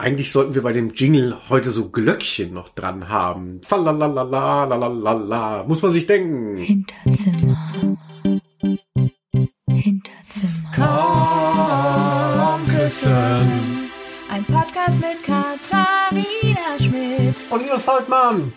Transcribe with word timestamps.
Eigentlich 0.00 0.30
sollten 0.30 0.54
wir 0.54 0.62
bei 0.62 0.72
dem 0.72 0.94
Jingle 0.94 1.36
heute 1.48 1.72
so 1.72 1.88
Glöckchen 1.90 2.54
noch 2.54 2.68
dran 2.68 3.08
haben. 3.08 3.60
Falalala, 3.64 4.22
lalalala. 4.64 5.64
Muss 5.66 5.82
man 5.82 5.90
sich 5.90 6.06
denken. 6.06 6.56
Hinterzimmer. 6.56 7.58
Hinterzimmer. 9.68 10.70
Komm 12.46 12.64
küssen. 12.68 13.90
Ein 14.30 14.44
Podcast 14.44 15.00
mit 15.00 15.24
Katharina 15.24 16.78
Schmidt. 16.78 17.34
Und 17.50 17.62
Linus 17.64 17.82
Volkmann. 17.82 18.52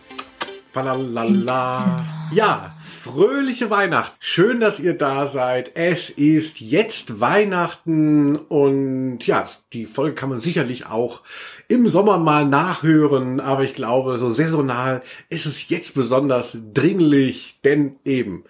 Falalala. 0.72 2.06
Ja, 2.36 2.76
fröhliche 3.02 3.70
Weihnachten. 3.72 4.16
Schön, 4.20 4.60
dass 4.60 4.80
ihr 4.80 4.94
da 4.94 5.26
seid. 5.26 5.72
Es 5.74 6.12
ist 6.12 6.62
jetzt 6.62 7.20
Weihnachten 7.20 8.36
und 8.36 9.26
ja, 9.26 9.50
die 9.74 9.88
Folge 9.88 10.14
kann 10.14 10.30
man 10.30 10.40
sicherlich 10.40 10.86
auch 10.86 11.22
im 11.68 11.88
Sommer 11.88 12.20
mal 12.20 12.46
nachhören, 12.46 13.40
aber 13.40 13.64
ich 13.64 13.74
glaube, 13.74 14.20
so 14.20 14.30
saisonal 14.30 15.02
ist 15.30 15.48
es 15.48 15.68
jetzt 15.68 15.96
besonders 15.96 16.56
dringlich, 16.76 17.60
denn 17.64 17.96
eben 18.06 18.44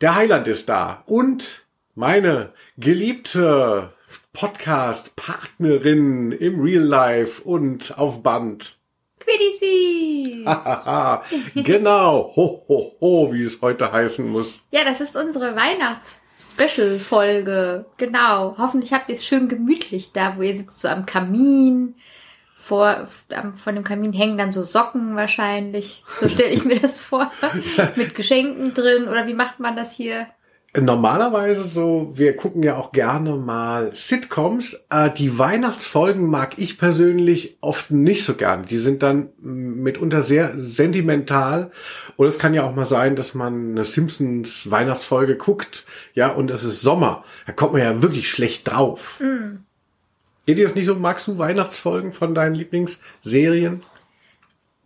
der 0.00 0.16
Heiland 0.16 0.48
ist 0.48 0.68
da 0.68 1.04
und 1.06 1.64
meine 1.94 2.50
geliebte 2.76 3.92
Podcast-Partnerin 4.32 6.32
im 6.32 6.60
Real 6.60 6.82
Life 6.82 7.40
und 7.40 7.96
auf 7.96 8.24
Band 8.24 8.76
Quiddies. 9.26 10.44
genau, 11.66 12.32
ho, 12.36 12.62
ho, 12.68 12.92
ho, 13.00 13.32
wie 13.32 13.42
es 13.42 13.60
heute 13.60 13.90
heißen 13.92 14.28
muss. 14.28 14.60
Ja, 14.70 14.84
das 14.84 15.00
ist 15.00 15.16
unsere 15.16 15.56
Weihnachts-Special-Folge. 15.56 17.86
Genau. 17.96 18.56
Hoffentlich 18.56 18.92
habt 18.92 19.08
ihr 19.08 19.16
es 19.16 19.24
schön 19.24 19.48
gemütlich 19.48 20.12
da, 20.12 20.36
wo 20.36 20.42
ihr 20.42 20.54
sitzt, 20.54 20.80
so 20.80 20.86
am 20.88 21.06
Kamin. 21.06 21.96
Vor, 22.56 23.08
von 23.62 23.74
dem 23.74 23.82
Kamin 23.84 24.12
hängen 24.12 24.36
dann 24.38 24.52
so 24.52 24.62
Socken 24.62 25.16
wahrscheinlich. 25.16 26.04
So 26.20 26.28
stelle 26.28 26.50
ich 26.50 26.64
mir 26.64 26.78
das 26.80 27.00
vor. 27.00 27.32
Mit 27.96 28.14
Geschenken 28.14 28.74
drin. 28.74 29.08
Oder 29.08 29.26
wie 29.26 29.34
macht 29.34 29.58
man 29.60 29.74
das 29.76 29.92
hier? 29.92 30.28
Normalerweise 30.78 31.64
so, 31.64 32.10
wir 32.14 32.36
gucken 32.36 32.62
ja 32.62 32.76
auch 32.76 32.92
gerne 32.92 33.36
mal 33.36 33.94
Sitcoms. 33.94 34.78
Äh, 34.90 35.10
die 35.10 35.38
Weihnachtsfolgen 35.38 36.28
mag 36.28 36.58
ich 36.58 36.76
persönlich 36.76 37.56
oft 37.62 37.90
nicht 37.90 38.24
so 38.24 38.34
gern. 38.34 38.66
Die 38.66 38.76
sind 38.76 39.02
dann 39.02 39.30
mitunter 39.38 40.20
sehr 40.20 40.52
sentimental. 40.56 41.70
Und 42.16 42.26
es 42.26 42.38
kann 42.38 42.52
ja 42.52 42.64
auch 42.64 42.74
mal 42.74 42.86
sein, 42.86 43.16
dass 43.16 43.34
man 43.34 43.70
eine 43.70 43.84
Simpsons 43.86 44.70
Weihnachtsfolge 44.70 45.36
guckt, 45.36 45.84
ja, 46.14 46.28
und 46.28 46.50
es 46.50 46.62
ist 46.62 46.82
Sommer. 46.82 47.24
Da 47.46 47.52
kommt 47.52 47.72
man 47.72 47.82
ja 47.82 48.02
wirklich 48.02 48.28
schlecht 48.28 48.68
drauf. 48.68 49.20
Mm. 49.20 49.64
Geht 50.46 50.58
dir 50.58 50.66
das 50.66 50.74
nicht 50.74 50.86
so? 50.86 50.94
Magst 50.94 51.26
du 51.26 51.38
Weihnachtsfolgen 51.38 52.12
von 52.12 52.34
deinen 52.34 52.54
Lieblingsserien? 52.54 53.82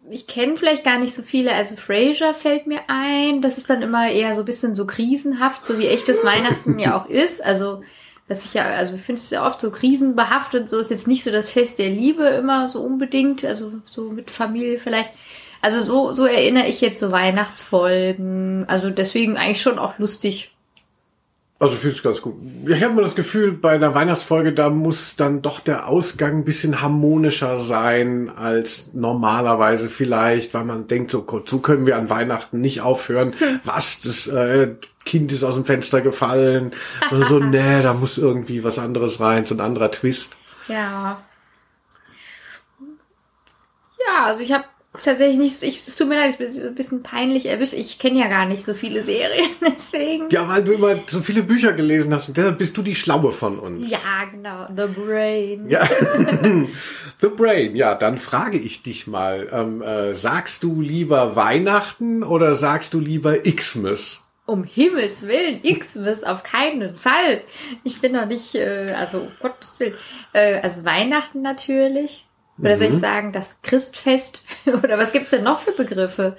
Ich 0.08 0.26
kenne 0.26 0.56
vielleicht 0.56 0.84
gar 0.84 0.98
nicht 0.98 1.14
so 1.14 1.22
viele. 1.22 1.52
Also 1.52 1.76
Frasier 1.76 2.34
fällt 2.34 2.66
mir 2.66 2.80
ein. 2.88 3.42
Das 3.42 3.58
ist 3.58 3.68
dann 3.68 3.82
immer 3.82 4.10
eher 4.10 4.34
so 4.34 4.42
ein 4.42 4.46
bisschen 4.46 4.74
so 4.74 4.86
krisenhaft, 4.86 5.66
so 5.66 5.78
wie 5.78 5.86
echtes 5.86 6.24
Weihnachten 6.24 6.78
ja 6.78 7.00
auch 7.00 7.06
ist. 7.06 7.44
Also 7.44 7.82
was 8.28 8.44
ich 8.44 8.54
ja, 8.54 8.64
also 8.64 8.94
ich 8.94 9.02
finde 9.02 9.20
es 9.20 9.30
ja 9.30 9.46
oft 9.46 9.60
so 9.60 9.70
krisenbehaftet. 9.70 10.68
So 10.70 10.78
ist 10.78 10.90
jetzt 10.90 11.08
nicht 11.08 11.24
so 11.24 11.30
das 11.30 11.50
Fest 11.50 11.78
der 11.78 11.90
Liebe 11.90 12.24
immer 12.24 12.68
so 12.68 12.80
unbedingt. 12.80 13.44
Also 13.44 13.72
so 13.90 14.10
mit 14.10 14.30
Familie 14.30 14.78
vielleicht. 14.78 15.10
Also 15.62 15.80
so, 15.80 16.12
so 16.12 16.24
erinnere 16.24 16.68
ich 16.68 16.80
jetzt 16.80 17.00
so 17.00 17.12
Weihnachtsfolgen. 17.12 18.64
Also 18.68 18.90
deswegen 18.90 19.36
eigentlich 19.36 19.60
schon 19.60 19.78
auch 19.78 19.98
lustig. 19.98 20.52
Also 21.60 21.74
ich 21.74 21.80
finde 21.80 21.96
es 21.96 22.02
ganz 22.02 22.22
gut. 22.22 22.36
Ich 22.66 22.82
habe 22.82 22.94
immer 22.94 23.02
das 23.02 23.14
Gefühl, 23.14 23.52
bei 23.52 23.72
einer 23.72 23.94
Weihnachtsfolge, 23.94 24.54
da 24.54 24.70
muss 24.70 25.16
dann 25.16 25.42
doch 25.42 25.60
der 25.60 25.88
Ausgang 25.88 26.38
ein 26.38 26.44
bisschen 26.44 26.80
harmonischer 26.80 27.58
sein 27.58 28.30
als 28.34 28.94
normalerweise 28.94 29.90
vielleicht, 29.90 30.54
weil 30.54 30.64
man 30.64 30.86
denkt, 30.86 31.10
so, 31.10 31.26
so 31.44 31.58
können 31.58 31.84
wir 31.84 31.98
an 31.98 32.08
Weihnachten 32.08 32.62
nicht 32.62 32.80
aufhören. 32.80 33.34
Hm. 33.38 33.60
Was, 33.64 34.00
das 34.00 34.26
äh, 34.26 34.70
Kind 35.04 35.32
ist 35.32 35.44
aus 35.44 35.54
dem 35.54 35.66
Fenster 35.66 36.00
gefallen. 36.00 36.72
Sondern 37.10 37.28
so, 37.28 37.38
nee, 37.40 37.82
da 37.82 37.92
muss 37.92 38.16
irgendwie 38.16 38.64
was 38.64 38.78
anderes 38.78 39.20
rein, 39.20 39.44
so 39.44 39.54
ein 39.54 39.60
anderer 39.60 39.90
Twist. 39.90 40.30
Ja. 40.66 41.20
Ja, 44.06 44.24
also 44.24 44.42
ich 44.42 44.52
habe 44.52 44.64
tatsächlich 44.92 45.38
nicht, 45.38 45.62
ich, 45.62 45.84
es 45.86 45.96
tut 45.96 46.08
mir 46.08 46.16
leid, 46.16 46.32
ich 46.32 46.38
bin 46.38 46.50
so 46.52 46.66
ein 46.66 46.74
bisschen 46.74 47.02
peinlich 47.02 47.46
erwischt. 47.46 47.74
Ich 47.74 47.98
kenne 47.98 48.18
ja 48.18 48.28
gar 48.28 48.46
nicht 48.46 48.64
so 48.64 48.74
viele 48.74 49.04
Serien, 49.04 49.50
deswegen. 49.60 50.28
Ja, 50.30 50.48
weil 50.48 50.64
du 50.64 50.72
immer 50.72 50.96
so 51.06 51.20
viele 51.20 51.42
Bücher 51.42 51.72
gelesen 51.72 52.12
hast 52.12 52.28
und 52.28 52.36
deshalb 52.36 52.58
bist 52.58 52.76
du 52.76 52.82
die 52.82 52.96
Schlaue 52.96 53.30
von 53.30 53.58
uns. 53.58 53.90
Ja, 53.90 54.24
genau. 54.30 54.66
The 54.76 54.92
Brain. 54.92 55.68
Ja. 55.68 55.88
The 57.18 57.28
Brain. 57.28 57.76
Ja, 57.76 57.94
dann 57.94 58.18
frage 58.18 58.58
ich 58.58 58.82
dich 58.82 59.06
mal, 59.06 59.48
ähm, 59.52 59.80
äh, 59.82 60.14
sagst 60.14 60.62
du 60.64 60.80
lieber 60.80 61.36
Weihnachten 61.36 62.24
oder 62.24 62.56
sagst 62.56 62.92
du 62.94 63.00
lieber 63.00 63.38
Xmas? 63.38 64.22
Um 64.46 64.64
Himmels 64.64 65.22
Willen, 65.22 65.62
Xmas 65.62 66.24
auf 66.24 66.42
keinen 66.42 66.96
Fall. 66.96 67.42
Ich 67.84 68.00
bin 68.00 68.12
noch 68.12 68.26
nicht, 68.26 68.56
äh, 68.56 68.92
also 68.98 69.20
um 69.20 69.32
Gottes 69.40 69.78
Willen. 69.78 69.94
Äh, 70.32 70.60
also 70.60 70.84
Weihnachten 70.84 71.42
natürlich. 71.42 72.26
Oder 72.60 72.76
soll 72.76 72.88
ich 72.88 72.94
mhm. 72.94 73.00
sagen, 73.00 73.32
das 73.32 73.62
Christfest? 73.62 74.44
Oder 74.66 74.98
was 74.98 75.12
gibt's 75.12 75.30
denn 75.30 75.44
noch 75.44 75.60
für 75.60 75.72
Begriffe? 75.72 76.36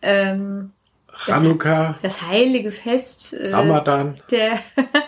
Ähm, 0.00 0.72
Chanukka. 1.14 1.98
Das, 2.02 2.18
das, 2.18 2.28
heilige 2.28 2.72
Fest. 2.72 3.34
Äh, 3.34 3.52
Ramadan. 3.52 4.20
Der, 4.30 4.58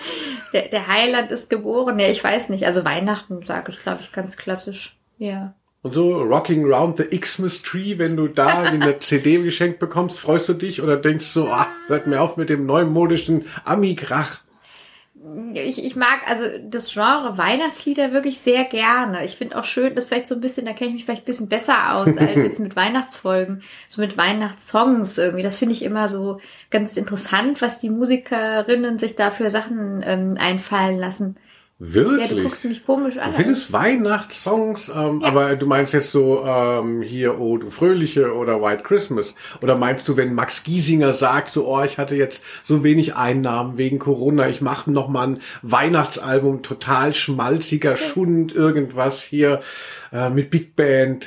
der, 0.52 0.68
der 0.68 0.86
Heiland 0.86 1.30
ist 1.30 1.50
geboren. 1.50 1.98
Ja, 1.98 2.08
ich 2.08 2.22
weiß 2.22 2.50
nicht. 2.50 2.66
Also 2.66 2.84
Weihnachten 2.84 3.44
sage 3.44 3.72
ich, 3.72 3.78
glaube 3.78 4.00
ich, 4.02 4.12
ganz 4.12 4.36
klassisch. 4.36 4.96
Ja. 5.18 5.54
Und 5.82 5.92
so 5.92 6.22
Rocking 6.22 6.64
Round 6.64 6.96
the 6.96 7.04
Xmas 7.04 7.62
Tree, 7.62 7.98
wenn 7.98 8.16
du 8.16 8.28
da 8.28 8.62
eine 8.62 8.98
CD 9.00 9.36
geschenkt 9.38 9.78
bekommst, 9.78 10.18
freust 10.18 10.48
du 10.48 10.54
dich 10.54 10.82
oder 10.82 10.96
denkst 10.96 11.26
so, 11.26 11.48
ah, 11.48 11.66
hört 11.88 12.06
mir 12.06 12.22
auf 12.22 12.36
mit 12.36 12.48
dem 12.48 12.64
neumodischen 12.66 13.46
Ami-Krach? 13.64 14.38
Ich, 15.54 15.82
ich 15.82 15.96
mag 15.96 16.20
also 16.28 16.44
das 16.68 16.92
Genre 16.92 17.38
Weihnachtslieder 17.38 18.12
wirklich 18.12 18.38
sehr 18.38 18.64
gerne. 18.64 19.24
Ich 19.24 19.36
finde 19.36 19.58
auch 19.58 19.64
schön, 19.64 19.94
dass 19.94 20.04
vielleicht 20.04 20.26
so 20.26 20.34
ein 20.34 20.40
bisschen, 20.40 20.66
da 20.66 20.72
kenne 20.72 20.90
ich 20.90 20.94
mich 20.94 21.04
vielleicht 21.04 21.22
ein 21.22 21.26
bisschen 21.26 21.48
besser 21.48 21.94
aus 21.94 22.18
als 22.18 22.34
jetzt 22.34 22.60
mit 22.60 22.76
Weihnachtsfolgen, 22.76 23.62
so 23.88 24.02
mit 24.02 24.18
Weihnachtssongs 24.18 25.16
irgendwie. 25.18 25.42
Das 25.42 25.56
finde 25.56 25.74
ich 25.74 25.82
immer 25.82 26.08
so 26.08 26.40
ganz 26.70 26.96
interessant, 26.96 27.62
was 27.62 27.78
die 27.78 27.90
Musikerinnen 27.90 28.98
sich 28.98 29.16
da 29.16 29.30
für 29.30 29.50
Sachen 29.50 30.02
ähm, 30.04 30.36
einfallen 30.38 30.98
lassen. 30.98 31.36
Wirklich? 31.80 32.30
Ja, 32.30 32.36
du 32.36 32.42
guckst 32.44 32.64
mich 32.64 32.86
komisch 32.86 33.18
an. 33.18 33.30
Du 33.30 33.36
findest 33.36 33.72
Weihnachtssongs, 33.72 34.90
ähm, 34.90 35.20
ja. 35.20 35.28
aber 35.28 35.56
du 35.56 35.66
meinst 35.66 35.92
jetzt 35.92 36.12
so 36.12 36.44
ähm, 36.44 37.02
hier, 37.02 37.40
oh 37.40 37.58
du 37.58 37.68
Fröhliche 37.68 38.32
oder 38.32 38.62
White 38.62 38.84
Christmas. 38.84 39.34
Oder 39.60 39.76
meinst 39.76 40.06
du, 40.06 40.16
wenn 40.16 40.34
Max 40.34 40.62
Giesinger 40.62 41.12
sagt, 41.12 41.48
so, 41.48 41.66
oh, 41.66 41.82
ich 41.82 41.98
hatte 41.98 42.14
jetzt 42.14 42.44
so 42.62 42.84
wenig 42.84 43.16
Einnahmen 43.16 43.76
wegen 43.76 43.98
Corona, 43.98 44.48
ich 44.48 44.60
mache 44.60 44.90
noch 44.90 45.08
mal 45.08 45.26
ein 45.26 45.40
Weihnachtsalbum, 45.62 46.62
total 46.62 47.12
schmalziger 47.12 47.96
Schund, 47.96 48.54
irgendwas 48.54 49.20
hier 49.20 49.60
äh, 50.12 50.30
mit 50.30 50.50
Big 50.50 50.76
Band 50.76 51.26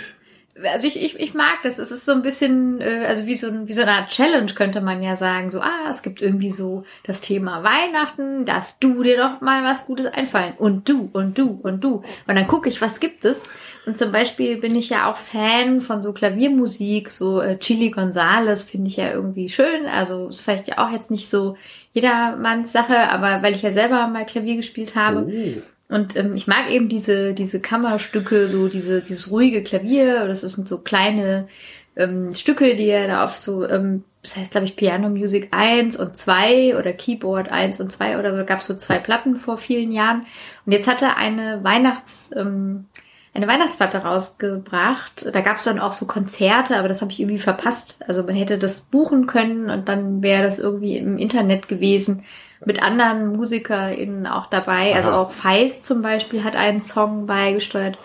also 0.64 0.88
ich, 0.88 1.02
ich, 1.02 1.20
ich 1.20 1.34
mag 1.34 1.60
das. 1.64 1.78
Es 1.78 1.92
ist 1.92 2.06
so 2.06 2.14
ein 2.14 2.22
bisschen, 2.22 2.82
äh, 2.82 3.06
also 3.08 3.26
wie 3.26 3.36
so, 3.36 3.48
ein, 3.48 3.68
wie 3.68 3.74
so 3.74 3.82
eine 3.82 3.92
Art 3.92 4.10
Challenge 4.10 4.52
könnte 4.54 4.82
man 4.82 5.02
ja 5.02 5.16
sagen. 5.16 5.50
So, 5.50 5.60
ah, 5.60 5.90
es 5.90 6.02
gibt 6.02 6.22
irgendwie 6.22 6.50
so 6.50 6.84
das 7.04 7.22
Thema 7.22 7.64
Weihnachten, 7.64 8.46
dass 8.46 8.80
du 8.80 9.04
dir 9.04 9.18
doch 9.18 9.42
mal 9.42 9.64
was 9.64 9.86
Gutes 9.86 10.08
einfallen. 10.08 10.54
Und 10.58 10.90
du, 10.90 11.10
und 11.14 11.38
du, 11.38 11.60
und 11.62 11.84
du. 11.84 12.04
Und 12.28 12.36
dann 12.36 12.48
gucke 12.48 12.70
ich, 12.70 12.82
was 12.82 13.00
gibt 13.00 13.26
es. 13.26 13.50
Und 13.86 13.98
zum 13.98 14.12
Beispiel 14.12 14.58
bin 14.58 14.76
ich 14.76 14.90
ja 14.90 15.10
auch 15.10 15.18
Fan 15.18 15.82
von 15.82 16.02
so 16.02 16.12
Klaviermusik, 16.12 17.12
so 17.12 17.40
äh, 17.40 17.58
Chili 17.58 17.90
Gonzales 17.90 18.64
finde 18.64 18.88
ich 18.90 18.98
ja 18.98 19.12
irgendwie 19.12 19.50
schön. 19.50 19.86
Also 19.86 20.28
ist 20.28 20.42
vielleicht 20.42 20.68
ja 20.68 20.78
auch 20.80 20.92
jetzt 20.92 21.12
nicht 21.12 21.30
so 21.30 21.56
jedermanns 21.94 22.72
Sache, 22.72 22.98
aber 23.10 23.42
weil 23.42 23.56
ich 23.56 23.62
ja 23.62 23.72
selber 23.72 24.08
mal 24.08 24.26
Klavier 24.26 24.56
gespielt 24.56 24.96
habe. 24.96 25.26
Oh. 25.28 25.62
Und 25.90 26.18
ähm, 26.18 26.36
ich 26.36 26.48
mag 26.48 26.70
eben 26.70 26.90
diese, 26.90 27.34
diese 27.34 27.62
Kammerstücke, 27.62 28.50
so 28.50 28.68
diese, 28.68 29.02
dieses 29.02 29.32
ruhige 29.32 29.64
Klavier. 29.64 30.28
Das 30.28 30.42
sind 30.42 30.68
so 30.68 30.80
kleine 30.80 31.48
ähm, 31.96 32.34
Stücke, 32.34 32.76
die 32.76 32.88
er 32.88 33.08
da 33.08 33.26
auf 33.26 33.38
so, 33.38 33.68
ähm, 33.68 34.04
das 34.22 34.36
heißt, 34.36 34.52
glaube 34.52 34.66
ich, 34.66 34.76
Piano 34.76 35.10
Music 35.10 35.50
1 35.52 35.96
und 35.96 36.18
2 36.18 36.78
oder 36.78 36.92
Keyboard 36.92 37.50
1 37.50 37.80
und 37.80 37.92
2 37.92 38.20
oder 38.20 38.38
so, 38.38 38.46
gab 38.46 38.60
es 38.60 38.68
so 38.68 38.76
zwei 38.76 39.00
Platten 39.00 39.38
vor 39.38 39.58
vielen 39.58 39.92
Jahren. 39.92 40.26
Und 40.66 40.74
jetzt 40.74 40.88
hat 40.88 41.02
er 41.02 41.16
eine 41.16 41.64
Weihnachts, 41.64 42.32
ähm, 42.36 42.86
eine 43.34 43.48
Weihnachtsplatte 43.48 44.00
rausgebracht. 44.00 45.30
Da 45.32 45.42
gab 45.42 45.58
es 45.58 45.64
dann 45.64 45.80
auch 45.80 45.94
so 45.94 46.06
Konzerte, 46.08 46.78
aber 46.78 46.90
das 46.90 47.02
habe 47.02 47.12
ich 47.12 47.20
irgendwie 47.22 47.40
verpasst. 47.40 48.04
Also 48.08 48.24
man 48.24 48.36
hätte 48.36 48.58
das 48.58 48.82
buchen 48.82 49.28
können 49.28 49.70
und 49.70 49.88
dann 49.88 50.22
wäre 50.22 50.44
das 50.44 50.60
irgendwie 50.60 50.98
im 50.98 51.18
Internet 51.18 51.70
gewesen 51.70 52.26
mit 52.66 52.82
anderen 52.82 53.36
MusikerInnen 53.36 54.28
auch 54.28 54.48
dabei. 54.48 54.96
Also 54.96 55.10
Aha. 55.10 55.20
Also 55.20 55.30
auch 55.30 55.32
Feist 55.32 55.86
zum 55.86 56.02
Beispiel 56.02 56.44
hat 56.44 56.56
einen 56.56 56.82
Song 56.82 57.26
beigesteuert. 57.26 57.98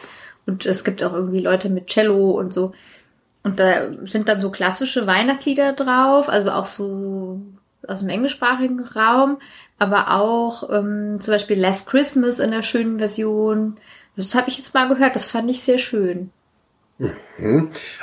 Und 0.47 0.67
es 0.67 0.85
gibt 0.85 1.03
auch 1.05 1.13
irgendwie 1.13 1.41
Leute 1.41 1.69
mit 1.69 1.87
Cello 1.89 2.33
und 2.33 2.53
so. 2.53 2.73
Und 3.43 3.59
da 3.59 3.93
sind 4.05 4.29
dann 4.29 4.41
so 4.41 4.51
klassische 4.51 5.07
Weihnachtslieder 5.07 5.73
drauf, 5.73 6.29
also 6.29 6.51
auch 6.51 6.67
so 6.67 7.41
aus 7.89 8.01
dem 8.01 8.09
englischsprachigen 8.09 8.81
Raum, 8.81 9.39
aber 9.79 10.13
auch 10.13 10.71
ähm, 10.71 11.19
zum 11.21 11.35
Beispiel 11.35 11.59
Last 11.59 11.89
Christmas 11.89 12.39
in 12.39 12.53
der 12.53 12.63
schönen 12.63 12.99
Version 12.99 13.79
Das 14.15 14.35
habe 14.37 14.49
ich 14.49 14.59
jetzt 14.59 14.75
mal 14.75 14.89
gehört, 14.89 15.17
das 15.17 15.25
fand 15.25 15.51
ich 15.51 15.65
sehr 15.65 15.79
schön. 15.79 16.31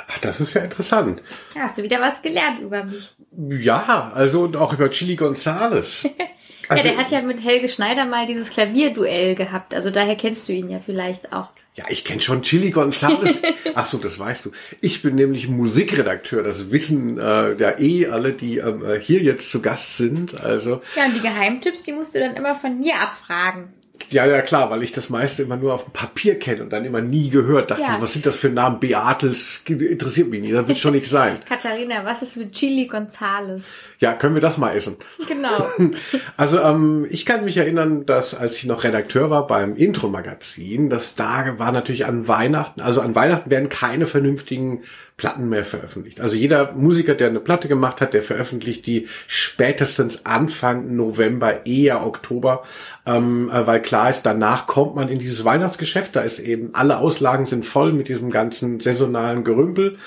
Ach, 0.08 0.18
das 0.20 0.40
ist 0.40 0.52
ja 0.52 0.62
interessant. 0.62 1.22
Hast 1.58 1.78
du 1.78 1.82
wieder 1.82 2.00
was 2.00 2.20
gelernt 2.20 2.60
über 2.60 2.84
mich. 2.84 3.14
Ja, 3.32 4.10
also 4.14 4.42
und 4.42 4.56
auch 4.56 4.74
über 4.74 4.90
Chili 4.90 5.16
Gonzales. 5.16 6.06
Also, 6.70 6.84
ja, 6.84 6.90
der 6.92 7.00
hat 7.00 7.10
ja 7.10 7.20
mit 7.22 7.42
Helge 7.42 7.68
Schneider 7.68 8.04
mal 8.04 8.26
dieses 8.26 8.48
Klavierduell 8.50 9.34
gehabt. 9.34 9.74
Also 9.74 9.90
daher 9.90 10.14
kennst 10.14 10.48
du 10.48 10.52
ihn 10.52 10.70
ja 10.70 10.80
vielleicht 10.84 11.32
auch. 11.32 11.48
Ja, 11.74 11.84
ich 11.88 12.04
kenne 12.04 12.20
schon 12.20 12.42
Chili 12.42 12.70
Gonzales. 12.70 13.38
Ach 13.74 13.86
so, 13.86 13.98
das 13.98 14.18
weißt 14.18 14.44
du. 14.44 14.50
Ich 14.80 15.02
bin 15.02 15.16
nämlich 15.16 15.48
Musikredakteur. 15.48 16.44
Das 16.44 16.70
wissen 16.70 17.18
äh, 17.18 17.54
ja 17.54 17.78
eh 17.78 18.06
alle, 18.06 18.32
die 18.32 18.58
ähm, 18.58 18.84
äh, 18.84 19.00
hier 19.00 19.20
jetzt 19.20 19.50
zu 19.50 19.60
Gast 19.60 19.96
sind. 19.96 20.40
Also 20.40 20.80
Ja, 20.94 21.06
und 21.06 21.16
die 21.16 21.22
Geheimtipps, 21.22 21.82
die 21.82 21.92
musst 21.92 22.14
du 22.14 22.20
dann 22.20 22.36
immer 22.36 22.54
von 22.54 22.78
mir 22.78 23.00
abfragen. 23.00 23.72
Ja, 24.10 24.26
ja 24.26 24.42
klar, 24.42 24.70
weil 24.70 24.82
ich 24.82 24.92
das 24.92 25.08
meiste 25.10 25.42
immer 25.42 25.56
nur 25.56 25.72
auf 25.74 25.84
dem 25.84 25.92
Papier 25.92 26.38
kenne 26.38 26.62
und 26.62 26.72
dann 26.72 26.84
immer 26.84 27.00
nie 27.00 27.30
gehört. 27.30 27.70
Dachte, 27.70 27.82
Ja. 27.82 27.96
was 28.00 28.12
sind 28.12 28.26
das 28.26 28.36
für 28.36 28.48
Namen? 28.48 28.80
Beatles 28.80 29.62
interessiert 29.66 30.28
mich 30.28 30.40
nicht. 30.42 30.54
Das 30.54 30.66
wird 30.68 30.78
schon 30.78 30.92
nichts 30.92 31.10
sein. 31.10 31.38
Katharina, 31.48 32.04
was 32.04 32.22
ist 32.22 32.36
mit 32.36 32.52
Chili 32.52 32.86
Gonzales? 32.86 33.64
Ja, 33.98 34.12
können 34.14 34.34
wir 34.34 34.42
das 34.42 34.58
mal 34.58 34.74
essen? 34.76 34.96
Genau. 35.28 35.68
Also 36.36 36.58
ähm, 36.58 37.06
ich 37.10 37.26
kann 37.26 37.44
mich 37.44 37.56
erinnern, 37.56 38.06
dass 38.06 38.34
als 38.34 38.56
ich 38.56 38.64
noch 38.64 38.84
Redakteur 38.84 39.30
war 39.30 39.46
beim 39.46 39.76
Intro-Magazin, 39.76 40.88
dass 40.90 41.14
da 41.14 41.58
war 41.58 41.72
natürlich 41.72 42.06
an 42.06 42.28
Weihnachten, 42.28 42.80
also 42.80 43.00
an 43.00 43.14
Weihnachten 43.14 43.50
werden 43.50 43.68
keine 43.68 44.06
vernünftigen 44.06 44.82
Platten 45.20 45.50
mehr 45.50 45.66
veröffentlicht. 45.66 46.18
Also 46.22 46.34
jeder 46.34 46.72
Musiker, 46.72 47.14
der 47.14 47.28
eine 47.28 47.40
Platte 47.40 47.68
gemacht 47.68 48.00
hat, 48.00 48.14
der 48.14 48.22
veröffentlicht 48.22 48.86
die 48.86 49.06
spätestens 49.26 50.24
Anfang 50.24 50.96
November, 50.96 51.66
eher 51.66 52.06
Oktober, 52.06 52.62
ähm, 53.04 53.50
äh, 53.52 53.66
weil 53.66 53.82
klar 53.82 54.08
ist, 54.08 54.22
danach 54.22 54.66
kommt 54.66 54.94
man 54.94 55.10
in 55.10 55.18
dieses 55.18 55.44
Weihnachtsgeschäft, 55.44 56.16
da 56.16 56.22
ist 56.22 56.38
eben, 56.38 56.70
alle 56.72 56.96
Auslagen 56.96 57.44
sind 57.44 57.66
voll 57.66 57.92
mit 57.92 58.08
diesem 58.08 58.30
ganzen 58.30 58.80
saisonalen 58.80 59.44
Gerümpel 59.44 59.98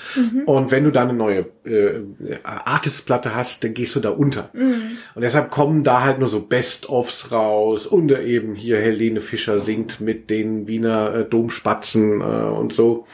und 0.46 0.72
wenn 0.72 0.82
du 0.82 0.90
da 0.90 1.02
eine 1.02 1.12
neue 1.12 1.46
äh, 1.64 2.00
Artist-Platte 2.42 3.36
hast, 3.36 3.62
dann 3.62 3.72
gehst 3.72 3.94
du 3.94 4.00
da 4.00 4.10
unter. 4.10 4.50
Und 5.14 5.22
deshalb 5.22 5.52
kommen 5.52 5.84
da 5.84 6.02
halt 6.02 6.18
nur 6.18 6.28
so 6.28 6.40
Best-ofs 6.40 7.30
raus 7.30 7.86
und 7.86 8.10
eben 8.10 8.56
hier 8.56 8.78
Helene 8.78 9.20
Fischer 9.20 9.60
singt 9.60 10.00
mit 10.00 10.28
den 10.28 10.66
Wiener 10.66 11.14
äh, 11.14 11.24
Domspatzen 11.24 12.20
äh, 12.20 12.24
und 12.24 12.72
so. 12.72 13.06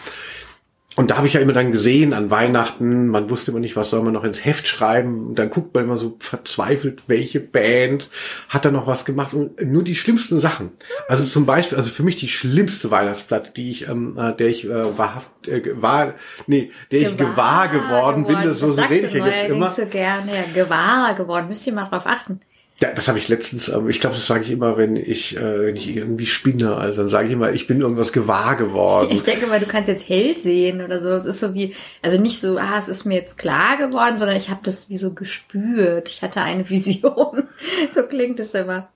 Und 1.01 1.11
da 1.11 1.17
habe 1.17 1.27
ich 1.27 1.33
ja 1.33 1.41
immer 1.41 1.55
dann 1.55 1.73
gesehen 1.73 2.13
an 2.13 2.31
Weihnachten, 2.31 3.07
man 3.07 3.31
wusste 3.31 3.53
immer 3.53 3.61
nicht, 3.61 3.75
was 3.75 3.89
soll 3.89 4.03
man 4.03 4.13
noch 4.13 4.23
ins 4.23 4.45
Heft 4.45 4.69
schreiben. 4.69 5.29
Und 5.29 5.39
dann 5.39 5.49
guckt 5.49 5.73
man 5.73 5.85
immer 5.85 5.97
so 5.97 6.17
verzweifelt, 6.19 7.05
welche 7.07 7.41
Band 7.41 8.11
hat 8.51 8.67
da 8.67 8.71
noch 8.71 8.87
was 8.87 9.07
gemacht. 9.07 9.33
Und 9.33 9.63
nur 9.63 9.83
die 9.83 9.95
schlimmsten 9.95 10.41
Sachen. 10.41 10.73
Also 11.09 11.25
zum 11.25 11.47
Beispiel, 11.47 11.79
also 11.79 11.91
für 11.91 12.03
mich 12.03 12.17
die 12.17 12.29
schlimmste 12.29 12.91
Weihnachtsplatte, 12.91 13.51
die 13.51 13.71
ich, 13.71 13.89
ähm, 13.89 14.19
äh, 14.19 14.37
der 14.37 14.49
ich 14.49 14.67
äh, 14.67 14.99
wahrhaft, 14.99 15.49
äh, 15.49 15.63
war, 15.81 16.17
nee, 16.47 16.71
der 16.91 17.01
ich 17.01 17.17
gewahr 17.17 17.69
geworden 17.69 18.27
bin, 18.27 18.37
das, 18.43 18.59
so, 18.59 18.71
so 18.71 18.83
rede 18.83 19.07
ich 19.07 19.15
ja 19.15 19.27
jetzt 19.27 19.49
immer. 19.49 19.71
so 19.71 19.87
gerne. 19.87 20.31
Ja, 20.35 20.43
gewahr 20.53 21.15
geworden. 21.15 21.49
Müsst 21.49 21.67
ihr 21.67 21.73
mal 21.73 21.89
drauf 21.89 22.05
achten. 22.05 22.43
Ja, 22.83 22.93
das 22.95 23.09
habe 23.09 23.19
ich 23.19 23.29
letztens, 23.29 23.69
ähm, 23.69 23.91
ich 23.91 24.01
glaube, 24.01 24.17
das 24.17 24.27
sage 24.27 24.45
ich 24.45 24.51
immer, 24.51 24.79
wenn 24.79 24.97
ich, 24.97 25.37
äh, 25.37 25.67
wenn 25.67 25.77
ich 25.77 25.95
irgendwie 25.95 26.25
spinne. 26.25 26.77
Also 26.77 27.03
dann 27.03 27.11
sage 27.11 27.29
ich 27.29 27.35
immer, 27.35 27.53
ich 27.53 27.67
bin 27.67 27.81
irgendwas 27.81 28.13
gewahr 28.13 28.57
geworden. 28.57 29.11
Ich 29.21 29.23
denke 29.23 29.47
mal, 29.47 29.61
du 29.61 29.67
kannst 29.67 29.89
jetzt 29.89 30.09
hell 30.09 30.39
sehen 30.39 30.83
oder 30.83 31.01
so. 31.03 31.11
Es 31.11 31.27
ist 31.27 31.41
so 31.41 31.53
wie, 31.53 31.75
also 32.01 32.21
nicht 32.21 32.41
so, 32.41 32.57
ah, 32.57 32.79
es 32.79 32.89
ist 32.89 33.05
mir 33.05 33.17
jetzt 33.17 33.37
klar 33.37 33.77
geworden, 33.77 34.19
sondern 34.19 34.37
ich 34.37 34.49
habe 34.49 34.61
das 34.63 34.89
wie 34.89 34.97
so 34.97 35.13
gespürt. 35.13 36.09
Ich 36.09 36.23
hatte 36.23 36.41
eine 36.41 36.69
Vision. 36.71 37.49
so 37.93 38.03
klingt 38.05 38.41
es 38.41 38.55
immer. 38.55 38.89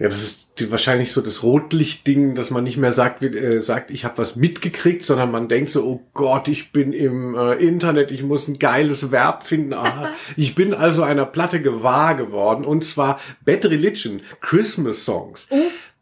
Ja, 0.00 0.08
das 0.08 0.22
ist 0.22 0.48
die, 0.58 0.70
wahrscheinlich 0.70 1.12
so 1.12 1.20
das 1.20 1.42
Rotlichtding, 1.42 2.34
dass 2.34 2.50
man 2.50 2.64
nicht 2.64 2.78
mehr 2.78 2.90
sagt, 2.90 3.20
wie, 3.20 3.26
äh, 3.26 3.60
sagt, 3.60 3.90
ich 3.90 4.06
habe 4.06 4.16
was 4.16 4.34
mitgekriegt, 4.34 5.02
sondern 5.02 5.30
man 5.30 5.46
denkt 5.46 5.70
so, 5.70 5.84
oh 5.84 6.00
Gott, 6.14 6.48
ich 6.48 6.72
bin 6.72 6.94
im 6.94 7.34
äh, 7.34 7.56
Internet, 7.56 8.10
ich 8.10 8.22
muss 8.22 8.48
ein 8.48 8.58
geiles 8.58 9.12
Verb 9.12 9.42
finden. 9.42 9.74
Aha. 9.74 10.08
ich 10.38 10.54
bin 10.54 10.72
also 10.72 11.02
einer 11.02 11.26
Platte 11.26 11.60
gewahr 11.60 12.14
geworden 12.14 12.64
und 12.64 12.82
zwar 12.82 13.20
Bad 13.44 13.66
Religion, 13.66 14.22
Christmas 14.40 15.04
Songs. 15.04 15.46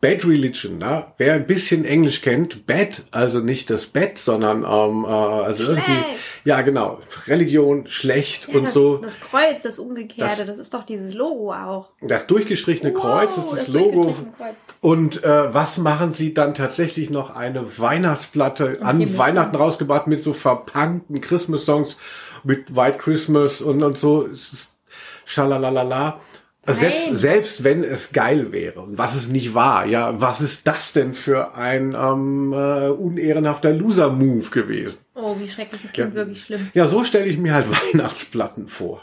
Bad 0.01 0.25
Religion, 0.25 0.79
ne? 0.79 1.07
wer 1.19 1.35
ein 1.35 1.47
bisschen 1.47 1.85
Englisch 1.85 2.21
kennt, 2.23 2.67
Bad, 2.67 3.03
also 3.11 3.41
nicht 3.41 3.69
das 3.69 3.87
Bett, 3.87 4.17
sondern 4.19 4.59
ähm, 4.59 5.05
äh, 5.05 5.09
also 5.09 5.65
Schlecht. 5.65 5.89
irgendwie, 5.89 6.05
ja 6.45 6.61
genau, 6.61 7.01
Religion, 7.27 7.89
schlecht 7.89 8.47
Ja, 8.49 8.55
und 8.59 8.65
das, 8.67 8.75
so. 8.75 8.99
Das 8.99 9.19
Kreuz, 9.19 9.63
das 9.63 9.79
Umgekehrte, 9.81 10.37
Das- 10.39 10.47
das, 10.47 10.59
ist 10.61 10.73
doch 10.75 10.85
dieses 10.87 11.15
Logo 11.15 11.53
auch. 11.53 11.89
Das 12.01 12.29
durchgestrichene 12.29 12.93
Kreuz 12.93 13.37
Wow, 13.37 13.53
ist 13.53 13.61
das, 13.63 13.69
Logo. 13.69 13.91
durchgestrichene 14.05 14.33
Kreuz. 14.39 14.55
Und 14.81 15.25
äh, 15.25 15.53
was 15.53 15.79
machen 15.79 16.13
sie 16.13 16.33
dann 16.33 16.55
tatsächlich 16.55 17.11
noch? 17.11 17.35
Eine 17.35 17.79
Weihnachtsplatte 17.79 18.79
an 18.83 19.01
Himmels 19.01 19.19
Weihnachten 19.19 19.57
rausgebracht 19.57 20.07
mit 20.07 20.23
so 20.23 20.33
verpunkten 20.33 21.21
Christmas-Songs, 21.21 21.97
mit 22.45 22.77
White 22.77 22.99
Christmas 22.99 23.61
und, 23.61 23.83
und 23.83 23.99
so. 23.99 24.29
Schalalalala. 25.25 26.21
Also. 26.69 26.81
Selbst, 26.81 27.19
selbst 27.19 27.65
wenn 27.65 27.83
es 27.83 28.13
geil 28.13 28.53
wäre 28.53 28.81
und 28.81 28.99
was 28.99 29.15
es 29.15 29.29
nicht 29.29 29.55
war, 29.55 29.87
ja, 29.87 30.21
was 30.21 30.41
ist 30.43 30.67
das 30.67 30.93
denn 30.93 31.15
für 31.15 31.55
ein 31.55 31.97
ähm, 31.99 32.53
äh, 32.53 32.89
unehrenhafter 32.89 33.73
Loser-Move 33.73 34.51
gewesen? 34.51 34.99
Oh, 35.15 35.35
wie 35.41 35.49
schrecklich, 35.49 35.81
das 35.83 35.93
klingt 35.93 36.11
Ja. 36.11 36.15
wirklich 36.17 36.43
schlimm. 36.43 36.69
Ja, 36.75 36.87
so 36.87 37.05
stelle 37.05 37.27
ich 37.27 37.39
mir 37.39 37.55
halt 37.55 37.67
Weihnachtsplatten 37.95 38.69
vor. 38.69 39.03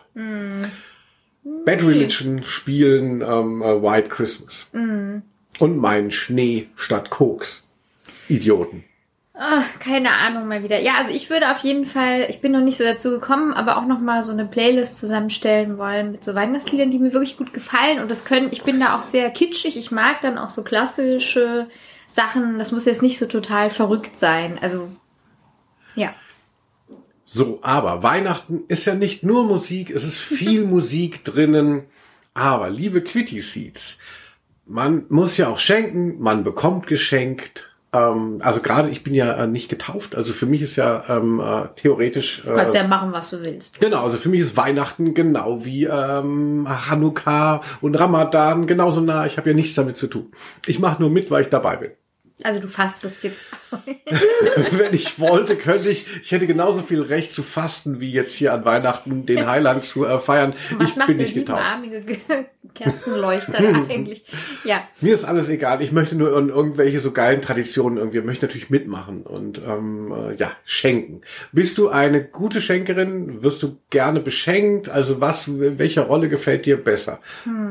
Bad 1.65 1.83
Religion 1.83 2.43
spielen 2.43 3.21
ähm, 3.21 3.61
äh, 3.61 3.81
White 3.81 4.09
Christmas. 4.09 4.67
Und 4.73 5.77
meinen 5.77 6.11
Schnee 6.11 6.67
statt 6.75 7.09
Koks. 7.09 7.63
Idioten. 8.27 8.83
Ah, 9.37 9.63
keine 9.79 10.11
Ahnung 10.11 10.47
mal 10.47 10.63
wieder. 10.63 10.79
Ja, 10.79 10.93
also 10.97 11.13
ich 11.13 11.29
würde 11.29 11.51
auf 11.51 11.59
jeden 11.59 11.85
Fall, 11.85 12.27
ich 12.29 12.39
bin 12.39 12.53
noch 12.53 12.61
nicht 12.61 12.77
so 12.77 12.85
dazu 12.85 13.09
gekommen, 13.09 13.53
aber 13.53 13.77
auch 13.77 13.85
noch 13.85 13.99
mal 13.99 14.23
so 14.23 14.31
eine 14.31 14.45
Playlist 14.45 14.95
zusammenstellen 14.95 15.77
wollen 15.77 16.13
mit 16.13 16.23
so 16.23 16.35
Weihnachtsliedern, 16.35 16.89
die 16.89 16.99
mir 16.99 17.11
wirklich 17.11 17.35
gut 17.35 17.53
gefallen. 17.53 17.99
Und 17.99 18.09
das 18.09 18.23
können, 18.23 18.47
ich 18.51 18.63
bin 18.63 18.79
da 18.79 18.97
auch 18.97 19.01
sehr 19.01 19.29
kitschig. 19.31 19.75
Ich 19.75 19.91
mag 19.91 20.21
dann 20.21 20.37
auch 20.37 20.47
so 20.47 20.63
klassische 20.63 21.67
Sachen. 22.07 22.59
Das 22.59 22.71
muss 22.71 22.85
jetzt 22.85 23.01
nicht 23.01 23.19
so 23.19 23.25
total 23.25 23.71
verrückt 23.71 24.15
sein. 24.15 24.57
Also, 24.61 24.89
ja. 25.95 26.13
So, 27.25 27.59
aber 27.61 28.03
Weihnachten 28.03 28.63
ist 28.69 28.85
ja 28.85 28.95
nicht 28.95 29.23
nur 29.23 29.43
Musik, 29.43 29.89
es 29.89 30.05
ist 30.05 30.19
viel 30.19 30.63
Musik 30.65 31.25
drinnen. 31.25 31.83
Aber 32.33 32.69
liebe 32.69 33.01
Quitty 33.01 33.41
Seeds, 33.41 33.97
man 34.65 35.05
muss 35.09 35.35
ja 35.35 35.49
auch 35.49 35.59
schenken, 35.59 36.21
man 36.21 36.45
bekommt 36.45 36.87
geschenkt. 36.87 37.74
Ähm, 37.95 38.39
also 38.41 38.59
gerade 38.59 38.89
ich 38.89 39.03
bin 39.03 39.13
ja 39.13 39.33
äh, 39.33 39.47
nicht 39.47 39.69
getauft, 39.69 40.15
also 40.15 40.33
für 40.33 40.45
mich 40.45 40.61
ist 40.61 40.75
ja 40.75 41.03
ähm, 41.09 41.39
äh, 41.39 41.67
theoretisch. 41.75 42.41
Du 42.43 42.53
kannst 42.53 42.75
Äh, 42.75 42.79
ja 42.81 42.87
machen, 42.87 43.11
was 43.11 43.29
du 43.29 43.43
willst. 43.43 43.79
Genau, 43.79 44.03
also 44.03 44.17
für 44.17 44.29
mich 44.29 44.41
ist 44.41 44.57
Weihnachten 44.57 45.13
genau 45.13 45.63
wie 45.65 45.85
ähm, 45.85 46.67
Hanukkah 46.67 47.61
und 47.81 47.95
Ramadan 47.95 48.67
genauso 48.67 49.01
nah. 49.01 49.25
Ich 49.25 49.37
habe 49.37 49.49
ja 49.49 49.55
nichts 49.55 49.75
damit 49.75 49.97
zu 49.97 50.07
tun. 50.07 50.31
Ich 50.65 50.79
mache 50.79 51.01
nur 51.01 51.09
mit, 51.09 51.31
weil 51.31 51.43
ich 51.43 51.49
dabei 51.49 51.77
bin. 51.77 51.91
Also 52.43 52.59
du 52.59 52.67
fastest 52.67 53.23
jetzt. 53.23 53.41
Wenn 54.71 54.93
ich 54.93 55.19
wollte, 55.19 55.55
könnte 55.55 55.89
ich, 55.89 56.05
ich 56.21 56.31
hätte 56.31 56.47
genauso 56.47 56.81
viel 56.81 57.01
Recht 57.01 57.33
zu 57.33 57.43
fasten, 57.43 57.99
wie 57.99 58.11
jetzt 58.11 58.33
hier 58.33 58.53
an 58.53 58.65
Weihnachten 58.65 59.25
den 59.25 59.47
Heiland 59.47 59.85
zu 59.85 60.05
äh, 60.05 60.19
feiern. 60.19 60.53
Was 60.77 60.89
ich 60.89 60.95
macht 60.95 61.07
bin 61.07 61.17
nicht 61.17 61.33
getauft. 61.33 61.61
siebenarmige 61.61 62.01
Ge- 62.01 62.45
Kerzenleuchter 62.73 63.57
eigentlich? 63.89 64.25
Ja. 64.65 64.83
Mir 64.99 65.13
ist 65.13 65.23
alles 65.23 65.47
egal. 65.49 65.81
Ich 65.81 65.91
möchte 65.91 66.15
nur 66.15 66.37
in 66.37 66.49
irgendwelche 66.49 66.99
so 66.99 67.11
geilen 67.11 67.41
Traditionen 67.41 67.97
irgendwie, 67.97 68.19
möchte 68.21 68.45
natürlich 68.45 68.69
mitmachen 68.69 69.21
und 69.23 69.61
ähm, 69.65 70.11
äh, 70.11 70.35
ja, 70.35 70.51
schenken. 70.65 71.21
Bist 71.53 71.77
du 71.77 71.89
eine 71.89 72.23
gute 72.23 72.59
Schenkerin? 72.61 73.43
Wirst 73.43 73.63
du 73.63 73.77
gerne 73.91 74.19
beschenkt? 74.19 74.89
Also 74.89 75.21
was, 75.21 75.45
welche 75.47 76.01
Rolle 76.01 76.27
gefällt 76.27 76.65
dir 76.65 76.77
besser? 76.83 77.19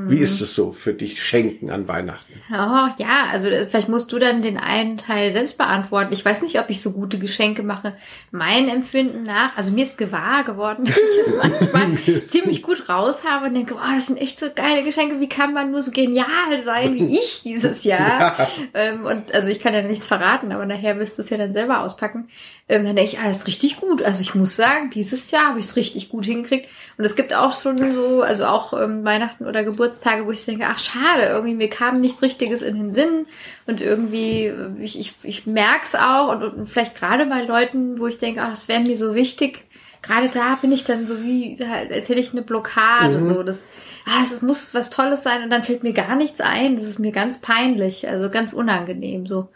Wie 0.07 0.19
ist 0.19 0.41
es 0.41 0.55
so 0.55 0.73
für 0.73 0.95
dich, 0.95 1.23
Schenken 1.23 1.71
an 1.71 1.87
Weihnachten? 1.87 2.33
Oh, 2.51 2.89
ja, 2.99 3.27
also 3.31 3.49
äh, 3.49 3.67
vielleicht 3.67 3.89
musst 3.89 4.11
du 4.13 4.19
dann 4.19 4.41
den 4.43 4.57
einen 4.57 4.97
Teil 4.97 5.33
selbst 5.33 5.59
beantworten. 5.59 5.94
Ich 6.11 6.25
weiß 6.25 6.43
nicht, 6.43 6.59
ob 6.59 6.71
ich 6.71 6.81
so 6.81 6.93
gute 6.93 7.19
Geschenke 7.19 7.63
mache. 7.63 7.95
Mein 8.31 8.69
Empfinden 8.69 9.23
nach, 9.25 9.57
also 9.57 9.73
mir 9.73 9.85
ist 9.85 9.99
gewahr 9.99 10.45
geworden, 10.45 10.85
dass 10.87 10.97
ich 10.97 11.27
es 11.27 11.37
manchmal 11.37 11.99
ziemlich 12.29 12.63
gut 12.63 12.89
raus 12.89 13.25
habe 13.29 13.47
und 13.47 13.55
denke, 13.55 13.75
oh, 13.75 13.95
das 13.97 14.07
sind 14.07 14.21
echt 14.21 14.39
so 14.39 14.47
geile 14.55 14.85
Geschenke. 14.85 15.21
Wie 15.21 15.29
kann 15.29 15.55
man 15.55 15.71
nur 15.71 15.83
so 15.83 15.91
genial 15.91 16.63
sein 16.65 16.95
wie 16.95 17.19
ich 17.19 17.43
dieses 17.43 17.85
Jahr? 17.85 18.37
ähm, 18.75 19.05
und 19.05 19.33
also 19.33 19.49
ich 19.49 19.61
kann 19.61 19.75
ja 19.75 19.83
nichts 19.83 20.07
verraten, 20.07 20.53
aber 20.53 20.67
nachher 20.67 20.99
wirst 20.99 21.19
du 21.19 21.23
es 21.23 21.31
ja 21.31 21.37
dann 21.37 21.53
selber 21.53 21.81
auspacken. 21.81 22.29
Ähm, 22.69 22.85
dann 22.85 22.97
denke 22.97 23.13
ich, 23.13 23.19
ah, 23.19 23.29
das 23.29 23.39
ist 23.39 23.47
richtig 23.47 23.77
gut. 23.79 24.03
Also 24.03 24.23
ich 24.23 24.35
muss 24.35 24.57
sagen, 24.57 24.91
dieses 24.91 25.31
Jahr 25.31 25.49
habe 25.49 25.59
ich 25.59 25.67
es 25.67 25.77
richtig 25.77 26.09
gut 26.09 26.25
hingekriegt. 26.25 26.69
Und 26.97 27.05
es 27.05 27.17
gibt 27.17 27.35
auch 27.35 27.61
schon 27.61 27.95
so, 27.95 28.23
also 28.23 28.45
auch 28.45 28.73
ähm, 28.81 29.05
Weihnachten 29.05 29.47
oder 29.47 29.65
Geburtstage, 29.65 30.27
wo 30.27 30.31
ich 30.31 30.45
denke, 30.45 30.67
ach 30.69 30.79
schade, 30.79 31.25
irgendwie 31.25 31.55
mir 31.55 31.69
kam 31.71 32.01
nichts 32.01 32.23
Richtiges 32.23 32.63
in 32.63 32.77
den 32.77 32.93
Sinn. 32.93 33.27
Und 33.67 33.81
irgendwie, 33.81 34.47
äh, 34.47 34.71
ich, 34.81 34.99
ich, 34.99 35.15
ich 35.23 35.47
merk's 35.47 35.95
auch 35.95 36.33
und, 36.33 36.43
und 36.43 36.67
vielleicht 36.67 36.95
gerade 36.95 37.27
bei 37.27 37.43
Leuten, 37.43 37.99
wo 37.99 38.07
ich 38.07 38.19
denke, 38.19 38.43
ach, 38.43 38.51
das 38.51 38.69
wäre 38.69 38.81
mir 38.81 38.97
so 38.97 39.15
wichtig. 39.15 39.65
Gerade 40.03 40.29
da 40.29 40.57
bin 40.61 40.71
ich 40.71 40.85
dann 40.85 41.07
so 41.07 41.23
wie, 41.23 41.59
als 41.63 42.09
hätte 42.11 42.21
ich 42.21 42.33
eine 42.33 42.43
Blockade, 42.43 43.25
so 43.25 43.43
das, 43.43 43.71
ah, 44.05 44.23
es 44.23 44.43
muss 44.43 44.75
was 44.75 44.91
Tolles 44.91 45.23
sein 45.23 45.43
und 45.43 45.51
dann 45.51 45.63
fällt 45.65 45.83
mir 45.83 45.95
gar 45.95 46.15
nichts 46.15 46.43
ein. 46.43 46.77
Das 46.77 46.85
ist 46.85 46.99
mir 46.99 47.11
ganz 47.11 47.39
peinlich, 47.41 48.07
also 48.07 48.29
ganz 48.29 48.53
unangenehm 48.53 49.27
so. 49.27 49.49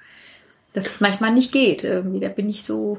dass 0.73 0.87
es 0.87 1.01
manchmal 1.01 1.33
nicht 1.33 1.53
geht 1.53 1.85
irgendwie. 1.85 2.21
Da 2.21 2.29
bin 2.29 2.49
ich 2.49 2.65
so, 2.65 2.99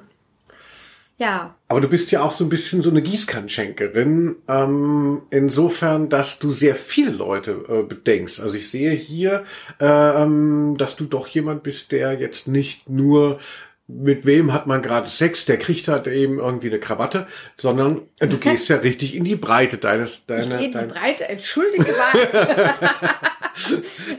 ja. 1.20 1.56
Aber 1.68 1.82
du 1.82 1.90
bist 1.90 2.12
ja 2.12 2.22
auch 2.22 2.32
so 2.32 2.46
ein 2.46 2.50
bisschen 2.50 2.82
so 2.82 2.90
eine 2.90 3.02
Gießkannenschenkerin, 3.02 4.38
ähm, 4.48 5.22
insofern, 5.30 6.08
dass 6.08 6.40
du 6.40 6.50
sehr 6.50 6.76
viele 6.76 7.12
Leute 7.12 7.66
äh, 7.68 7.84
bedenkst. 7.84 8.40
Also 8.40 8.56
ich 8.56 8.72
sehe 8.72 8.92
hier, 8.92 9.44
ähm, 9.82 10.76
dass 10.78 10.96
du 10.96 11.04
doch 11.04 11.28
jemand 11.28 11.62
bist, 11.64 11.92
der 11.92 12.14
jetzt 12.14 12.48
nicht 12.48 12.90
nur 12.90 13.40
mit 13.88 14.26
wem 14.26 14.54
hat 14.54 14.66
man 14.66 14.82
gerade 14.82 15.10
Sex, 15.10 15.46
der 15.46 15.58
kriegt 15.58 15.88
halt 15.88 16.08
eben 16.08 16.40
irgendwie 16.40 16.68
eine 16.68 16.80
Krawatte, 16.80 17.28
sondern 17.58 18.02
äh, 18.20 18.28
du 18.28 18.38
gehst 18.38 18.70
ja 18.70 18.78
richtig 18.78 19.16
in 19.16 19.26
die 19.26 19.36
Breite 19.36 19.78
deines, 19.78 20.26
deiner, 20.26 20.42
Ich 20.42 20.50
gehe 20.58 20.72
in 20.72 20.80
die 20.80 20.94
Breite, 20.94 21.28
entschuldige 21.28 21.92
mal. 21.92 22.74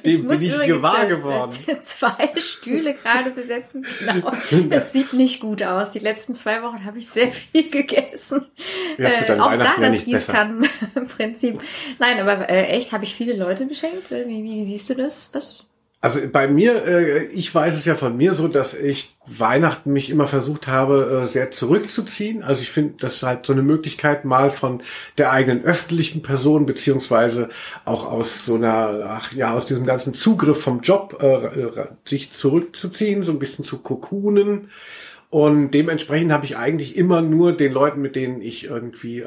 dem 0.05 0.27
bin 0.27 0.43
ich 0.43 0.61
gewahr 0.63 1.07
geworden. 1.07 1.57
Zwei 1.83 2.31
Stühle 2.41 2.95
gerade 2.95 3.31
besetzen. 3.31 3.87
Genau. 3.99 4.33
Das 4.71 4.93
sieht 4.93 5.13
nicht 5.13 5.41
gut 5.41 5.63
aus. 5.63 5.91
Die 5.91 5.99
letzten 5.99 6.35
zwei 6.35 6.63
Wochen 6.63 6.85
habe 6.85 6.99
ich 6.99 7.09
sehr 7.09 7.33
viel 7.33 7.71
gegessen. 7.71 8.47
Ja, 8.99 9.09
Äh, 9.09 9.39
auch 9.39 9.53
da 9.57 9.75
das. 9.79 10.05
Gießkannenprinzip. 10.05 11.61
Nein, 11.99 12.21
aber 12.21 12.49
äh, 12.49 12.67
echt, 12.69 12.93
habe 12.93 13.05
ich 13.05 13.15
viele 13.15 13.35
Leute 13.37 13.67
beschenkt? 13.67 14.11
Wie, 14.11 14.27
wie, 14.27 14.45
wie 14.45 14.65
siehst 14.65 14.91
du 14.91 14.95
das? 14.95 15.31
Was? 15.33 15.65
Also 16.03 16.21
bei 16.33 16.49
mir, 16.49 16.87
äh, 16.87 17.25
ich 17.27 17.55
weiß 17.55 17.75
es 17.77 17.85
ja 17.85 17.95
von 17.95 18.17
mir 18.17 18.33
so, 18.33 18.49
dass 18.49 18.73
ich 18.73 19.17
Weihnachten 19.27 19.93
mich 19.93 20.09
immer 20.09 20.27
versucht 20.27 20.67
habe, 20.67 21.25
äh, 21.25 21.27
sehr 21.27 21.51
zurückzuziehen. 21.51 22.43
Also 22.43 22.63
ich 22.63 22.71
finde, 22.71 22.95
das 23.01 23.17
ist 23.17 23.23
halt 23.23 23.45
so 23.45 23.53
eine 23.53 23.61
Möglichkeit, 23.61 24.25
mal 24.25 24.49
von 24.49 24.83
der 25.19 25.31
eigenen 25.31 25.63
öffentlichen 25.63 26.23
Person 26.23 26.65
beziehungsweise 26.65 27.51
auch 27.85 28.11
aus 28.11 28.47
so 28.47 28.55
einer, 28.55 29.03
ach 29.09 29.33
ja, 29.33 29.53
aus 29.53 29.67
diesem 29.67 29.85
ganzen 29.85 30.15
Zugriff 30.15 30.63
vom 30.63 30.81
Job 30.81 31.23
äh, 31.23 31.89
sich 32.09 32.33
zurückzuziehen, 32.33 33.23
so 33.23 33.33
ein 33.33 33.39
bisschen 33.39 33.65
zu 33.65 33.79
kokunen. 33.79 34.71
Und 35.29 35.73
dementsprechend 35.73 36.33
habe 36.33 36.47
ich 36.47 36.57
eigentlich 36.57 36.97
immer 36.97 37.21
nur 37.21 37.53
den 37.53 37.73
Leuten, 37.73 38.01
mit 38.01 38.17
denen 38.17 38.43
ich 38.43 38.65
irgendwie 38.65 39.23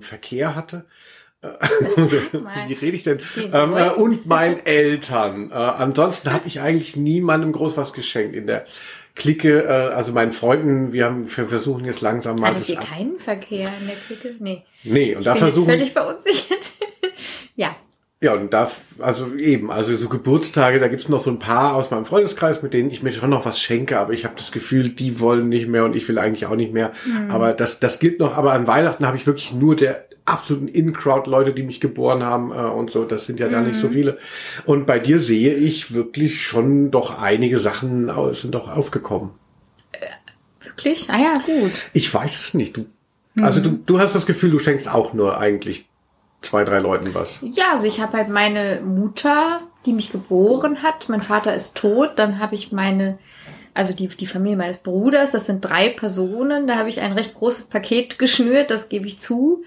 Verkehr 0.00 0.56
hatte. 0.56 0.86
wie 2.68 2.74
rede 2.74 2.96
ich 2.96 3.02
denn? 3.02 3.20
Den 3.34 3.52
Ähm, 3.52 3.76
äh, 3.76 3.90
und 3.90 4.26
meinen 4.26 4.64
Eltern. 4.64 5.50
Äh, 5.50 5.54
ansonsten 5.54 6.32
habe 6.32 6.46
ich 6.46 6.60
eigentlich 6.60 6.94
niemandem 6.94 7.50
groß 7.52 7.76
was 7.76 7.92
geschenkt 7.92 8.36
in 8.36 8.46
der 8.46 8.64
Clique. 9.16 9.64
Äh, 9.64 9.92
also 9.92 10.12
meinen 10.12 10.30
Freunden, 10.30 10.92
wir 10.92 11.06
haben, 11.06 11.24
wir 11.36 11.48
versuchen 11.48 11.84
jetzt 11.84 12.00
langsam 12.00 12.36
mal 12.36 12.50
Hattet 12.50 12.62
das 12.62 12.68
ihr 12.70 12.76
keinen 12.76 13.18
Verkehr 13.18 13.72
in 13.80 13.88
der 13.88 13.96
Clique? 13.96 14.36
Nee. 14.38 14.62
Nee, 14.84 15.16
und 15.16 15.26
da 15.26 15.34
Ich 15.34 15.40
bin 15.40 15.48
jetzt 15.48 15.54
versuchen 15.54 15.70
völlig 15.70 15.92
verunsichert. 15.92 16.70
ja. 17.56 17.74
ja 18.20 18.34
und 18.34 18.52
da 18.52 18.70
also 19.00 19.34
eben, 19.34 19.72
also 19.72 19.96
so 19.96 20.08
Geburtstage, 20.08 20.78
da 20.78 20.86
gibt's 20.86 21.08
noch 21.08 21.20
so 21.20 21.30
ein 21.30 21.40
paar 21.40 21.74
aus 21.74 21.90
meinem 21.90 22.04
Freundeskreis, 22.04 22.62
mit 22.62 22.72
denen 22.72 22.92
ich 22.92 23.02
mir 23.02 23.12
schon 23.12 23.30
noch 23.30 23.44
was 23.44 23.60
schenke, 23.60 23.98
aber 23.98 24.12
ich 24.12 24.24
habe 24.24 24.34
das 24.36 24.52
Gefühl, 24.52 24.90
die 24.90 25.18
wollen 25.18 25.48
nicht 25.48 25.66
mehr 25.66 25.84
und 25.84 25.96
ich 25.96 26.08
will 26.08 26.20
eigentlich 26.20 26.46
auch 26.46 26.54
nicht 26.54 26.72
mehr. 26.72 26.92
Mhm. 27.04 27.32
Aber 27.32 27.52
das 27.52 27.80
das 27.80 27.98
gilt 27.98 28.20
noch. 28.20 28.36
Aber 28.36 28.52
an 28.52 28.68
Weihnachten 28.68 29.04
habe 29.04 29.16
ich 29.16 29.26
wirklich 29.26 29.52
nur 29.52 29.74
der 29.74 30.06
absoluten 30.24 30.68
In-Crowd 30.68 31.28
Leute, 31.28 31.52
die 31.52 31.62
mich 31.62 31.80
geboren 31.80 32.22
haben 32.22 32.52
äh, 32.52 32.54
und 32.56 32.90
so. 32.90 33.04
Das 33.04 33.26
sind 33.26 33.40
ja 33.40 33.48
da 33.48 33.60
nicht 33.60 33.78
so 33.78 33.88
Mhm. 33.88 33.92
viele. 33.92 34.18
Und 34.66 34.86
bei 34.86 34.98
dir 34.98 35.18
sehe 35.18 35.54
ich 35.54 35.94
wirklich 35.94 36.42
schon 36.42 36.90
doch 36.90 37.20
einige 37.20 37.58
Sachen 37.58 38.10
sind 38.34 38.54
doch 38.54 38.70
aufgekommen. 38.74 39.30
Wirklich? 40.60 41.08
Ah 41.10 41.18
ja, 41.18 41.34
gut. 41.44 41.72
Ich 41.92 42.12
weiß 42.12 42.40
es 42.48 42.54
nicht. 42.54 42.76
Du, 42.76 42.86
also 43.40 43.60
du, 43.60 43.70
du 43.70 43.98
hast 43.98 44.14
das 44.14 44.26
Gefühl, 44.26 44.50
du 44.50 44.58
schenkst 44.58 44.88
auch 44.92 45.12
nur 45.12 45.38
eigentlich 45.38 45.86
zwei, 46.40 46.64
drei 46.64 46.78
Leuten 46.78 47.14
was. 47.14 47.40
Ja, 47.54 47.72
also 47.72 47.84
ich 47.86 48.00
habe 48.00 48.16
halt 48.16 48.28
meine 48.28 48.80
Mutter, 48.80 49.60
die 49.86 49.92
mich 49.92 50.12
geboren 50.12 50.82
hat. 50.82 51.08
Mein 51.08 51.22
Vater 51.22 51.54
ist 51.54 51.76
tot. 51.76 52.12
Dann 52.16 52.38
habe 52.38 52.54
ich 52.54 52.72
meine, 52.72 53.18
also 53.74 53.92
die, 53.94 54.08
die 54.08 54.26
Familie 54.26 54.56
meines 54.56 54.78
Bruders. 54.78 55.32
Das 55.32 55.46
sind 55.46 55.60
drei 55.64 55.88
Personen. 55.88 56.66
Da 56.66 56.76
habe 56.76 56.88
ich 56.88 57.00
ein 57.00 57.12
recht 57.12 57.34
großes 57.34 57.64
Paket 57.64 58.18
geschnürt. 58.18 58.70
Das 58.70 58.88
gebe 58.88 59.06
ich 59.06 59.18
zu. 59.20 59.64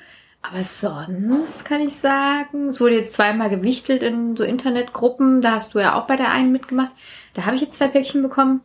Aber 0.48 0.64
sonst 0.64 1.66
kann 1.66 1.82
ich 1.82 1.96
sagen, 1.96 2.68
es 2.68 2.80
wurde 2.80 2.96
jetzt 2.96 3.14
zweimal 3.14 3.50
gewichtelt 3.50 4.04
in 4.04 4.36
so 4.38 4.44
Internetgruppen. 4.44 5.42
Da 5.42 5.54
hast 5.54 5.74
du 5.74 5.80
ja 5.80 6.00
auch 6.00 6.08
bei 6.08 6.16
der 6.16 6.32
einen 6.32 6.52
mitgemacht. 6.52 6.92
Da 7.34 7.46
habe 7.46 7.56
ich 7.56 7.62
jetzt 7.62 7.78
zwei 7.78 7.88
Päckchen 7.88 8.22
bekommen. 8.22 8.62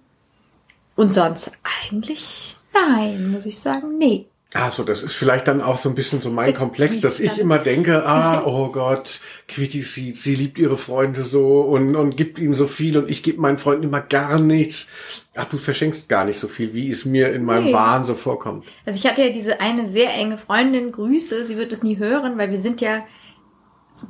Und 0.96 1.12
sonst 1.12 1.52
eigentlich 1.82 2.56
nein, 2.72 3.30
muss 3.30 3.46
ich 3.46 3.58
sagen, 3.58 3.98
nee. 3.98 4.26
Ach 4.52 4.72
so, 4.72 4.82
das 4.82 5.02
ist 5.02 5.14
vielleicht 5.14 5.46
dann 5.46 5.60
auch 5.60 5.76
so 5.76 5.88
ein 5.88 5.94
bisschen 5.94 6.20
so 6.20 6.30
mein 6.30 6.52
Komplex, 6.54 6.98
dass 7.00 7.20
ich 7.20 7.30
Dann- 7.30 7.40
immer 7.40 7.58
denke, 7.58 8.04
ah, 8.06 8.42
oh 8.44 8.72
Gott, 8.72 9.20
Quickie 9.46 9.82
sieht, 9.82 10.16
sie 10.16 10.34
liebt 10.34 10.58
ihre 10.58 10.76
Freunde 10.76 11.22
so 11.22 11.60
und, 11.60 11.94
und 11.94 12.16
gibt 12.16 12.38
ihnen 12.40 12.54
so 12.54 12.66
viel 12.66 12.96
und 12.98 13.08
ich 13.08 13.22
gebe 13.22 13.40
meinen 13.40 13.58
Freunden 13.58 13.84
immer 13.84 14.00
gar 14.00 14.40
nichts. 14.40 14.88
Ach, 15.34 15.44
du 15.44 15.58
verschenkst 15.58 16.08
gar 16.08 16.24
nicht 16.24 16.40
so 16.40 16.48
viel, 16.48 16.74
wie 16.74 16.90
es 16.90 17.04
mir 17.04 17.32
in 17.32 17.44
meinem 17.44 17.66
Nee. 17.66 17.72
Wahn 17.72 18.04
so 18.04 18.16
vorkommt. 18.16 18.66
Also 18.84 18.98
ich 18.98 19.08
hatte 19.08 19.22
ja 19.22 19.32
diese 19.32 19.60
eine 19.60 19.88
sehr 19.88 20.12
enge 20.12 20.38
Freundin, 20.38 20.90
Grüße, 20.90 21.44
sie 21.44 21.56
wird 21.56 21.72
es 21.72 21.84
nie 21.84 21.98
hören, 21.98 22.36
weil 22.36 22.50
wir 22.50 22.58
sind 22.58 22.80
ja 22.80 23.04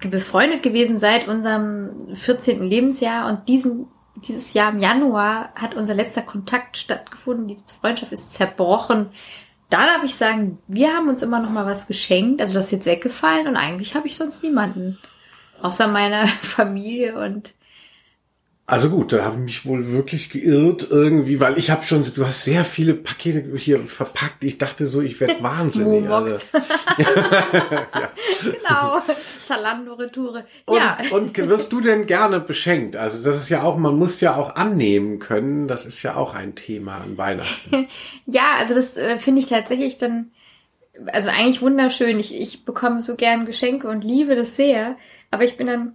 befreundet 0.02 0.62
gewesen 0.62 0.98
seit 0.98 1.28
unserem 1.28 2.14
14. 2.14 2.62
Lebensjahr 2.62 3.28
und 3.28 3.48
diesen, 3.48 3.88
dieses 4.16 4.54
Jahr 4.54 4.72
im 4.72 4.78
Januar 4.78 5.52
hat 5.54 5.74
unser 5.74 5.94
letzter 5.94 6.22
Kontakt 6.22 6.78
stattgefunden, 6.78 7.48
die 7.48 7.58
Freundschaft 7.80 8.12
ist 8.12 8.32
zerbrochen. 8.32 9.10
Da 9.68 9.86
darf 9.86 10.02
ich 10.04 10.14
sagen, 10.14 10.58
wir 10.68 10.94
haben 10.94 11.08
uns 11.08 11.22
immer 11.22 11.40
noch 11.40 11.50
mal 11.50 11.66
was 11.66 11.86
geschenkt, 11.86 12.40
also 12.40 12.54
das 12.54 12.66
ist 12.66 12.72
jetzt 12.72 12.86
weggefallen 12.86 13.46
und 13.46 13.56
eigentlich 13.56 13.94
habe 13.94 14.08
ich 14.08 14.16
sonst 14.16 14.42
niemanden. 14.42 14.98
Außer 15.60 15.88
meiner 15.88 16.26
Familie 16.40 17.18
und 17.18 17.52
Also 18.70 18.88
gut, 18.88 19.12
da 19.12 19.24
habe 19.24 19.34
ich 19.38 19.42
mich 19.42 19.66
wohl 19.66 19.90
wirklich 19.90 20.30
geirrt 20.30 20.86
irgendwie, 20.90 21.40
weil 21.40 21.58
ich 21.58 21.72
habe 21.72 21.82
schon, 21.82 22.04
du 22.14 22.24
hast 22.24 22.44
sehr 22.44 22.64
viele 22.64 22.94
Pakete 22.94 23.44
hier 23.56 23.80
verpackt. 23.80 24.44
Ich 24.44 24.58
dachte 24.58 24.86
so, 24.86 25.00
ich 25.00 25.18
werde 25.18 25.34
wahnsinnig. 25.42 26.08
Also. 26.08 26.08
Momox. 26.08 26.52
genau. 28.42 29.02
Zalando-Retoure. 29.44 30.44
Und, 30.66 30.76
Ja. 30.76 30.98
und 31.10 31.36
wirst 31.36 31.72
du 31.72 31.80
denn 31.80 32.06
gerne 32.06 32.38
beschenkt? 32.38 32.94
Also 32.94 33.20
das 33.28 33.40
ist 33.40 33.48
ja 33.48 33.64
auch, 33.64 33.76
man 33.76 33.98
muss 33.98 34.20
ja 34.20 34.36
auch 34.36 34.54
annehmen 34.54 35.18
können. 35.18 35.66
Das 35.66 35.84
ist 35.84 36.04
ja 36.04 36.14
auch 36.14 36.34
ein 36.34 36.54
Thema 36.54 36.98
an 36.98 37.18
Weihnachten. 37.18 37.88
Ja, 38.26 38.54
also 38.56 38.74
das 38.74 38.96
äh, 38.96 39.18
finde 39.18 39.40
ich 39.40 39.48
tatsächlich 39.48 39.98
dann, 39.98 40.30
also 41.06 41.28
eigentlich 41.28 41.60
wunderschön. 41.60 42.20
Ich, 42.20 42.40
ich 42.40 42.64
bekomme 42.64 43.00
so 43.00 43.16
gern 43.16 43.46
Geschenke 43.46 43.88
und 43.88 44.04
liebe 44.04 44.36
das 44.36 44.54
sehr. 44.54 44.94
Aber 45.32 45.42
ich 45.42 45.56
bin 45.56 45.66
dann, 45.66 45.94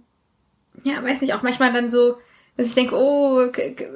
ja, 0.84 1.02
weiß 1.02 1.22
nicht, 1.22 1.32
auch 1.32 1.42
manchmal 1.42 1.72
dann 1.72 1.90
so, 1.90 2.16
dass 2.56 2.68
ich 2.68 2.74
denke, 2.74 2.96
oh, 2.96 3.40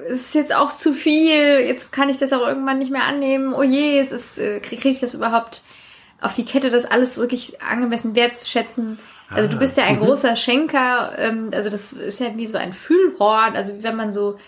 es 0.08 0.20
ist 0.20 0.34
jetzt 0.34 0.54
auch 0.54 0.70
zu 0.76 0.92
viel. 0.92 1.60
Jetzt 1.60 1.92
kann 1.92 2.08
ich 2.10 2.18
das 2.18 2.32
auch 2.32 2.46
irgendwann 2.46 2.78
nicht 2.78 2.90
mehr 2.92 3.04
annehmen. 3.04 3.54
Oh 3.54 3.62
je, 3.62 3.98
es 3.98 4.12
ist, 4.12 4.38
äh, 4.38 4.60
kriege 4.60 4.82
krieg 4.82 4.92
ich 4.92 5.00
das 5.00 5.14
überhaupt 5.14 5.62
auf 6.20 6.34
die 6.34 6.44
Kette, 6.44 6.70
das 6.70 6.84
alles 6.84 7.16
wirklich 7.16 7.62
angemessen 7.62 8.14
wertzuschätzen. 8.14 8.98
Also 9.30 9.48
du 9.48 9.56
Ah. 9.56 9.58
bist 9.60 9.76
ja 9.78 9.84
ein 9.84 10.00
großer 10.00 10.36
Schenker, 10.36 11.12
ähm, 11.18 11.50
also 11.54 11.70
das 11.70 11.92
ist 11.94 12.20
ja 12.20 12.36
wie 12.36 12.46
so 12.46 12.58
ein 12.58 12.72
Füllhorn, 12.74 13.56
also 13.56 13.82
wenn 13.82 13.96
man 13.96 14.12
so, 14.12 14.38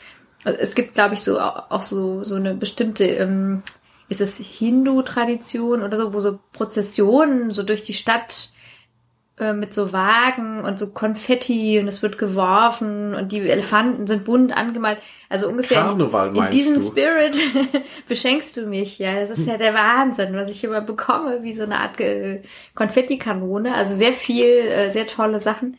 es 0.44 0.74
gibt 0.74 0.94
glaube 0.94 1.14
ich 1.14 1.22
so 1.22 1.38
auch 1.40 1.80
so 1.82 2.24
so 2.24 2.34
eine 2.34 2.52
bestimmte, 2.54 3.04
ähm, 3.04 3.62
ist 4.10 4.20
es 4.20 4.36
Hindu-Tradition 4.38 5.82
oder 5.82 5.96
so, 5.96 6.12
wo 6.12 6.20
so 6.20 6.38
Prozessionen 6.52 7.54
so 7.54 7.62
durch 7.62 7.82
die 7.82 7.94
Stadt 7.94 8.50
äh, 9.38 9.52
mit 9.54 9.72
so 9.72 9.92
Wagen 9.92 10.60
und 10.60 10.78
so 10.78 10.90
Konfetti 10.90 11.78
und 11.80 11.88
es 11.88 12.02
wird 12.02 12.18
geworfen 12.18 13.14
und 13.14 13.32
die 13.32 13.40
Elefanten 13.40 14.06
sind 14.06 14.24
bunt 14.24 14.56
angemalt. 14.56 14.98
Also 15.28 15.48
ungefähr 15.48 15.78
in- 15.80 15.86
Karneval 15.86 16.28
in, 16.28 16.34
meinst 16.34 16.52
diesem 16.52 16.74
du? 16.74 16.80
Spirit 16.80 17.36
beschenkst 18.08 18.56
du 18.56 18.66
mich. 18.66 18.98
Ja, 18.98 19.20
das 19.20 19.30
ist 19.38 19.46
ja 19.46 19.56
der 19.56 19.72
Wahnsinn, 19.74 20.34
was 20.34 20.50
ich 20.50 20.62
immer 20.64 20.80
bekomme, 20.82 21.42
wie 21.42 21.54
so 21.54 21.62
eine 21.62 21.78
Art 21.78 21.98
äh, 22.00 22.42
Konfettikanone. 22.74 23.74
Also 23.74 23.94
sehr 23.94 24.12
viel, 24.12 24.46
äh, 24.46 24.90
sehr 24.90 25.06
tolle 25.06 25.38
Sachen. 25.38 25.78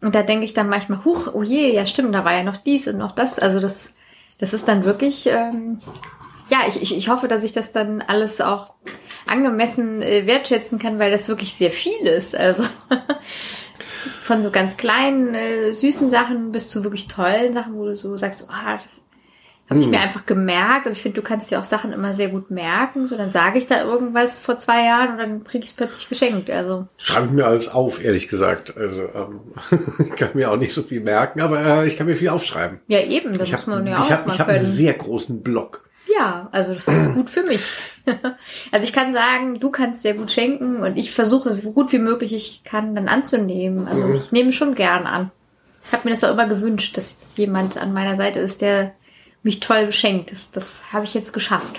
Und 0.00 0.14
da 0.14 0.22
denke 0.22 0.44
ich 0.44 0.54
dann 0.54 0.68
manchmal, 0.68 1.04
huch, 1.04 1.28
oh 1.34 1.42
je, 1.42 1.74
ja 1.74 1.84
stimmt, 1.86 2.14
da 2.14 2.24
war 2.24 2.32
ja 2.32 2.44
noch 2.44 2.56
dies 2.56 2.86
und 2.88 2.98
noch 2.98 3.12
das. 3.12 3.38
Also 3.38 3.60
das, 3.60 3.92
das 4.38 4.52
ist 4.54 4.66
dann 4.68 4.84
wirklich, 4.84 5.26
ähm, 5.26 5.80
ja, 6.48 6.60
ich, 6.68 6.80
ich, 6.80 6.96
ich 6.96 7.08
hoffe, 7.08 7.28
dass 7.28 7.42
ich 7.44 7.52
das 7.52 7.72
dann 7.72 8.00
alles 8.00 8.40
auch 8.40 8.74
angemessen 9.28 10.02
äh, 10.02 10.26
wertschätzen 10.26 10.78
kann, 10.78 10.98
weil 10.98 11.10
das 11.10 11.28
wirklich 11.28 11.54
sehr 11.54 11.70
viel 11.70 12.06
ist. 12.06 12.36
Also 12.36 12.64
von 14.22 14.42
so 14.42 14.50
ganz 14.50 14.76
kleinen, 14.76 15.34
äh, 15.34 15.72
süßen 15.72 16.10
Sachen 16.10 16.52
bis 16.52 16.70
zu 16.70 16.84
wirklich 16.84 17.08
tollen 17.08 17.52
Sachen, 17.52 17.74
wo 17.74 17.84
du 17.86 17.94
so 17.94 18.16
sagst, 18.16 18.46
ah, 18.50 18.74
das 18.82 19.00
habe 19.70 19.80
ich 19.80 19.84
Hm. 19.86 19.90
mir 19.90 20.00
einfach 20.00 20.24
gemerkt. 20.24 20.86
Also 20.86 20.96
ich 20.96 21.02
finde, 21.02 21.20
du 21.20 21.26
kannst 21.26 21.50
dir 21.50 21.58
auch 21.58 21.64
Sachen 21.64 21.92
immer 21.92 22.14
sehr 22.14 22.28
gut 22.28 22.50
merken. 22.50 23.06
So, 23.06 23.18
dann 23.18 23.30
sage 23.30 23.58
ich 23.58 23.66
da 23.66 23.84
irgendwas 23.84 24.38
vor 24.38 24.56
zwei 24.56 24.84
Jahren 24.84 25.12
und 25.12 25.18
dann 25.18 25.44
krieg 25.44 25.62
ich 25.62 25.70
es 25.70 25.76
plötzlich 25.76 26.08
geschenkt. 26.08 26.50
Also 26.50 26.86
Schreibe 26.96 27.28
mir 27.34 27.46
alles 27.46 27.68
auf, 27.68 28.02
ehrlich 28.02 28.28
gesagt. 28.28 28.76
Also 28.78 29.02
ähm, 29.14 29.40
ich 30.08 30.16
kann 30.16 30.30
mir 30.32 30.50
auch 30.50 30.56
nicht 30.56 30.72
so 30.72 30.82
viel 30.82 31.00
merken, 31.02 31.42
aber 31.42 31.60
äh, 31.60 31.86
ich 31.86 31.98
kann 31.98 32.06
mir 32.06 32.16
viel 32.16 32.30
aufschreiben. 32.30 32.80
ja, 32.86 33.00
eben, 33.00 33.32
das 33.32 33.42
Ich 33.48 33.52
muss 33.52 33.66
habe 33.66 33.70
man 33.72 33.86
ja 33.86 33.92
ich 33.98 34.04
auch 34.06 34.10
hab, 34.10 34.28
ich 34.28 34.40
hab 34.40 34.48
einen 34.48 34.64
sehr 34.64 34.94
großen 34.94 35.42
Block. 35.42 35.87
Ja, 36.16 36.48
also 36.52 36.74
das 36.74 36.88
ist 36.88 37.14
gut 37.14 37.28
für 37.28 37.42
mich. 37.42 37.62
also 38.72 38.84
ich 38.84 38.92
kann 38.92 39.12
sagen, 39.12 39.60
du 39.60 39.70
kannst 39.70 40.02
sehr 40.02 40.14
gut 40.14 40.30
schenken 40.30 40.82
und 40.82 40.96
ich 40.96 41.12
versuche 41.12 41.50
es 41.50 41.62
so 41.62 41.72
gut 41.72 41.92
wie 41.92 41.98
möglich 41.98 42.32
ich 42.32 42.62
kann 42.64 42.94
dann 42.94 43.08
anzunehmen. 43.08 43.86
Also 43.86 44.06
Mhm. 44.06 44.14
ich 44.14 44.32
nehme 44.32 44.52
schon 44.52 44.74
gern 44.74 45.06
an. 45.06 45.30
Ich 45.84 45.92
habe 45.92 46.08
mir 46.08 46.14
das 46.14 46.24
auch 46.24 46.32
immer 46.32 46.46
gewünscht, 46.46 46.96
dass, 46.96 47.18
dass 47.18 47.36
jemand 47.36 47.76
an 47.76 47.92
meiner 47.92 48.16
Seite 48.16 48.40
ist, 48.40 48.60
der 48.62 48.92
mich 49.42 49.60
toll 49.60 49.86
beschenkt. 49.86 50.32
Das, 50.32 50.50
das 50.50 50.80
habe 50.92 51.04
ich 51.04 51.14
jetzt 51.14 51.32
geschafft. 51.32 51.78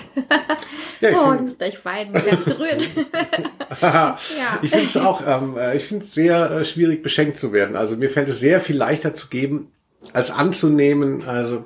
Ja, 1.00 1.10
ich 1.10 1.16
oh, 1.16 1.32
ich 1.34 1.40
muss 1.40 1.58
gleich 1.58 1.84
weinen, 1.84 2.12
bin 2.12 2.24
ganz 2.26 2.44
gerührt. 2.44 2.88
Ich 4.62 4.70
finde 4.70 4.86
es 4.86 4.96
auch, 4.96 5.22
ähm, 5.26 5.56
äh, 5.56 5.76
ich 5.76 5.84
finde 5.84 6.04
es 6.04 6.14
sehr 6.14 6.50
äh, 6.50 6.64
schwierig, 6.64 7.02
beschenkt 7.02 7.38
zu 7.38 7.52
werden. 7.52 7.76
Also 7.76 7.96
mir 7.96 8.10
fällt 8.10 8.28
es 8.28 8.40
sehr 8.40 8.60
viel 8.60 8.76
leichter 8.76 9.14
zu 9.14 9.28
geben, 9.28 9.70
als 10.12 10.30
anzunehmen. 10.30 11.22
Also 11.26 11.64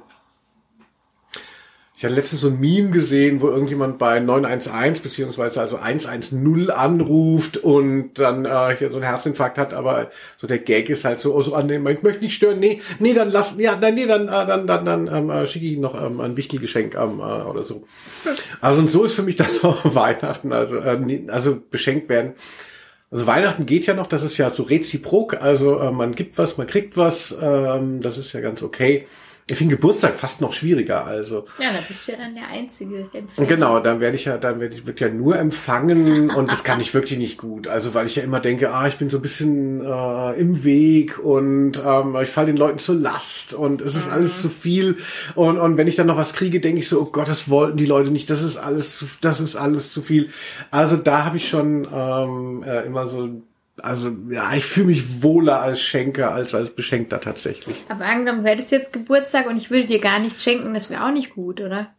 ich 1.97 2.05
hatte 2.05 2.17
letztens 2.17 2.41
so 2.41 2.49
ein 2.49 2.59
Meme 2.59 2.91
gesehen, 2.91 3.41
wo 3.41 3.49
irgendjemand 3.49 3.99
bei 3.99 4.19
911 4.19 5.01
beziehungsweise 5.01 5.61
also 5.61 5.77
110 5.77 6.71
anruft 6.71 7.57
und 7.59 8.15
dann 8.15 8.45
äh, 8.47 8.75
hier 8.77 8.91
so 8.91 8.97
einen 8.97 9.05
Herzinfarkt 9.05 9.59
hat, 9.59 9.73
aber 9.73 10.11
so 10.37 10.49
der 10.49 10.59
Gag 10.59 10.91
ist 10.91 11.05
halt 11.05 11.21
so, 11.21 11.33
oh, 11.33 11.41
so 11.41 11.55
annehmen, 11.55 11.87
ich 11.95 12.03
möchte 12.03 12.25
nicht 12.25 12.35
stören, 12.35 12.59
nee, 12.59 12.81
nee, 12.99 13.15
dann 13.15 13.31
lass, 13.31 13.55
ja, 13.59 13.79
nein, 13.81 13.95
nee, 13.95 14.07
dann, 14.07 14.27
äh, 14.27 14.47
dann, 14.47 14.67
dann, 14.67 14.85
dann 14.85 15.07
ähm, 15.07 15.31
äh, 15.31 15.47
schicke 15.47 15.67
ich 15.67 15.75
ihm 15.75 15.83
noch 15.83 15.95
ähm, 15.95 16.21
ein 16.21 16.37
wichtiges 16.37 16.63
Geschenk 16.63 16.97
ähm, 16.97 17.21
äh, 17.21 17.23
oder 17.23 17.63
so. 17.63 17.87
Also 18.61 18.81
und 18.81 18.91
so 18.91 19.05
ist 19.05 19.15
für 19.15 19.23
mich 19.23 19.37
dann 19.37 19.61
auch 19.63 19.95
Weihnachten, 19.95 20.53
also, 20.53 20.79
äh, 20.79 20.99
nee, 20.99 21.25
also 21.29 21.61
beschenkt 21.71 22.09
werden. 22.09 22.33
Also 23.13 23.29
Weihnachten 23.29 23.67
geht 23.67 23.87
ja 23.87 23.95
noch, 23.95 24.09
das 24.09 24.25
ist 24.25 24.37
ja 24.37 24.51
so 24.51 24.65
reziprok, 24.65 25.41
also 25.41 25.79
äh, 25.79 25.93
man 25.93 26.17
gibt 26.17 26.39
was, 26.39 26.59
man 26.59 26.67
kriegt 26.67 26.97
was, 26.97 27.37
ähm, 27.41 28.01
das 28.01 28.19
ist 28.19 28.33
ja 28.33 28.41
ganz 28.41 28.65
okay. 28.65 29.07
Ich 29.47 29.59
finde 29.59 29.77
Geburtstag 29.77 30.15
fast 30.15 30.41
noch 30.41 30.55
schwieriger, 30.55 31.05
also 31.05 31.45
Ja, 31.59 31.71
da 31.73 31.81
bist 31.87 32.09
du 32.09 32.13
ja 32.13 32.19
dann 32.19 32.35
der 32.35 32.49
einzige 32.49 33.09
Empfänger. 33.13 33.47
genau, 33.47 33.79
dann 33.81 34.01
werde 34.01 34.17
ich 34.17 34.25
ja, 34.25 34.39
dann 34.39 34.59
werde 34.59 34.75
ich 34.75 34.87
wird 34.87 35.01
ja 35.01 35.11
nur 35.11 35.39
empfangen 35.39 36.31
und 36.35 36.51
das 36.51 36.65
kann 36.65 36.81
ich 36.81 36.95
wirklich 36.95 37.19
nicht 37.19 37.37
gut. 37.37 37.69
Also 37.69 37.93
weil 37.93 38.07
ich 38.07 38.17
ja 38.17 38.23
immer 38.23 38.41
denke, 38.41 38.73
ah, 38.73 38.87
ich 38.89 38.97
bin 38.97 39.11
so 39.11 39.19
ein 39.19 39.23
bisschen 39.23 39.85
äh, 39.85 40.33
im 40.41 40.65
Weg 40.65 41.19
und 41.23 41.73
ähm, 41.85 42.17
ich 42.23 42.31
falle 42.31 42.47
den 42.47 42.57
Leuten 42.57 42.79
zur 42.79 42.95
Last 42.95 43.53
und 43.53 43.83
es 43.83 43.95
ist 43.95 44.11
alles 44.11 44.41
zu 44.41 44.49
viel 44.49 44.97
und 45.35 45.59
und 45.59 45.77
wenn 45.77 45.89
ich 45.89 45.97
dann 45.97 46.07
noch 46.07 46.17
was 46.17 46.33
kriege, 46.33 46.61
denke 46.61 46.81
ich 46.81 46.89
so, 46.89 47.01
oh 47.01 47.11
Gott, 47.13 47.29
das 47.29 47.51
wollten 47.51 47.77
die 47.77 47.87
Leute 47.87 48.11
nicht, 48.11 48.31
das 48.31 48.41
ist 48.41 48.57
alles, 48.57 48.99
zu, 48.99 49.07
das 49.21 49.41
ist 49.41 49.57
alles 49.57 49.93
zu 49.93 50.01
viel. 50.01 50.31
Also 50.71 50.97
da 50.97 51.25
habe 51.27 51.37
ich 51.37 51.49
schon 51.51 51.87
ähm, 51.93 52.63
äh, 52.67 52.87
immer 52.87 53.07
so 53.09 53.29
also 53.83 54.14
ja, 54.31 54.54
ich 54.54 54.64
fühle 54.64 54.87
mich 54.87 55.23
wohler 55.23 55.61
als 55.61 55.81
Schenker 55.81 56.33
als 56.33 56.54
als 56.54 56.71
Beschenkter 56.71 57.21
tatsächlich. 57.21 57.76
Aber 57.88 58.04
angenommen, 58.04 58.45
du 58.45 58.50
hättest 58.50 58.73
jetzt 58.73 58.93
Geburtstag 58.93 59.47
und 59.47 59.57
ich 59.57 59.71
würde 59.71 59.87
dir 59.87 60.00
gar 60.00 60.19
nichts 60.19 60.43
schenken, 60.43 60.75
das 60.75 60.90
wäre 60.90 61.04
auch 61.04 61.12
nicht 61.12 61.35
gut, 61.35 61.61
oder? 61.61 61.95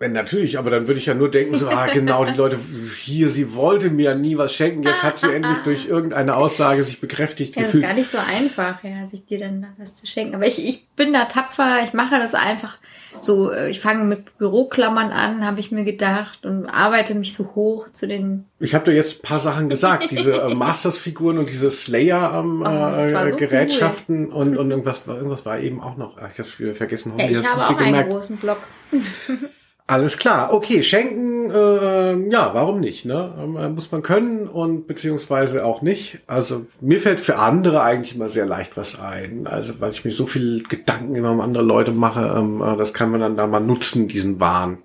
Wenn 0.00 0.12
natürlich, 0.12 0.58
aber 0.58 0.70
dann 0.70 0.88
würde 0.88 0.98
ich 0.98 1.04
ja 1.04 1.12
nur 1.12 1.30
denken, 1.30 1.54
so, 1.56 1.68
ah, 1.68 1.86
genau, 1.92 2.24
die 2.24 2.32
Leute 2.32 2.58
hier, 2.98 3.28
sie 3.28 3.54
wollte 3.54 3.90
mir 3.90 4.04
ja 4.04 4.14
nie 4.14 4.38
was 4.38 4.54
schenken, 4.54 4.82
jetzt 4.82 5.02
hat 5.02 5.18
sie 5.18 5.30
endlich 5.30 5.58
durch 5.64 5.86
irgendeine 5.86 6.36
Aussage 6.36 6.82
sich 6.84 7.00
bekräftigt 7.02 7.54
Ja, 7.54 7.60
das 7.62 7.68
ist 7.68 7.72
gefühlt. 7.74 7.84
gar 7.86 7.94
nicht 7.94 8.10
so 8.10 8.16
einfach, 8.16 8.82
ja, 8.82 9.04
sich 9.04 9.26
dir 9.26 9.40
dann 9.40 9.66
was 9.76 9.94
zu 9.96 10.06
schenken. 10.06 10.34
Aber 10.34 10.46
ich, 10.46 10.66
ich 10.66 10.88
bin 10.96 11.12
da 11.12 11.26
tapfer, 11.26 11.80
ich 11.84 11.92
mache 11.92 12.18
das 12.18 12.34
einfach 12.34 12.78
so, 13.20 13.50
äh, 13.52 13.70
ich 13.70 13.80
fange 13.80 14.04
mit 14.04 14.38
Büroklammern 14.38 15.10
an, 15.10 15.44
habe 15.44 15.60
ich 15.60 15.70
mir 15.70 15.84
gedacht, 15.84 16.46
und 16.46 16.66
arbeite 16.66 17.14
mich 17.14 17.34
so 17.34 17.54
hoch 17.54 17.88
zu 17.92 18.08
den 18.08 18.46
Ich 18.58 18.74
habe 18.74 18.86
dir 18.86 18.96
jetzt 18.96 19.18
ein 19.18 19.22
paar 19.22 19.40
Sachen 19.40 19.68
gesagt, 19.68 20.10
diese 20.10 20.32
äh, 20.32 20.54
Masters-Figuren 20.54 21.36
und 21.36 21.50
diese 21.50 21.70
Slayer 21.70 22.40
ähm, 22.42 22.62
Oh, 22.62 22.96
äh, 22.98 23.30
so 23.30 23.36
Gerätschaften 23.36 24.32
und, 24.32 24.56
und 24.56 24.70
irgendwas 24.70 25.06
war 25.06 25.16
irgendwas 25.16 25.44
war 25.44 25.58
eben 25.58 25.82
auch 25.82 25.98
noch. 25.98 26.16
Ach, 26.18 26.30
ich 26.32 26.38
hab's 26.38 26.58
wieder 26.58 26.74
vergessen. 26.74 27.12
Ja, 27.18 27.28
ich 27.28 27.36
habe 27.46 27.60
auch 27.60 27.68
dir 27.68 27.76
einen 27.78 27.86
gemerkt. 27.86 28.10
großen 28.10 28.36
Block. 28.38 28.58
Alles 29.90 30.18
klar, 30.18 30.52
okay, 30.52 30.84
schenken, 30.84 31.50
äh, 31.50 32.30
ja, 32.30 32.54
warum 32.54 32.78
nicht, 32.78 33.06
ne? 33.06 33.34
Ähm, 33.36 33.74
Muss 33.74 33.90
man 33.90 34.02
können 34.02 34.46
und 34.46 34.86
beziehungsweise 34.86 35.64
auch 35.64 35.82
nicht. 35.82 36.20
Also 36.28 36.64
mir 36.80 37.00
fällt 37.00 37.18
für 37.18 37.38
andere 37.38 37.82
eigentlich 37.82 38.14
immer 38.14 38.28
sehr 38.28 38.46
leicht 38.46 38.76
was 38.76 39.00
ein. 39.00 39.48
Also 39.48 39.80
weil 39.80 39.90
ich 39.90 40.04
mir 40.04 40.12
so 40.12 40.26
viel 40.26 40.62
Gedanken 40.62 41.16
immer 41.16 41.32
um 41.32 41.40
andere 41.40 41.64
Leute 41.64 41.90
mache, 41.90 42.36
ähm, 42.36 42.62
äh, 42.62 42.76
das 42.76 42.94
kann 42.94 43.10
man 43.10 43.20
dann 43.20 43.36
da 43.36 43.48
mal 43.48 43.58
nutzen, 43.58 44.06
diesen 44.06 44.38
Wahn. 44.38 44.78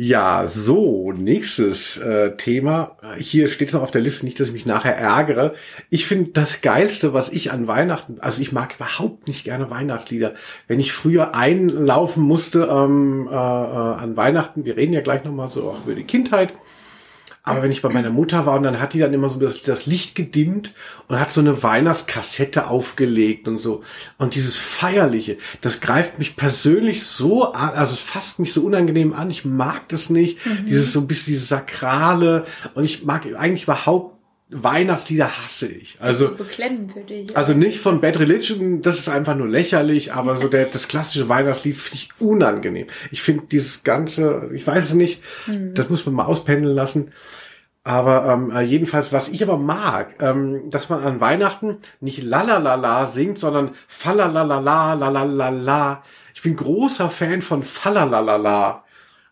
Ja, 0.00 0.46
so, 0.46 1.10
nächstes 1.10 1.98
äh, 1.98 2.36
Thema. 2.36 2.98
Hier 3.18 3.48
steht 3.48 3.66
es 3.66 3.74
noch 3.74 3.82
auf 3.82 3.90
der 3.90 4.00
Liste, 4.00 4.24
nicht, 4.24 4.38
dass 4.38 4.46
ich 4.46 4.54
mich 4.54 4.64
nachher 4.64 4.96
ärgere. 4.96 5.54
Ich 5.90 6.06
finde 6.06 6.30
das 6.30 6.60
Geilste, 6.60 7.14
was 7.14 7.32
ich 7.32 7.50
an 7.50 7.66
Weihnachten, 7.66 8.20
also 8.20 8.40
ich 8.40 8.52
mag 8.52 8.76
überhaupt 8.76 9.26
nicht 9.26 9.42
gerne 9.42 9.70
Weihnachtslieder. 9.70 10.34
Wenn 10.68 10.78
ich 10.78 10.92
früher 10.92 11.34
einlaufen 11.34 12.22
musste 12.22 12.68
ähm, 12.70 13.26
äh, 13.28 13.34
äh, 13.34 13.36
an 13.36 14.16
Weihnachten, 14.16 14.64
wir 14.64 14.76
reden 14.76 14.92
ja 14.92 15.00
gleich 15.00 15.24
nochmal 15.24 15.48
so 15.48 15.68
auch 15.68 15.84
über 15.84 15.96
die 15.96 16.04
Kindheit, 16.04 16.52
aber 17.48 17.62
wenn 17.62 17.72
ich 17.72 17.82
bei 17.82 17.88
meiner 17.88 18.10
Mutter 18.10 18.46
war 18.46 18.56
und 18.56 18.62
dann 18.62 18.80
hat 18.80 18.92
die 18.92 18.98
dann 18.98 19.14
immer 19.14 19.28
so 19.28 19.38
das, 19.38 19.62
das 19.62 19.86
Licht 19.86 20.14
gedimmt 20.14 20.74
und 21.08 21.18
hat 21.18 21.30
so 21.30 21.40
eine 21.40 21.62
Weihnachtskassette 21.62 22.68
aufgelegt 22.68 23.48
und 23.48 23.58
so. 23.58 23.82
Und 24.18 24.34
dieses 24.34 24.56
Feierliche, 24.56 25.38
das 25.60 25.80
greift 25.80 26.18
mich 26.18 26.36
persönlich 26.36 27.04
so 27.04 27.52
an, 27.52 27.70
also 27.70 27.94
es 27.94 28.00
fasst 28.00 28.38
mich 28.38 28.52
so 28.52 28.62
unangenehm 28.62 29.12
an. 29.12 29.30
Ich 29.30 29.44
mag 29.44 29.88
das 29.88 30.10
nicht. 30.10 30.38
Dieses 30.66 30.92
so 30.92 31.00
ein 31.00 31.06
bisschen 31.06 31.32
dieses 31.32 31.48
Sakrale. 31.48 32.44
Und 32.74 32.84
ich 32.84 33.04
mag 33.04 33.26
eigentlich 33.36 33.64
überhaupt 33.64 34.17
Weihnachtslieder 34.50 35.30
hasse 35.44 35.68
ich. 35.68 35.98
Also, 36.00 36.34
Beklemmen 36.34 36.94
würde 36.94 37.12
ich. 37.12 37.36
also 37.36 37.52
nicht 37.52 37.80
von 37.80 38.00
Bad 38.00 38.18
Religion, 38.18 38.80
das 38.80 38.98
ist 38.98 39.08
einfach 39.08 39.34
nur 39.34 39.48
lächerlich, 39.48 40.14
aber 40.14 40.36
so 40.38 40.48
der, 40.48 40.66
das 40.66 40.88
klassische 40.88 41.28
Weihnachtslied 41.28 41.76
finde 41.76 41.96
ich 41.96 42.08
unangenehm. 42.20 42.86
Ich 43.10 43.20
finde 43.20 43.44
dieses 43.50 43.82
ganze, 43.82 44.50
ich 44.54 44.66
weiß 44.66 44.84
es 44.84 44.94
nicht, 44.94 45.22
das 45.74 45.90
muss 45.90 46.06
man 46.06 46.14
mal 46.14 46.24
auspendeln 46.24 46.74
lassen. 46.74 47.12
Aber 47.84 48.26
ähm, 48.26 48.50
äh, 48.50 48.62
jedenfalls, 48.62 49.12
was 49.12 49.28
ich 49.28 49.42
aber 49.42 49.56
mag, 49.56 50.16
ähm, 50.20 50.70
dass 50.70 50.90
man 50.90 51.02
an 51.02 51.20
Weihnachten 51.20 51.78
nicht 52.00 52.22
lalalala 52.22 53.06
singt, 53.06 53.38
sondern 53.38 53.70
falalalala, 53.86 54.94
lalalala. 54.94 56.02
Ich 56.34 56.42
bin 56.42 56.56
großer 56.56 57.08
Fan 57.08 57.40
von 57.40 57.62
falalalala. 57.62 58.84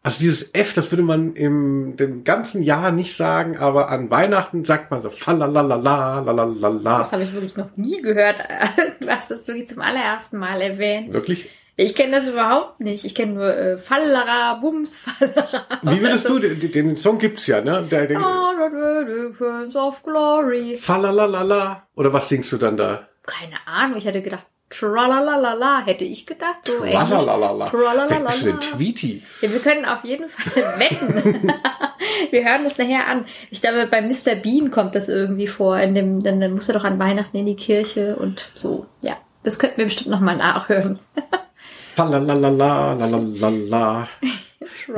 Also 0.07 0.21
dieses 0.21 0.55
F, 0.55 0.73
das 0.73 0.92
würde 0.92 1.03
man 1.03 1.35
im 1.35 1.97
dem 1.97 2.23
ganzen 2.23 2.62
Jahr 2.62 2.92
nicht 2.92 3.16
sagen, 3.16 3.59
aber 3.59 3.88
an 3.88 4.09
Weihnachten 4.09 4.64
sagt 4.64 4.92
man 4.92 5.03
so 5.03 5.11
falalalala, 5.11 6.21
lalalala. 6.21 6.99
das 6.99 7.11
habe 7.11 7.25
ich 7.25 7.33
wirklich 7.33 7.57
noch 7.57 7.77
nie 7.77 8.01
gehört. 8.01 8.37
Du 9.01 9.09
hast 9.09 9.33
das 9.33 9.49
wirklich 9.49 9.66
zum 9.66 9.83
allerersten 9.83 10.38
Mal 10.38 10.61
erwähnt. 10.62 11.12
Wirklich? 11.12 11.51
Ich 11.75 11.97
kenne 11.97 12.12
das 12.12 12.29
überhaupt 12.29 12.79
nicht. 12.79 13.05
Ich 13.05 13.16
kenne 13.16 13.33
nur 13.33 13.53
äh, 13.53 13.79
Fallera, 13.79 14.55
Bums, 14.55 14.97
Fallera. 14.97 15.64
Wie 15.83 16.01
würdest 16.01 16.29
du, 16.29 16.38
den, 16.38 16.71
den 16.71 16.97
Song 16.97 17.19
gibt's 17.19 17.49
ja, 17.49 17.61
ne? 17.61 17.85
Der, 17.90 18.07
der, 18.07 18.21
Oh, 18.21 18.53
of 19.77 20.05
glory. 20.05 20.79
Falalalala. 20.79 21.83
Oder 21.97 22.12
was 22.12 22.29
singst 22.29 22.53
du 22.53 22.59
dann 22.59 22.77
da? 22.77 23.09
Keine 23.25 23.57
Ahnung, 23.66 23.99
ich 23.99 24.05
hätte 24.05 24.23
gedacht, 24.23 24.47
tralalala, 24.70 25.85
hätte 25.85 26.05
ich 26.05 26.26
gedacht. 26.26 26.64
So 26.64 26.79
Tralalala. 26.79 27.66
Tralalala. 27.66 28.31
Tweety? 28.31 29.22
Ja, 29.40 29.52
wir 29.52 29.61
können 29.61 29.85
auf 29.85 30.05
jeden 30.05 30.29
Fall 30.29 30.79
wetten. 30.79 31.52
wir 32.31 32.44
hören 32.44 32.64
das 32.64 32.79
nachher 32.79 33.07
an. 33.07 33.26
Ich 33.50 33.61
glaube, 33.61 33.87
bei 33.87 34.02
Mr. 34.02 34.35
Bean 34.37 34.70
kommt 34.70 34.94
das 34.94 35.09
irgendwie 35.09 35.46
vor. 35.46 35.79
In 35.79 35.94
dem, 35.94 36.22
dann, 36.22 36.40
dann 36.40 36.52
muss 36.52 36.68
er 36.68 36.74
doch 36.74 36.85
an 36.85 36.98
Weihnachten 36.98 37.37
in 37.37 37.46
die 37.46 37.57
Kirche 37.57 38.16
und 38.16 38.50
so. 38.55 38.87
Ja, 39.02 39.16
das 39.42 39.59
könnten 39.59 39.79
wir 39.79 39.85
bestimmt 39.85 40.11
nochmal 40.11 40.37
nachhören. 40.37 40.98
Falalalala, 41.94 42.94
lalalala. 42.94 44.09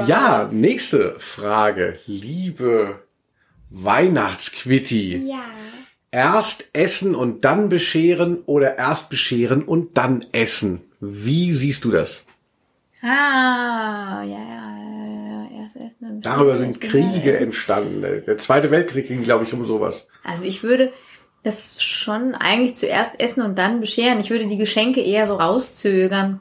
Ja, 0.07 0.49
nächste 0.51 1.15
Frage. 1.19 1.99
Liebe 2.07 3.03
Weihnachtsquitty. 3.71 5.29
Ja. 5.29 5.45
Erst 6.11 6.71
essen 6.73 7.15
und 7.15 7.45
dann 7.45 7.69
bescheren 7.69 8.39
oder 8.47 8.79
erst 8.79 9.11
bescheren 9.11 9.63
und 9.63 9.97
dann 9.97 10.25
essen? 10.33 10.81
Wie 11.01 11.53
siehst 11.53 11.85
du 11.85 11.91
das? 11.91 12.25
Ah, 13.03 14.23
ja, 14.23 14.25
ja, 14.25 14.39
ja. 14.39 15.63
Erst 15.63 15.77
essen 15.77 16.11
und 16.11 16.27
Darüber 16.27 16.57
sind 16.57 16.81
Kriege 16.81 17.39
entstanden. 17.39 18.03
Der 18.03 18.39
Zweite 18.39 18.71
Weltkrieg 18.71 19.09
ging, 19.09 19.23
glaube 19.23 19.45
ich, 19.45 19.53
um 19.53 19.65
sowas. 19.65 20.07
Also 20.25 20.45
ich 20.45 20.63
würde 20.63 20.93
das 21.45 21.83
schon 21.83 22.35
eigentlich 22.35 22.75
zuerst 22.75 23.21
essen 23.21 23.43
und 23.43 23.59
dann 23.59 23.81
bescheren. 23.81 24.19
Ich 24.21 24.31
würde 24.31 24.47
die 24.47 24.57
Geschenke 24.57 25.03
eher 25.03 25.27
so 25.27 25.37
rauszögern. 25.37 26.41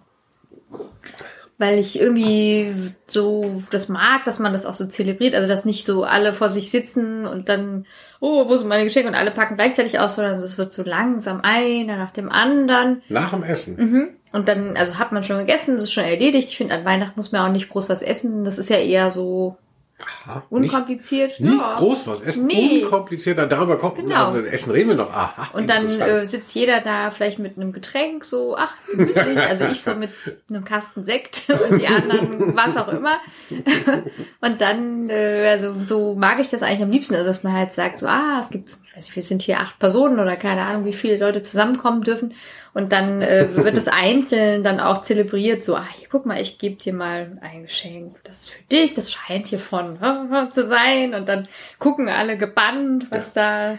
Weil 1.59 1.79
ich 1.79 1.99
irgendwie 1.99 2.71
so 3.07 3.61
das 3.71 3.89
mag, 3.89 4.25
dass 4.25 4.37
man 4.37 4.53
das 4.53 4.67
auch 4.67 4.75
so 4.75 4.85
zelebriert. 4.85 5.33
Also 5.33 5.47
dass 5.47 5.65
nicht 5.65 5.85
so 5.85 6.03
alle 6.03 6.33
vor 6.33 6.49
sich 6.49 6.69
sitzen 6.69 7.25
und 7.25 7.49
dann, 7.49 7.87
oh, 8.19 8.47
wo 8.47 8.55
sind 8.55 8.67
meine 8.67 8.83
Geschenke? 8.83 9.09
Und 9.09 9.15
alle 9.15 9.31
packen 9.31 9.55
gleichzeitig 9.55 9.99
aus, 9.99 10.15
sondern 10.15 10.35
es 10.35 10.57
wird 10.57 10.71
so 10.71 10.83
langsam 10.83 11.41
einer 11.41 11.97
nach 11.97 12.11
dem 12.11 12.29
anderen. 12.29 13.01
Nach 13.09 13.31
dem 13.31 13.43
Essen. 13.43 13.75
Mhm. 13.75 14.09
Und 14.33 14.47
dann, 14.47 14.77
also 14.77 14.99
hat 14.99 15.11
man 15.11 15.23
schon 15.23 15.39
gegessen, 15.39 15.73
das 15.73 15.83
ist 15.83 15.93
schon 15.93 16.03
erledigt. 16.03 16.49
Ich 16.49 16.57
finde, 16.57 16.75
an 16.75 16.85
Weihnachten 16.85 17.19
muss 17.19 17.31
man 17.31 17.41
auch 17.41 17.51
nicht 17.51 17.69
groß 17.69 17.89
was 17.89 18.03
essen. 18.03 18.43
Das 18.43 18.59
ist 18.59 18.69
ja 18.69 18.77
eher 18.77 19.09
so 19.09 19.57
Aha, 19.99 20.43
nicht, 20.51 20.71
unkompliziert. 20.71 21.39
nicht 21.39 21.59
ja. 21.59 21.75
groß 21.75 22.05
was. 22.07 22.21
Essen 22.21 22.45
Nee. 22.45 22.83
unkomplizierter. 22.83 23.47
Darüber 23.47 23.77
kommt, 23.77 23.95
Genau. 23.95 24.27
also 24.31 24.45
Essen 24.45 24.71
reden 24.71 24.89
wir 24.89 24.95
noch. 24.95 25.09
Aha, 25.09 25.49
Und 25.57 25.67
dann 25.69 25.87
äh, 25.99 26.25
sitzt 26.27 26.53
jeder 26.53 26.81
da 26.81 27.09
vielleicht 27.09 27.39
mit 27.39 27.57
einem 27.57 27.73
Getränk, 27.73 28.23
so, 28.23 28.55
ach, 28.55 28.75
gemütlich. 28.91 29.39
Also 29.39 29.65
ich 29.65 29.81
so 29.81 29.95
mit 29.95 30.11
einem 30.49 30.63
Kasten 30.63 31.03
Sekt 31.03 31.49
und 31.69 31.79
die 31.81 31.87
anderen 31.87 32.55
was 32.55 32.77
auch 32.77 32.89
immer. 32.89 33.17
Und 34.41 34.61
dann, 34.61 35.09
äh, 35.09 35.47
also 35.49 35.73
so 35.85 36.13
mag 36.13 36.39
ich 36.39 36.49
das 36.49 36.61
eigentlich 36.61 36.83
am 36.83 36.91
liebsten, 36.91 37.15
also 37.15 37.25
dass 37.25 37.43
man 37.43 37.53
halt 37.53 37.73
sagt, 37.73 37.97
so, 37.97 38.07
ah, 38.07 38.37
es 38.39 38.49
gibt 38.49 38.69
weiß 38.97 39.05
nicht, 39.05 39.15
wir 39.15 39.23
sind 39.23 39.43
hier 39.43 39.59
acht 39.59 39.79
Personen 39.79 40.19
oder 40.19 40.35
keine 40.35 40.63
Ahnung, 40.63 40.85
wie 40.85 40.93
viele 40.93 41.17
Leute 41.17 41.41
zusammenkommen 41.41 42.01
dürfen. 42.01 42.33
Und 42.73 42.91
dann 42.91 43.21
äh, 43.21 43.47
wird 43.55 43.77
es 43.77 43.87
einzeln 43.87 44.63
dann 44.63 44.79
auch 44.79 45.03
zelebriert, 45.03 45.63
so, 45.63 45.75
ach, 45.75 45.89
hier, 45.89 46.07
guck 46.11 46.25
mal, 46.25 46.41
ich 46.41 46.57
gebe 46.57 46.75
dir 46.75 46.93
mal 46.93 47.37
ein 47.41 47.63
Geschenk. 47.63 48.17
Das 48.23 48.41
ist 48.41 48.49
für 48.49 48.63
dich, 48.63 48.95
das 48.95 49.11
scheint 49.11 49.47
hier 49.47 49.59
von 49.59 49.99
zu 50.51 50.67
sein. 50.67 51.13
Und 51.13 51.29
dann 51.29 51.47
gucken 51.79 52.09
alle 52.09 52.37
gebannt, 52.37 53.07
was 53.11 53.35
ja. 53.35 53.73
da 53.73 53.77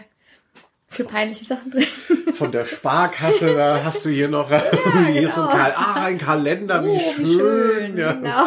für 0.89 1.03
peinliche 1.03 1.45
Sachen 1.45 1.71
drin. 1.71 1.85
Von 2.33 2.51
der 2.51 2.65
Sparkasse, 2.65 3.53
da 3.53 3.83
hast 3.83 4.05
du 4.05 4.09
hier 4.09 4.27
noch 4.27 4.49
ja, 4.49 4.63
hier 5.07 5.21
genau. 5.21 5.35
so 5.35 5.41
ein, 5.41 5.49
Kal 5.49 5.73
ah, 5.75 6.03
ein 6.05 6.17
Kalender, 6.17 6.83
wie 6.83 6.89
oh, 6.89 6.99
schön. 6.99 7.25
Wie 7.25 7.33
schön 7.33 7.97
ja. 7.97 8.13
Genau. 8.13 8.45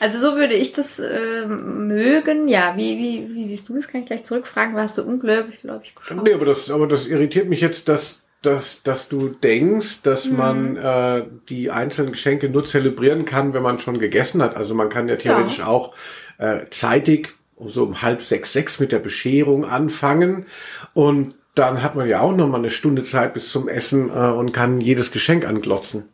Also 0.00 0.18
so 0.18 0.36
würde 0.36 0.54
ich 0.54 0.72
das 0.72 0.98
äh, 0.98 1.46
mögen. 1.46 2.48
Ja, 2.48 2.74
wie, 2.76 2.98
wie, 2.98 3.34
wie 3.34 3.44
siehst 3.44 3.68
du 3.68 3.74
das? 3.74 3.88
Kann 3.88 4.00
ich 4.00 4.06
gleich 4.06 4.24
zurückfragen. 4.24 4.74
Warst 4.74 4.98
du 4.98 5.02
ungläubig, 5.02 5.60
glaube 5.60 5.82
ich, 5.84 5.94
geschaut? 5.94 6.24
Nee, 6.24 6.34
aber 6.34 6.46
das, 6.46 6.70
aber 6.70 6.86
das 6.86 7.06
irritiert 7.06 7.48
mich 7.48 7.60
jetzt, 7.60 7.88
dass, 7.88 8.22
dass, 8.42 8.82
dass 8.82 9.08
du 9.08 9.28
denkst, 9.28 10.02
dass 10.02 10.26
mhm. 10.26 10.36
man 10.36 10.76
äh, 10.76 11.24
die 11.48 11.70
einzelnen 11.70 12.12
Geschenke 12.12 12.48
nur 12.48 12.64
zelebrieren 12.64 13.24
kann, 13.24 13.54
wenn 13.54 13.62
man 13.62 13.78
schon 13.78 13.98
gegessen 13.98 14.42
hat. 14.42 14.56
Also 14.56 14.74
man 14.74 14.88
kann 14.88 15.08
ja 15.08 15.16
theoretisch 15.16 15.58
ja. 15.58 15.66
auch 15.66 15.94
äh, 16.38 16.66
zeitig 16.70 17.34
so 17.66 17.84
um 17.84 18.02
halb 18.02 18.22
sechs, 18.22 18.52
sechs 18.52 18.80
mit 18.80 18.92
der 18.92 18.98
Bescherung 18.98 19.64
anfangen 19.64 20.46
und 20.92 21.34
dann 21.54 21.82
hat 21.82 21.94
man 21.94 22.08
ja 22.08 22.20
auch 22.20 22.34
noch 22.34 22.48
mal 22.48 22.58
eine 22.58 22.70
Stunde 22.70 23.04
Zeit 23.04 23.34
bis 23.34 23.50
zum 23.50 23.68
Essen 23.68 24.10
äh, 24.10 24.12
und 24.12 24.52
kann 24.52 24.80
jedes 24.80 25.12
Geschenk 25.12 25.46
anglotzen. 25.46 26.04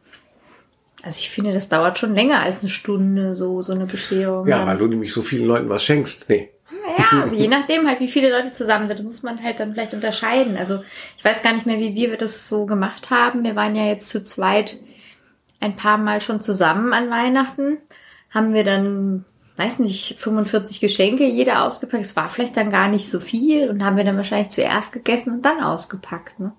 Also 1.02 1.18
ich 1.18 1.30
finde, 1.30 1.52
das 1.52 1.68
dauert 1.68 1.98
schon 1.98 2.14
länger 2.14 2.40
als 2.40 2.60
eine 2.60 2.68
Stunde, 2.68 3.36
so, 3.36 3.62
so 3.62 3.72
eine 3.72 3.86
Bescherung. 3.86 4.46
Ja, 4.46 4.66
weil 4.66 4.76
du 4.76 4.86
nämlich 4.86 5.12
so 5.12 5.22
vielen 5.22 5.46
Leuten 5.46 5.68
was 5.68 5.82
schenkst. 5.82 6.26
Nee. 6.28 6.50
Ja, 6.98 7.20
also 7.22 7.36
je 7.36 7.48
nachdem 7.48 7.86
halt, 7.86 8.00
wie 8.00 8.08
viele 8.08 8.30
Leute 8.30 8.50
zusammen 8.50 8.88
sind, 8.88 9.02
muss 9.04 9.22
man 9.22 9.42
halt 9.42 9.60
dann 9.60 9.72
vielleicht 9.72 9.94
unterscheiden. 9.94 10.56
Also 10.56 10.82
ich 11.16 11.24
weiß 11.24 11.42
gar 11.42 11.52
nicht 11.52 11.66
mehr, 11.66 11.78
wie 11.78 11.94
wir 11.94 12.16
das 12.16 12.48
so 12.48 12.66
gemacht 12.66 13.10
haben. 13.10 13.44
Wir 13.44 13.56
waren 13.56 13.76
ja 13.76 13.86
jetzt 13.86 14.10
zu 14.10 14.22
zweit 14.24 14.76
ein 15.60 15.76
paar 15.76 15.98
Mal 15.98 16.20
schon 16.20 16.40
zusammen 16.40 16.92
an 16.92 17.10
Weihnachten. 17.10 17.78
Haben 18.30 18.54
wir 18.54 18.64
dann 18.64 19.24
weiß 19.60 19.78
nicht, 19.80 20.16
45 20.18 20.80
Geschenke 20.80 21.26
jeder 21.26 21.64
ausgepackt. 21.64 22.02
Es 22.02 22.16
war 22.16 22.30
vielleicht 22.30 22.56
dann 22.56 22.70
gar 22.70 22.88
nicht 22.88 23.08
so 23.10 23.20
viel 23.20 23.68
und 23.68 23.84
haben 23.84 23.96
wir 23.96 24.04
dann 24.04 24.16
wahrscheinlich 24.16 24.50
zuerst 24.50 24.92
gegessen 24.92 25.32
und 25.34 25.44
dann 25.44 25.60
ausgepackt. 25.60 26.40
Ne? 26.40 26.52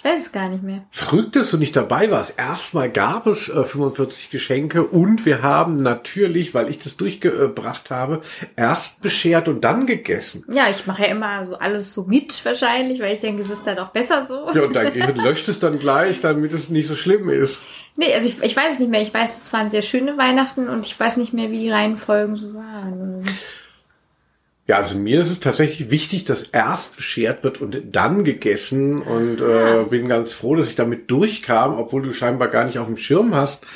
Ich 0.00 0.04
weiß 0.04 0.18
es 0.18 0.32
gar 0.32 0.48
nicht 0.48 0.62
mehr. 0.62 0.80
Verrückt, 0.90 1.36
dass 1.36 1.50
du 1.50 1.58
nicht 1.58 1.76
dabei 1.76 2.10
warst. 2.10 2.38
Erstmal 2.38 2.88
gab 2.88 3.26
es 3.26 3.50
äh, 3.50 3.64
45 3.64 4.30
Geschenke 4.30 4.82
und 4.82 5.26
wir 5.26 5.42
haben 5.42 5.76
natürlich, 5.76 6.54
weil 6.54 6.70
ich 6.70 6.78
das 6.78 6.96
durchgebracht 6.96 7.90
habe, 7.90 8.22
erst 8.56 9.02
beschert 9.02 9.46
und 9.46 9.60
dann 9.60 9.86
gegessen. 9.86 10.42
Ja, 10.50 10.70
ich 10.70 10.86
mache 10.86 11.02
ja 11.02 11.08
immer 11.08 11.44
so 11.44 11.54
alles 11.56 11.92
so 11.92 12.04
mit 12.04 12.42
wahrscheinlich, 12.46 12.98
weil 12.98 13.16
ich 13.16 13.20
denke, 13.20 13.42
es 13.42 13.50
ist 13.50 13.66
dann 13.66 13.78
auch 13.78 13.90
besser 13.90 14.24
so. 14.24 14.50
Ja, 14.54 14.62
und 14.62 14.72
dein 14.72 14.90
Gehirn 14.94 15.16
löscht 15.16 15.48
es 15.48 15.60
dann 15.60 15.78
gleich, 15.78 16.22
damit 16.22 16.54
es 16.54 16.70
nicht 16.70 16.88
so 16.88 16.96
schlimm 16.96 17.28
ist. 17.28 17.60
Nee, 17.98 18.14
also 18.14 18.26
ich, 18.26 18.42
ich 18.42 18.56
weiß 18.56 18.72
es 18.72 18.78
nicht 18.78 18.90
mehr. 18.90 19.02
Ich 19.02 19.12
weiß, 19.12 19.36
es 19.36 19.52
waren 19.52 19.68
sehr 19.68 19.82
schöne 19.82 20.16
Weihnachten 20.16 20.70
und 20.70 20.86
ich 20.86 20.98
weiß 20.98 21.18
nicht 21.18 21.34
mehr, 21.34 21.50
wie 21.50 21.58
die 21.58 21.70
Reihenfolgen 21.70 22.36
so 22.36 22.54
waren. 22.54 23.22
Ja, 24.70 24.76
also 24.76 24.96
mir 24.96 25.22
ist 25.22 25.30
es 25.30 25.40
tatsächlich 25.40 25.90
wichtig, 25.90 26.26
dass 26.26 26.44
erst 26.44 26.94
beschert 26.94 27.42
wird 27.42 27.60
und 27.60 27.82
dann 27.90 28.22
gegessen 28.22 29.02
und 29.02 29.40
äh, 29.40 29.82
bin 29.90 30.06
ganz 30.06 30.32
froh, 30.32 30.54
dass 30.54 30.68
ich 30.68 30.76
damit 30.76 31.10
durchkam, 31.10 31.76
obwohl 31.76 32.02
du 32.02 32.12
scheinbar 32.12 32.46
gar 32.46 32.64
nicht 32.66 32.78
auf 32.78 32.86
dem 32.86 32.96
Schirm 32.96 33.34
hast, 33.34 33.66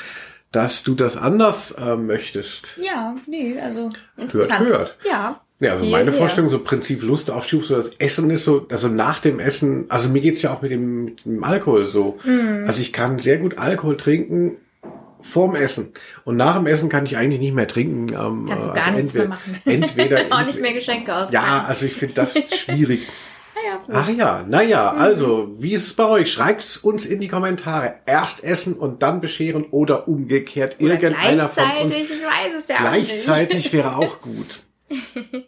dass 0.53 0.83
du 0.83 0.95
das 0.95 1.17
anders 1.17 1.71
äh, 1.73 1.97
möchtest. 1.97 2.79
Ja, 2.81 3.17
nee, 3.27 3.59
also 3.59 3.89
interessant. 4.15 4.61
Hört, 4.61 4.69
hört. 4.69 4.97
Ja. 5.05 5.41
Ja, 5.59 5.73
also 5.73 5.83
meine 5.83 6.11
hier. 6.11 6.13
Vorstellung, 6.13 6.49
so 6.49 6.59
Prinzip 6.59 7.03
Lustaufschub, 7.03 7.65
so 7.65 7.75
das 7.75 7.95
Essen 7.95 8.29
ist 8.29 8.45
so, 8.45 8.65
also 8.71 8.87
nach 8.87 9.19
dem 9.19 9.41
Essen, 9.41 9.87
also 9.89 10.07
mir 10.07 10.21
geht's 10.21 10.43
ja 10.43 10.53
auch 10.53 10.61
mit 10.61 10.71
dem, 10.71 11.03
mit 11.03 11.25
dem 11.25 11.43
Alkohol 11.43 11.83
so. 11.83 12.19
Mm. 12.23 12.63
Also 12.67 12.79
ich 12.79 12.93
kann 12.93 13.19
sehr 13.19 13.37
gut 13.37 13.57
Alkohol 13.57 13.97
trinken, 13.97 14.55
vorm 15.25 15.55
Essen. 15.55 15.91
Und 16.23 16.37
nach 16.37 16.55
dem 16.55 16.67
Essen 16.67 16.89
kann 16.89 17.05
ich 17.05 17.17
eigentlich 17.17 17.41
nicht 17.41 17.53
mehr 17.53 17.67
trinken. 17.67 18.09
Ähm, 18.09 18.45
Kannst 18.47 18.69
du 18.69 18.73
gar 18.73 18.85
also 18.85 18.97
nichts 18.97 19.15
entweder, 19.15 19.27
mehr 19.27 19.27
machen. 19.27 19.61
Entweder, 19.65 20.25
auch 20.29 20.45
nicht 20.45 20.61
mehr 20.61 20.73
Geschenke 20.73 21.15
aus. 21.15 21.31
Ja, 21.31 21.65
also 21.67 21.85
ich 21.85 21.93
finde 21.93 22.15
das 22.15 22.33
schwierig. 22.55 23.07
naja, 23.55 23.81
Ach 23.91 24.09
ja, 24.09 24.45
naja, 24.47 24.93
mhm. 24.93 25.01
also, 25.01 25.55
wie 25.57 25.73
ist 25.73 25.87
es 25.87 25.93
bei 25.93 26.07
euch? 26.07 26.31
Schreibt 26.31 26.79
uns 26.83 27.05
in 27.05 27.19
die 27.19 27.27
Kommentare. 27.27 27.95
Erst 28.05 28.43
essen 28.43 28.75
und 28.75 29.01
dann 29.01 29.21
bescheren 29.21 29.65
oder 29.71 30.07
umgekehrt. 30.07 30.77
Oder 30.79 30.93
Irgendeiner 30.93 31.49
von 31.49 31.63
uns. 31.83 31.95
Ich 31.95 32.09
weiß 32.09 32.63
es 32.63 32.67
ja 32.67 32.77
gleichzeitig 32.77 33.73
wäre 33.73 33.97
auch 33.97 34.21
gut. 34.21 34.63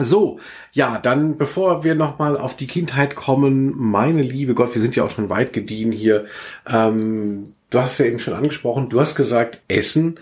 So, 0.00 0.38
ja, 0.72 0.98
dann 0.98 1.38
bevor 1.38 1.82
wir 1.82 1.94
nochmal 1.94 2.36
auf 2.36 2.56
die 2.56 2.66
Kindheit 2.66 3.16
kommen, 3.16 3.74
meine 3.76 4.22
liebe 4.22 4.54
Gott, 4.54 4.74
wir 4.74 4.82
sind 4.82 4.94
ja 4.94 5.04
auch 5.04 5.10
schon 5.10 5.28
weit 5.28 5.52
gediehen 5.52 5.90
hier. 5.90 6.26
Ähm, 6.68 7.54
du 7.70 7.78
hast 7.78 7.92
es 7.92 7.98
ja 7.98 8.06
eben 8.06 8.18
schon 8.18 8.34
angesprochen, 8.34 8.88
du 8.88 9.00
hast 9.00 9.14
gesagt, 9.14 9.60
Essen 9.68 10.18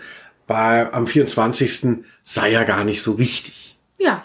bei, 0.47 0.91
am 0.93 1.07
24. 1.07 2.03
sei 2.23 2.51
ja 2.51 2.63
gar 2.63 2.83
nicht 2.83 3.01
so 3.01 3.17
wichtig. 3.17 3.77
Ja. 3.97 4.23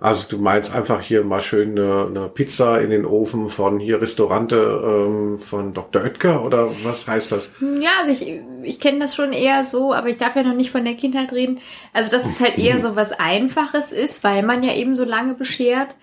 Also 0.00 0.24
du 0.28 0.38
meinst 0.38 0.74
einfach 0.74 1.00
hier 1.00 1.24
mal 1.24 1.40
schön 1.40 1.78
eine, 1.78 2.06
eine 2.06 2.28
Pizza 2.28 2.80
in 2.80 2.90
den 2.90 3.06
Ofen 3.06 3.48
von 3.48 3.78
hier 3.78 4.02
Restaurante 4.02 4.56
ähm, 4.56 5.38
von 5.38 5.72
Dr. 5.72 6.02
Oetker 6.02 6.44
oder 6.44 6.70
was 6.82 7.06
heißt 7.06 7.32
das? 7.32 7.48
Ja, 7.80 7.90
also 8.00 8.10
ich, 8.10 8.40
ich 8.62 8.80
kenne 8.80 8.98
das 8.98 9.14
schon 9.14 9.32
eher 9.32 9.64
so, 9.64 9.94
aber 9.94 10.08
ich 10.08 10.18
darf 10.18 10.36
ja 10.36 10.42
noch 10.42 10.54
nicht 10.54 10.70
von 10.70 10.84
der 10.84 10.94
Kindheit 10.94 11.32
reden. 11.32 11.58
Also 11.94 12.10
dass 12.10 12.26
es 12.26 12.40
halt 12.40 12.58
eher 12.58 12.78
so 12.78 12.96
was 12.96 13.12
Einfaches 13.12 13.92
ist, 13.92 14.24
weil 14.24 14.42
man 14.42 14.62
ja 14.62 14.74
eben 14.74 14.94
so 14.94 15.04
lange 15.04 15.34
beschert 15.34 15.96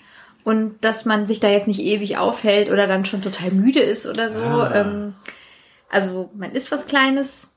und 0.43 0.75
dass 0.81 1.05
man 1.05 1.27
sich 1.27 1.39
da 1.39 1.49
jetzt 1.49 1.67
nicht 1.67 1.81
ewig 1.81 2.17
aufhält 2.17 2.71
oder 2.71 2.87
dann 2.87 3.05
schon 3.05 3.21
total 3.21 3.51
müde 3.51 3.81
ist 3.81 4.07
oder 4.07 4.31
so. 4.31 4.39
Ah. 4.39 4.71
Ähm, 4.73 5.13
also 5.91 6.31
man 6.33 6.51
isst 6.51 6.71
was 6.71 6.87
Kleines, 6.87 7.51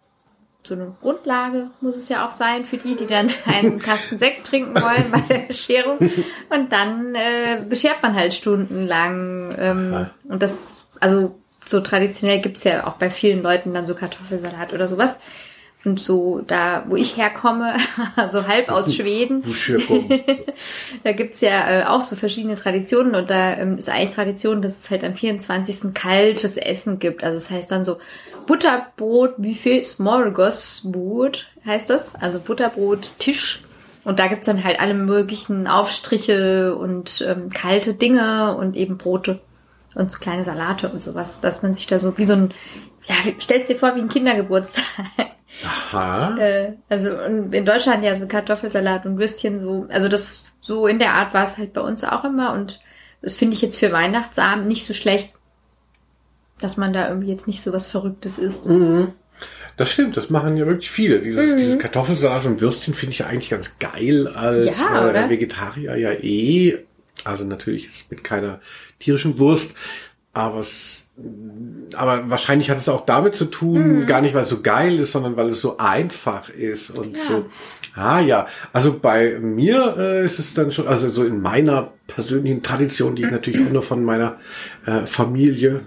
so 0.66 0.75
eine 0.75 0.97
Grundlage 1.03 1.70
muss 1.81 1.97
es 1.97 2.09
ja 2.09 2.27
auch 2.27 2.31
sein 2.31 2.64
für 2.64 2.79
die, 2.79 2.97
die 2.97 3.07
dann 3.07 3.31
einen 3.47 3.79
Kasten 3.79 4.18
Sekt 4.18 4.47
trinken 4.47 4.75
wollen 4.75 5.11
bei 5.11 5.20
der 5.20 5.47
Bescherung. 5.47 5.99
Und 5.99 6.73
dann 6.73 7.14
äh, 7.14 7.64
beschert 7.68 8.03
man 8.03 8.14
halt 8.14 8.35
stundenlang. 8.35 9.55
Ähm, 9.59 10.11
und 10.29 10.42
das, 10.42 10.87
also 11.01 11.38
so 11.66 11.81
traditionell 11.81 12.40
gibt's 12.40 12.64
ja 12.64 12.87
auch 12.87 12.94
bei 12.94 13.11
vielen 13.11 13.42
Leuten 13.42 13.75
dann 13.75 13.87
so 13.87 13.94
Kartoffelsalat 13.94 14.73
oder 14.73 14.88
sowas. 14.88 15.20
Und 15.85 16.01
so 16.01 16.40
da, 16.47 16.85
wo 16.88 16.97
ich 16.97 17.16
herkomme, 17.16 17.77
also 18.16 18.47
halb 18.47 18.70
aus 18.70 18.94
Schweden, 18.94 19.42
da 21.05 21.12
gibt's 21.12 21.40
ja 21.40 21.70
äh, 21.70 21.85
auch 21.85 22.01
so 22.01 22.16
verschiedene 22.16 22.57
Traditionen 22.57 23.14
und 23.14 23.29
da 23.29 23.57
ähm, 23.59 23.77
ist 23.77 23.88
eigentlich 23.88 24.14
Tradition, 24.14 24.62
dass 24.62 24.79
es 24.79 24.90
halt 24.90 25.05
am 25.05 25.14
24. 25.14 25.92
kaltes 25.92 26.57
Essen 26.57 26.99
gibt. 26.99 27.23
Also 27.23 27.37
es 27.37 27.49
das 27.49 27.57
heißt 27.57 27.70
dann 27.70 27.85
so 27.85 27.99
Butterbrot 28.47 29.37
Buffet 29.38 29.83
Smorgasbord 29.83 31.47
heißt 31.64 31.90
das. 31.90 32.14
Also 32.14 32.40
Butterbrot 32.40 33.18
Tisch. 33.18 33.62
Und 34.05 34.18
da 34.18 34.27
gibt's 34.27 34.47
dann 34.47 34.64
halt 34.64 34.81
alle 34.81 34.94
möglichen 34.94 35.66
Aufstriche 35.66 36.77
und 36.77 37.25
ähm, 37.27 37.49
kalte 37.49 37.94
Dinge 37.94 38.55
und 38.57 38.77
eben 38.77 38.99
Brote 38.99 39.40
und 39.94 40.12
so 40.12 40.18
kleine 40.18 40.44
Salate 40.44 40.88
und 40.90 41.03
sowas, 41.03 41.40
dass 41.40 41.62
man 41.62 41.73
sich 41.73 41.87
da 41.87 41.99
so 41.99 42.16
wie 42.18 42.25
so 42.25 42.35
ein, 42.35 42.55
ja, 43.07 43.14
stellst 43.40 43.70
dir 43.70 43.77
vor 43.77 43.97
wie 43.97 44.01
ein 44.01 44.09
Kindergeburtstag. 44.09 44.85
Aha. 45.62 46.37
Äh, 46.38 46.73
also 46.88 47.17
in 47.21 47.64
Deutschland 47.64 48.05
ja 48.05 48.14
so 48.14 48.27
Kartoffelsalat 48.27 49.07
und 49.07 49.19
Würstchen 49.19 49.61
so, 49.61 49.87
also 49.88 50.09
das 50.09 50.53
so 50.61 50.87
in 50.87 50.99
der 50.99 51.14
Art 51.14 51.35
war 51.35 51.45
es 51.45 51.59
halt 51.59 51.73
bei 51.73 51.81
uns 51.81 52.05
auch 52.05 52.25
immer 52.25 52.53
und 52.53 52.81
das 53.23 53.37
finde 53.37 53.55
ich 53.55 53.62
jetzt 53.62 53.79
für 53.79 53.93
Weihnachtsabend 53.93 54.67
nicht 54.67 54.87
so 54.87 54.93
schlecht, 54.95 55.33
dass 56.59 56.77
man 56.77 56.93
da 56.93 57.09
irgendwie 57.09 57.31
jetzt 57.31 57.47
nicht 57.47 57.62
so 57.62 57.73
was 57.73 57.87
Verrücktes 57.87 58.38
isst. 58.38 58.67
Mhm. 58.67 59.12
Das 59.77 59.90
stimmt, 59.90 60.17
das 60.17 60.31
machen 60.31 60.57
ja 60.57 60.67
wirklich 60.67 60.90
viele. 60.90 61.21
Dieses, 61.21 61.53
mhm. 61.53 61.59
dieses 61.59 61.79
Kartoffelsalat 61.79 62.45
und 62.45 62.61
Würstchen 62.61 62.95
finde 62.95 63.12
ich 63.12 63.19
ja 63.21 63.27
eigentlich 63.27 63.51
ganz 63.51 63.79
geil 63.79 64.29
als 64.29 64.79
ja, 64.79 65.11
äh, 65.11 65.29
Vegetarier 65.29 65.97
ja 65.97 66.12
eh. 66.12 66.85
Also 67.25 67.45
natürlich 67.45 67.88
ist 67.88 68.11
mit 68.11 68.23
keiner 68.23 68.61
tierischen 68.99 69.38
Wurst, 69.38 69.75
aber 70.33 70.61
es 70.61 71.04
aber 71.94 72.29
wahrscheinlich 72.29 72.70
hat 72.70 72.79
es 72.79 72.88
auch 72.88 73.07
damit 73.07 73.37
zu 73.37 73.44
tun, 73.44 74.00
mhm. 74.00 74.07
gar 74.07 74.20
nicht 74.20 74.35
weil 74.35 74.42
es 74.42 74.48
so 74.48 74.62
geil 74.62 74.98
ist, 74.98 75.12
sondern 75.12 75.37
weil 75.37 75.48
es 75.48 75.61
so 75.61 75.77
einfach 75.79 76.48
ist 76.48 76.90
und 76.90 77.16
ja. 77.16 77.22
so. 77.29 77.46
Ah 77.94 78.18
ja, 78.18 78.48
also 78.72 78.98
bei 78.98 79.38
mir 79.38 79.94
äh, 79.96 80.24
ist 80.24 80.40
es 80.40 80.55
dann 80.55 80.72
schon, 80.72 80.88
also 80.88 81.09
so 81.11 81.24
in 81.24 81.40
meiner 81.40 81.92
persönlichen 82.09 82.62
Tradition, 82.64 83.14
die 83.14 83.22
ich 83.22 83.31
natürlich 83.31 83.64
auch 83.64 83.70
nur 83.70 83.83
von 83.83 84.05
meiner 84.05 84.38
äh, 84.85 85.07
Familie 85.07 85.83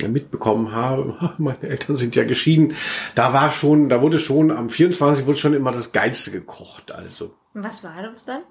äh, 0.00 0.08
mitbekommen 0.08 0.72
habe. 0.72 1.34
Meine 1.38 1.62
Eltern 1.62 1.96
sind 1.96 2.16
ja 2.16 2.24
geschieden. 2.24 2.74
Da 3.14 3.32
war 3.32 3.52
schon, 3.52 3.88
da 3.88 4.02
wurde 4.02 4.18
schon 4.18 4.50
am 4.50 4.68
24 4.68 5.26
wurde 5.26 5.38
schon 5.38 5.54
immer 5.54 5.70
das 5.70 5.92
Geilste 5.92 6.32
gekocht. 6.32 6.90
Also. 6.90 7.34
Was 7.54 7.84
war 7.84 8.02
das 8.02 8.24
dann? 8.24 8.42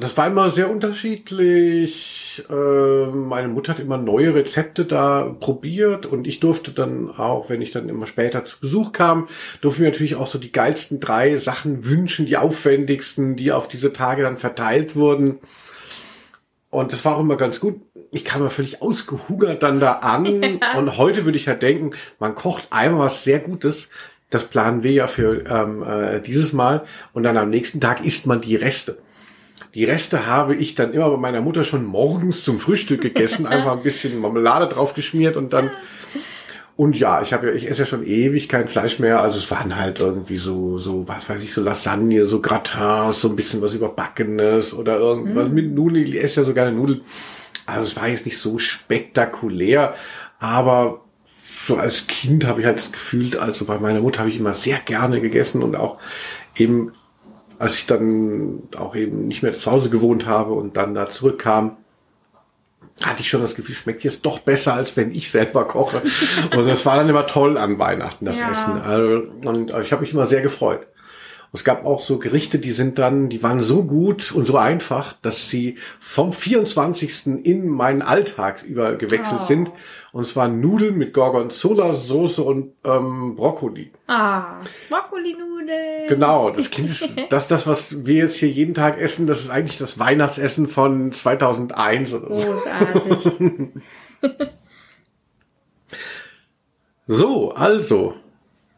Das 0.00 0.16
war 0.16 0.26
immer 0.26 0.50
sehr 0.50 0.70
unterschiedlich. 0.70 2.42
Ähm, 2.50 3.28
meine 3.28 3.48
Mutter 3.48 3.72
hat 3.72 3.80
immer 3.80 3.98
neue 3.98 4.34
Rezepte 4.34 4.84
da 4.84 5.36
probiert 5.38 6.06
und 6.06 6.26
ich 6.26 6.40
durfte 6.40 6.70
dann 6.70 7.10
auch, 7.10 7.50
wenn 7.50 7.60
ich 7.60 7.70
dann 7.70 7.88
immer 7.88 8.06
später 8.06 8.44
zu 8.44 8.60
Besuch 8.60 8.92
kam, 8.92 9.28
durfte 9.60 9.82
mir 9.82 9.88
natürlich 9.88 10.16
auch 10.16 10.26
so 10.26 10.38
die 10.38 10.52
geilsten 10.52 11.00
drei 11.00 11.36
Sachen 11.36 11.84
wünschen, 11.84 12.26
die 12.26 12.36
aufwendigsten, 12.36 13.36
die 13.36 13.52
auf 13.52 13.68
diese 13.68 13.92
Tage 13.92 14.22
dann 14.22 14.38
verteilt 14.38 14.96
wurden. 14.96 15.38
Und 16.70 16.92
das 16.92 17.04
war 17.04 17.16
auch 17.16 17.20
immer 17.20 17.36
ganz 17.36 17.60
gut. 17.60 17.80
Ich 18.12 18.24
kam 18.24 18.42
ja 18.42 18.48
völlig 18.48 18.80
ausgehungert 18.80 19.62
dann 19.62 19.80
da 19.80 19.94
an. 19.94 20.42
Ja. 20.60 20.78
Und 20.78 20.96
heute 20.96 21.24
würde 21.24 21.38
ich 21.38 21.46
ja 21.46 21.54
denken, 21.54 21.92
man 22.18 22.34
kocht 22.34 22.68
einmal 22.70 23.06
was 23.06 23.24
sehr 23.24 23.38
Gutes. 23.40 23.88
Das 24.30 24.44
planen 24.44 24.82
wir 24.82 24.92
ja 24.92 25.06
für 25.06 25.44
ähm, 25.46 25.82
äh, 25.82 26.20
dieses 26.20 26.52
Mal. 26.52 26.84
Und 27.12 27.24
dann 27.24 27.36
am 27.36 27.50
nächsten 27.50 27.80
Tag 27.80 28.04
isst 28.04 28.26
man 28.26 28.40
die 28.40 28.56
Reste. 28.56 28.98
Die 29.74 29.84
Reste 29.84 30.26
habe 30.26 30.54
ich 30.54 30.74
dann 30.74 30.92
immer 30.92 31.10
bei 31.10 31.16
meiner 31.16 31.40
Mutter 31.40 31.64
schon 31.64 31.84
morgens 31.84 32.44
zum 32.44 32.58
Frühstück 32.58 33.00
gegessen. 33.00 33.46
Einfach 33.48 33.72
ein 33.72 33.82
bisschen 33.82 34.20
Marmelade 34.20 34.66
drauf 34.66 34.94
geschmiert 34.94 35.36
und 35.36 35.52
dann 35.52 35.70
und 36.80 36.98
ja, 36.98 37.20
ich 37.20 37.34
habe 37.34 37.48
ja, 37.48 37.52
ich 37.52 37.68
esse 37.68 37.80
ja 37.80 37.86
schon 37.86 38.06
ewig 38.06 38.48
kein 38.48 38.66
Fleisch 38.66 38.98
mehr. 38.98 39.20
Also 39.20 39.36
es 39.36 39.50
waren 39.50 39.76
halt 39.76 40.00
irgendwie 40.00 40.38
so, 40.38 40.78
so, 40.78 41.06
was 41.06 41.28
weiß 41.28 41.42
ich, 41.42 41.52
so 41.52 41.60
Lasagne, 41.60 42.24
so 42.24 42.40
Gratins, 42.40 43.20
so 43.20 43.28
ein 43.28 43.36
bisschen 43.36 43.60
was 43.60 43.74
überbackenes 43.74 44.72
oder 44.72 44.96
irgendwas 44.96 45.50
mit 45.50 45.74
Nudeln. 45.74 46.06
Ich 46.06 46.22
esse 46.22 46.40
ja 46.40 46.46
so 46.46 46.54
gerne 46.54 46.72
Nudeln. 46.72 47.02
Also 47.66 47.82
es 47.82 47.96
war 47.96 48.08
jetzt 48.08 48.24
nicht 48.24 48.38
so 48.38 48.58
spektakulär, 48.58 49.94
aber 50.38 51.02
so 51.66 51.76
als 51.76 52.06
Kind 52.06 52.46
habe 52.46 52.60
ich 52.60 52.66
halt 52.66 52.78
das 52.78 52.92
Gefühl, 52.92 53.36
also 53.36 53.66
bei 53.66 53.78
meiner 53.78 54.00
Mutter 54.00 54.20
habe 54.20 54.30
ich 54.30 54.38
immer 54.38 54.54
sehr 54.54 54.78
gerne 54.78 55.20
gegessen 55.20 55.62
und 55.62 55.76
auch 55.76 55.98
eben, 56.56 56.92
als 57.60 57.76
ich 57.76 57.86
dann 57.86 58.62
auch 58.76 58.96
eben 58.96 59.28
nicht 59.28 59.42
mehr 59.42 59.52
zu 59.54 59.70
Hause 59.70 59.90
gewohnt 59.90 60.26
habe 60.26 60.54
und 60.54 60.76
dann 60.78 60.94
da 60.94 61.08
zurückkam, 61.10 61.76
hatte 63.02 63.20
ich 63.20 63.28
schon 63.28 63.42
das 63.42 63.54
Gefühl, 63.54 63.74
schmeckt 63.74 64.02
jetzt 64.02 64.24
doch 64.24 64.40
besser, 64.40 64.74
als 64.74 64.96
wenn 64.96 65.14
ich 65.14 65.30
selber 65.30 65.66
koche. 65.66 66.02
Und 66.54 66.66
das 66.66 66.84
war 66.84 66.96
dann 66.96 67.08
immer 67.08 67.26
toll 67.26 67.56
an 67.56 67.78
Weihnachten, 67.78 68.26
das 68.26 68.38
Ja. 68.38 68.50
Essen. 68.50 68.80
Also, 68.82 69.22
und 69.44 69.72
ich 69.80 69.92
habe 69.92 70.02
mich 70.02 70.12
immer 70.12 70.26
sehr 70.26 70.42
gefreut. 70.42 70.86
Es 71.52 71.64
gab 71.64 71.84
auch 71.84 72.00
so 72.00 72.18
Gerichte, 72.18 72.60
die 72.60 72.70
sind 72.70 72.98
dann, 72.98 73.28
die 73.28 73.42
waren 73.42 73.60
so 73.60 73.82
gut 73.82 74.30
und 74.32 74.46
so 74.46 74.56
einfach, 74.56 75.14
dass 75.20 75.50
sie 75.50 75.78
vom 75.98 76.32
24. 76.32 77.26
in 77.44 77.66
meinen 77.68 78.02
Alltag 78.02 78.62
übergewechselt 78.62 79.40
Oh. 79.42 79.46
sind. 79.46 79.72
Und 80.12 80.34
waren 80.36 80.60
Nudeln 80.60 80.96
mit 80.96 81.12
Gorgonzola-Soße 81.14 82.42
und 82.42 82.72
ähm, 82.84 83.34
Brokkoli. 83.36 83.90
Ah, 84.06 84.56
Brokkoli-Nudeln. 84.88 86.08
Genau, 86.08 86.50
das 86.50 86.70
klingt, 86.72 87.32
das, 87.32 87.48
das, 87.48 87.66
was 87.66 88.04
wir 88.06 88.14
jetzt 88.16 88.36
hier 88.36 88.48
jeden 88.50 88.74
Tag 88.74 89.00
essen, 89.00 89.26
das 89.26 89.40
ist 89.40 89.50
eigentlich 89.50 89.78
das 89.78 89.98
Weihnachtsessen 89.98 90.66
von 90.68 91.10
2001 91.12 92.14
oder 92.14 92.36
so. 92.36 92.46
Großartig. 92.46 93.68
So, 97.06 97.50
also. 97.52 98.14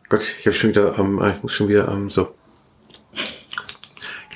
Gott, 0.08 0.22
ich 0.40 0.46
habe 0.46 0.54
schon 0.54 0.70
wieder, 0.70 0.98
ähm, 0.98 1.22
ich 1.36 1.42
muss 1.42 1.52
schon 1.52 1.68
wieder, 1.68 1.88
ähm, 1.88 2.08
so. 2.08 2.28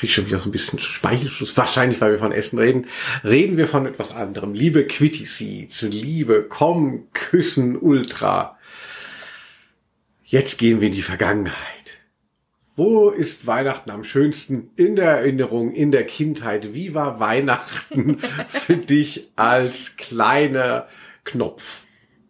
Krieg 0.07 0.15
schon 0.15 0.27
wieder 0.27 0.39
so 0.39 0.49
ein 0.49 0.53
bisschen 0.53 0.79
Speichelfluss. 0.79 1.57
Wahrscheinlich, 1.57 2.01
weil 2.01 2.13
wir 2.13 2.19
von 2.19 2.31
Essen 2.31 2.59
reden. 2.59 2.87
Reden 3.25 3.57
wir 3.57 3.67
von 3.67 3.87
etwas 3.87 4.15
anderem. 4.15 4.55
Liebe 4.55 4.87
Quitty 4.87 5.25
Seeds, 5.25 5.83
liebe 5.83 6.47
Komm, 6.49 7.09
Küssen, 7.13 7.77
Ultra. 7.77 8.57
Jetzt 10.25 10.59
gehen 10.59 10.81
wir 10.81 10.89
in 10.89 10.95
die 10.95 11.03
Vergangenheit. 11.03 11.55
Wo 12.77 13.11
ist 13.11 13.47
Weihnachten 13.47 13.91
am 13.91 14.05
schönsten? 14.05 14.71
In 14.77 14.95
der 14.97 15.11
Erinnerung, 15.11 15.73
in 15.73 15.91
der 15.91 16.05
Kindheit. 16.05 16.73
Wie 16.73 16.95
war 16.95 17.19
Weihnachten 17.19 18.19
für 18.49 18.77
dich 18.77 19.31
als 19.35 19.97
kleiner 19.97 20.87
Knopf? 21.25 21.83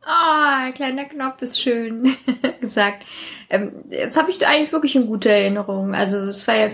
Ah, 0.02 0.70
kleiner 0.72 1.04
Knopf 1.04 1.42
ist 1.42 1.60
schön 1.60 2.16
gesagt. 2.60 3.04
Ähm, 3.50 3.72
jetzt 3.90 4.16
habe 4.16 4.30
ich 4.30 4.46
eigentlich 4.46 4.72
wirklich 4.72 4.96
eine 4.96 5.06
gute 5.06 5.28
Erinnerung. 5.28 5.94
Also 5.94 6.18
es 6.18 6.46
war 6.46 6.56
ja 6.56 6.70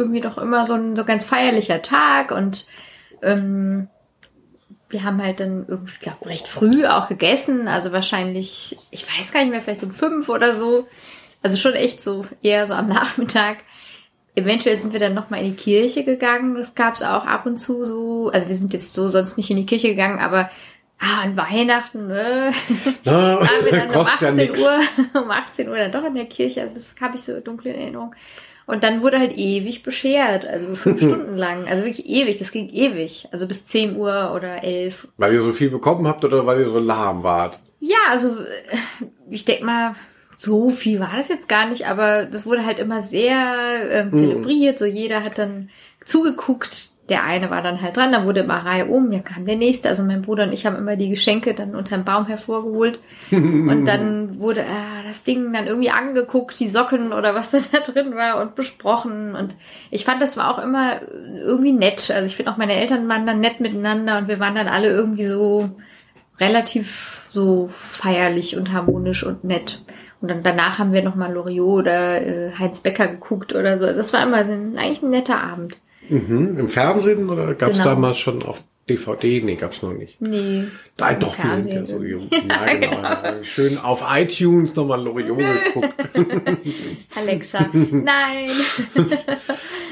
irgendwie 0.00 0.20
doch 0.20 0.38
immer 0.38 0.64
so 0.64 0.74
ein 0.74 0.96
so 0.96 1.04
ganz 1.04 1.24
feierlicher 1.24 1.82
Tag 1.82 2.32
und 2.32 2.66
ähm, 3.22 3.88
wir 4.90 5.04
haben 5.04 5.22
halt 5.22 5.40
dann 5.40 5.66
irgendwie, 5.68 5.92
ich 5.94 6.00
glaube, 6.00 6.26
recht 6.26 6.48
früh 6.48 6.84
auch 6.86 7.08
gegessen. 7.08 7.68
Also 7.68 7.92
wahrscheinlich, 7.92 8.76
ich 8.90 9.06
weiß 9.06 9.32
gar 9.32 9.40
nicht 9.40 9.50
mehr, 9.50 9.62
vielleicht 9.62 9.84
um 9.84 9.92
fünf 9.92 10.28
oder 10.28 10.52
so. 10.52 10.88
Also 11.42 11.56
schon 11.58 11.74
echt 11.74 12.02
so 12.02 12.26
eher 12.42 12.66
so 12.66 12.74
am 12.74 12.88
Nachmittag. 12.88 13.58
Eventuell 14.34 14.78
sind 14.78 14.92
wir 14.92 15.00
dann 15.00 15.14
nochmal 15.14 15.40
in 15.40 15.52
die 15.52 15.62
Kirche 15.62 16.04
gegangen. 16.04 16.56
Das 16.56 16.74
gab 16.74 16.94
es 16.94 17.02
auch 17.02 17.24
ab 17.24 17.46
und 17.46 17.58
zu 17.58 17.84
so. 17.84 18.30
Also 18.32 18.48
wir 18.48 18.54
sind 18.56 18.72
jetzt 18.72 18.92
so 18.92 19.08
sonst 19.08 19.36
nicht 19.36 19.50
in 19.50 19.56
die 19.56 19.66
Kirche 19.66 19.88
gegangen, 19.88 20.18
aber 20.18 20.50
ah, 20.98 21.22
an 21.22 21.36
Weihnachten, 21.36 22.08
ne? 22.08 22.52
Na, 23.04 23.40
waren 23.40 23.64
wir 23.64 23.72
dann 23.78 23.88
um 23.88 23.94
kostet 23.94 24.20
ja 24.20 24.28
18 24.28 24.36
nix. 24.36 24.60
Uhr, 24.60 25.22
um 25.22 25.30
18 25.30 25.68
Uhr 25.68 25.78
dann 25.78 25.92
doch 25.92 26.04
in 26.04 26.14
der 26.14 26.26
Kirche. 26.26 26.62
Also 26.62 26.74
das 26.74 26.94
habe 27.00 27.16
ich 27.16 27.22
so 27.22 27.38
dunkle 27.40 27.72
in 27.72 27.80
Erinnerung. 27.80 28.14
Und 28.66 28.84
dann 28.84 29.02
wurde 29.02 29.18
halt 29.18 29.36
ewig 29.36 29.82
beschert, 29.82 30.46
also 30.46 30.74
fünf 30.74 31.00
Stunden 31.00 31.36
lang. 31.36 31.66
Also 31.66 31.84
wirklich 31.84 32.06
ewig, 32.06 32.38
das 32.38 32.52
ging 32.52 32.68
ewig. 32.68 33.28
Also 33.32 33.48
bis 33.48 33.64
10 33.64 33.96
Uhr 33.96 34.32
oder 34.34 34.62
11. 34.62 35.08
Weil 35.16 35.34
ihr 35.34 35.42
so 35.42 35.52
viel 35.52 35.70
bekommen 35.70 36.06
habt 36.06 36.24
oder 36.24 36.46
weil 36.46 36.60
ihr 36.60 36.66
so 36.66 36.78
lahm 36.78 37.22
wart? 37.22 37.58
Ja, 37.80 37.98
also 38.10 38.28
äh, 38.40 39.06
ich 39.30 39.44
denk 39.44 39.62
mal, 39.62 39.94
so 40.36 40.70
viel 40.70 41.00
war 41.00 41.12
das 41.16 41.28
jetzt 41.28 41.48
gar 41.48 41.68
nicht, 41.68 41.86
aber 41.86 42.24
das 42.24 42.46
wurde 42.46 42.64
halt 42.64 42.78
immer 42.78 43.02
sehr 43.02 43.90
ähm, 43.90 44.10
zelebriert. 44.10 44.78
So 44.78 44.86
jeder 44.86 45.22
hat 45.22 45.36
dann 45.36 45.68
zugeguckt. 46.04 46.90
Der 47.10 47.24
eine 47.24 47.50
war 47.50 47.60
dann 47.60 47.82
halt 47.82 47.96
dran, 47.96 48.12
dann 48.12 48.24
wurde 48.24 48.40
immer 48.40 48.64
Reihe 48.64 48.86
um, 48.86 49.10
ja 49.10 49.20
kam 49.20 49.44
der 49.44 49.56
nächste. 49.56 49.88
Also 49.88 50.04
mein 50.04 50.22
Bruder 50.22 50.44
und 50.44 50.52
ich 50.52 50.64
haben 50.64 50.76
immer 50.76 50.96
die 50.96 51.10
Geschenke 51.10 51.52
dann 51.54 51.74
unterm 51.74 52.04
Baum 52.04 52.26
hervorgeholt. 52.26 53.00
und 53.30 53.84
dann 53.84 54.38
wurde 54.38 54.60
äh, 54.60 55.06
das 55.06 55.24
Ding 55.24 55.52
dann 55.52 55.66
irgendwie 55.66 55.90
angeguckt, 55.90 56.58
die 56.58 56.68
Socken 56.68 57.12
oder 57.12 57.34
was 57.34 57.50
da, 57.50 57.58
da 57.72 57.80
drin 57.80 58.14
war 58.14 58.40
und 58.40 58.54
besprochen. 58.54 59.34
Und 59.34 59.56
ich 59.90 60.04
fand, 60.04 60.22
das 60.22 60.36
war 60.36 60.54
auch 60.54 60.62
immer 60.62 61.00
irgendwie 61.36 61.72
nett. 61.72 62.10
Also 62.10 62.26
ich 62.26 62.36
finde 62.36 62.52
auch 62.52 62.56
meine 62.56 62.74
Eltern 62.74 63.08
waren 63.08 63.26
dann 63.26 63.40
nett 63.40 63.60
miteinander 63.60 64.18
und 64.18 64.28
wir 64.28 64.40
waren 64.40 64.54
dann 64.54 64.68
alle 64.68 64.88
irgendwie 64.88 65.24
so 65.24 65.70
relativ 66.38 67.28
so 67.30 67.70
feierlich 67.72 68.56
und 68.56 68.72
harmonisch 68.72 69.24
und 69.24 69.44
nett. 69.44 69.82
Und 70.20 70.30
dann 70.30 70.42
danach 70.42 70.78
haben 70.78 70.92
wir 70.92 71.02
nochmal 71.02 71.32
Loriot 71.32 71.80
oder 71.80 72.20
äh, 72.20 72.52
Heinz 72.58 72.80
Becker 72.80 73.08
geguckt 73.08 73.54
oder 73.54 73.78
so. 73.78 73.86
Also 73.86 73.96
Das 73.96 74.12
war 74.12 74.22
immer 74.22 74.38
ein, 74.38 74.76
eigentlich 74.78 75.02
ein 75.02 75.10
netter 75.10 75.40
Abend. 75.40 75.76
Mhm. 76.10 76.56
Im 76.58 76.68
Fernsehen 76.68 77.28
oder 77.30 77.54
gab 77.54 77.70
es 77.70 77.78
Genau. 77.78 77.90
damals 77.90 78.18
schon 78.18 78.42
auf 78.42 78.62
DVD? 78.88 79.40
Nee, 79.40 79.54
gab's 79.54 79.82
noch 79.82 79.92
nicht. 79.92 80.20
Nee. 80.20 80.64
Nein, 80.98 81.14
im 81.14 81.20
doch, 81.20 81.36
wir 81.38 81.62
sind 81.62 81.72
ja 81.72 81.86
so 81.86 82.02
jung. 82.02 82.28
Ja, 82.48 82.74
genau. 82.74 83.42
Schön 83.44 83.78
auf 83.78 84.02
iTunes 84.12 84.74
nochmal 84.74 85.00
Loriot 85.02 85.38
geguckt. 85.64 85.94
Alexa. 87.16 87.70
Nein. 87.72 88.50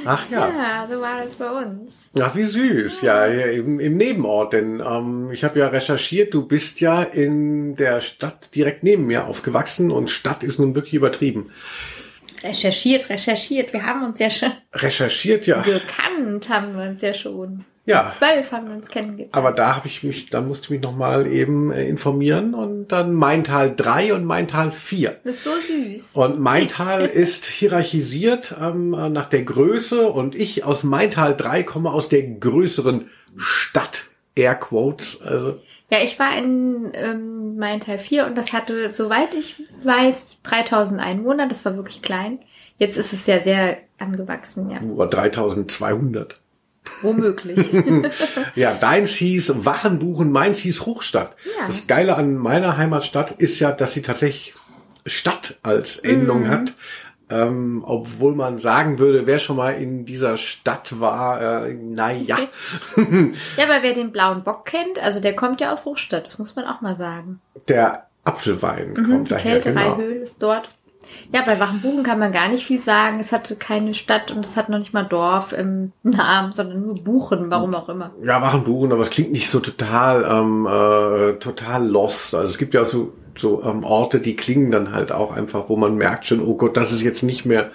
Ach 0.04 0.24
ja. 0.31 0.48
Ja, 0.48 0.87
so 0.90 1.00
war 1.00 1.22
das 1.24 1.37
bei 1.37 1.50
uns. 1.50 2.09
Ach, 2.18 2.35
wie 2.35 2.44
süß. 2.44 3.02
Ja, 3.02 3.26
hier 3.26 3.52
im, 3.52 3.78
im 3.81 3.96
Nebenort. 3.96 4.52
Denn 4.52 4.81
ähm, 4.85 5.31
ich 5.33 5.44
habe 5.44 5.59
ja 5.61 5.68
recherchiert, 5.68 6.35
du 6.35 6.46
bist 6.46 6.81
ja 6.81 7.02
in 7.02 7.76
der 7.76 8.00
Stadt 8.00 8.54
direkt 8.54 8.83
neben 8.83 9.07
mir 9.07 9.26
aufgewachsen 9.26 9.90
und 9.90 10.11
Stadt 10.11 10.42
ist 10.42 10.59
nun 10.59 10.74
wirklich 10.74 10.94
übertrieben. 10.94 11.50
Recherchiert, 12.42 13.09
recherchiert. 13.11 13.72
Wir 13.72 13.85
haben 13.85 14.05
uns 14.05 14.18
ja 14.20 14.31
schon 14.31 14.53
Recherchiert, 14.72 15.46
ja. 15.46 15.62
gekannt, 15.62 16.48
haben 16.48 16.77
wir 16.77 16.90
uns 16.90 17.03
ja 17.03 17.14
schon. 17.14 17.64
Ja. 17.85 18.07
Zwölf 18.09 18.53
haben 18.53 18.68
wir 18.68 18.74
uns 18.74 18.90
kennengelernt. 18.90 19.35
Aber 19.35 19.51
da 19.51 19.77
habe 19.77 19.88
ich 19.88 20.03
mich, 20.03 20.29
da 20.29 20.42
musste 20.42 20.64
ich 20.64 20.70
mich 20.70 20.83
nochmal 20.83 21.27
eben 21.27 21.72
äh, 21.72 21.88
informieren 21.88 22.53
und 22.53 22.88
dann 22.88 23.14
Maintal 23.14 23.74
3 23.74 24.12
und 24.12 24.27
Maintal 24.27 24.72
4. 24.72 25.11
Du 25.11 25.16
bist 25.24 25.42
so 25.42 25.53
süß. 25.59 26.11
Und 26.12 26.38
Maintal 26.38 27.07
ist 27.07 27.46
hierarchisiert 27.46 28.55
ähm, 28.61 28.90
nach 28.90 29.27
der 29.27 29.42
Größe 29.42 30.07
und 30.09 30.35
ich 30.35 30.64
aus 30.64 30.83
Maintal 30.83 31.35
3 31.35 31.62
komme 31.62 31.90
aus 31.90 32.11
der 32.11 32.24
größeren 32.24 33.09
Stadt. 33.37 34.09
Air 34.38 34.55
Quotes. 34.55 35.20
Also 35.20 35.61
Ja, 35.90 35.98
ich 36.03 36.18
war 36.18 36.37
in 36.37 36.90
ähm, 36.92 37.57
mein 37.57 37.81
Teil 37.81 37.98
4 37.98 38.27
und 38.27 38.37
das 38.37 38.53
hatte, 38.53 38.90
soweit 38.94 39.35
ich 39.35 39.62
weiß, 39.83 40.38
3000 40.42 41.01
Einwohner. 41.01 41.48
Das 41.48 41.64
war 41.64 41.77
wirklich 41.77 42.03
klein. 42.03 42.38
Jetzt 42.79 42.96
ist 42.96 43.12
es 43.12 43.27
ja 43.27 43.40
sehr 43.40 43.79
angewachsen, 43.98 44.70
ja. 44.70 44.81
nur 44.81 45.09
3200. 45.09 46.40
Womöglich. 47.03 47.70
Ja, 48.55 48.72
deins 48.74 49.11
hieß 49.11 49.64
Wachenbuchen, 49.64 50.31
meins 50.33 50.59
hieß 50.59 50.87
Hochstadt. 50.87 51.35
Ja. 51.59 51.66
Das 51.66 51.87
Geile 51.87 52.16
an 52.16 52.35
meiner 52.35 52.77
Heimatstadt 52.77 53.33
ist 53.33 53.59
ja, 53.61 53.72
dass 53.72 53.92
sie 53.92 54.03
tatsächlich 54.03 54.55
Stadt 55.07 55.57
als 55.62 55.96
Endung 55.96 56.42
Mhm. 56.44 56.48
hat. 56.51 56.72
Ähm, 57.31 57.85
obwohl 57.87 58.35
man 58.35 58.59
sagen 58.59 58.99
würde, 58.99 59.27
wer 59.27 59.38
schon 59.38 59.57
mal 59.57 59.73
in 59.73 60.07
dieser 60.07 60.38
Stadt 60.38 60.99
war, 60.99 61.67
äh, 61.67 61.75
na 61.75 62.11
ja. 62.11 62.38
ja, 62.97 63.64
aber 63.64 63.83
wer 63.83 63.93
den 63.93 64.12
blauen 64.12 64.45
Bock 64.45 64.64
kennt, 64.64 64.99
also 65.03 65.21
der 65.21 65.37
kommt 65.37 65.61
ja 65.61 65.73
aus 65.73 65.85
Hochstadt, 65.85 66.27
das 66.27 66.38
muss 66.38 66.57
man 66.57 66.64
auch 66.64 66.81
mal 66.81 66.97
sagen. 66.97 67.41
Der 67.69 68.07
Apfelwein 68.25 68.93
Mhm, 68.93 69.11
kommt 69.11 69.29
die 69.29 69.35
daher. 69.35 69.61
Genau. 69.61 69.81
Kältereihöhle 69.81 70.14
ist 70.17 70.43
dort. 70.43 70.71
Ja, 71.33 71.42
bei 71.44 71.61
Wachenbuchen 71.61 72.03
kann 72.03 72.18
man 72.18 72.33
gar 72.33 72.49
nicht 72.49 72.64
viel 72.64 72.81
sagen. 72.81 73.21
Es 73.21 73.33
hatte 73.33 73.57
keine 73.57 73.94
Stadt 73.94 74.31
und 74.31 74.44
es 74.44 74.57
hat 74.57 74.68
noch 74.68 74.79
nicht 74.79 74.94
mal 74.94 75.05
Dorf 75.05 75.53
im 75.53 75.92
Namen, 76.03 76.55
sondern 76.55 76.83
nur 76.83 76.94
Buchen, 76.97 77.51
warum 77.51 77.75
auch 77.75 77.88
immer. 77.88 78.12
Ja, 78.23 78.40
Wachenbuchen, 78.40 78.92
aber 78.92 79.03
es 79.03 79.11
klingt 79.11 79.33
nicht 79.33 79.51
so 79.51 79.61
total, 79.61 80.25
ähm, 80.25 80.66
äh, 80.66 81.38
total 81.38 81.87
lost. 81.87 82.35
Also 82.35 82.49
es 82.49 82.59
gibt 82.59 82.75
ja 82.75 82.85
so, 82.85 83.12
so 83.37 83.62
ähm, 83.62 83.85
Orte, 83.85 84.21
die 84.21 84.37
klingen 84.37 84.71
dann 84.71 84.92
halt 84.92 85.12
auch 85.12 85.33
einfach, 85.33 85.68
wo 85.68 85.77
man 85.77 85.97
merkt 85.97 86.27
schon, 86.27 86.40
oh 86.40 86.55
Gott, 86.55 86.77
das 86.77 86.92
ist 86.92 87.03
jetzt 87.03 87.23
nicht 87.23 87.44
mehr 87.44 87.71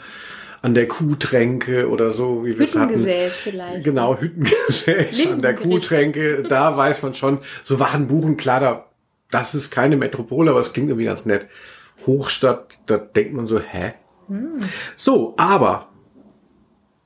an 0.63 0.73
der 0.73 0.87
Kuhtränke 0.87 1.89
oder 1.89 2.11
so, 2.11 2.45
wie 2.45 2.57
wir 2.57 2.65
es 2.65 2.73
hatten. 2.73 2.91
Hüttengesäß 2.91 3.35
vielleicht. 3.35 3.83
Genau, 3.83 4.17
Hüttengesäß 4.17 5.31
an 5.33 5.41
der. 5.41 5.55
Kuhtränke, 5.55 6.43
da 6.43 6.77
weiß 6.77 7.01
man 7.01 7.13
schon, 7.13 7.39
so 7.63 7.81
Warenbuchen, 7.81 8.37
klar, 8.37 8.59
da, 8.61 8.85
das 9.29 9.55
ist 9.55 9.71
keine 9.71 9.97
Metropole, 9.97 10.51
aber 10.51 10.61
es 10.61 10.71
klingt 10.71 10.87
irgendwie 10.87 11.05
ganz 11.05 11.25
nett. 11.25 11.47
Hochstadt, 12.05 12.79
da 12.85 12.97
denkt 12.97 13.33
man 13.33 13.47
so, 13.47 13.59
hä? 13.59 13.93
So, 14.97 15.33
aber, 15.37 15.87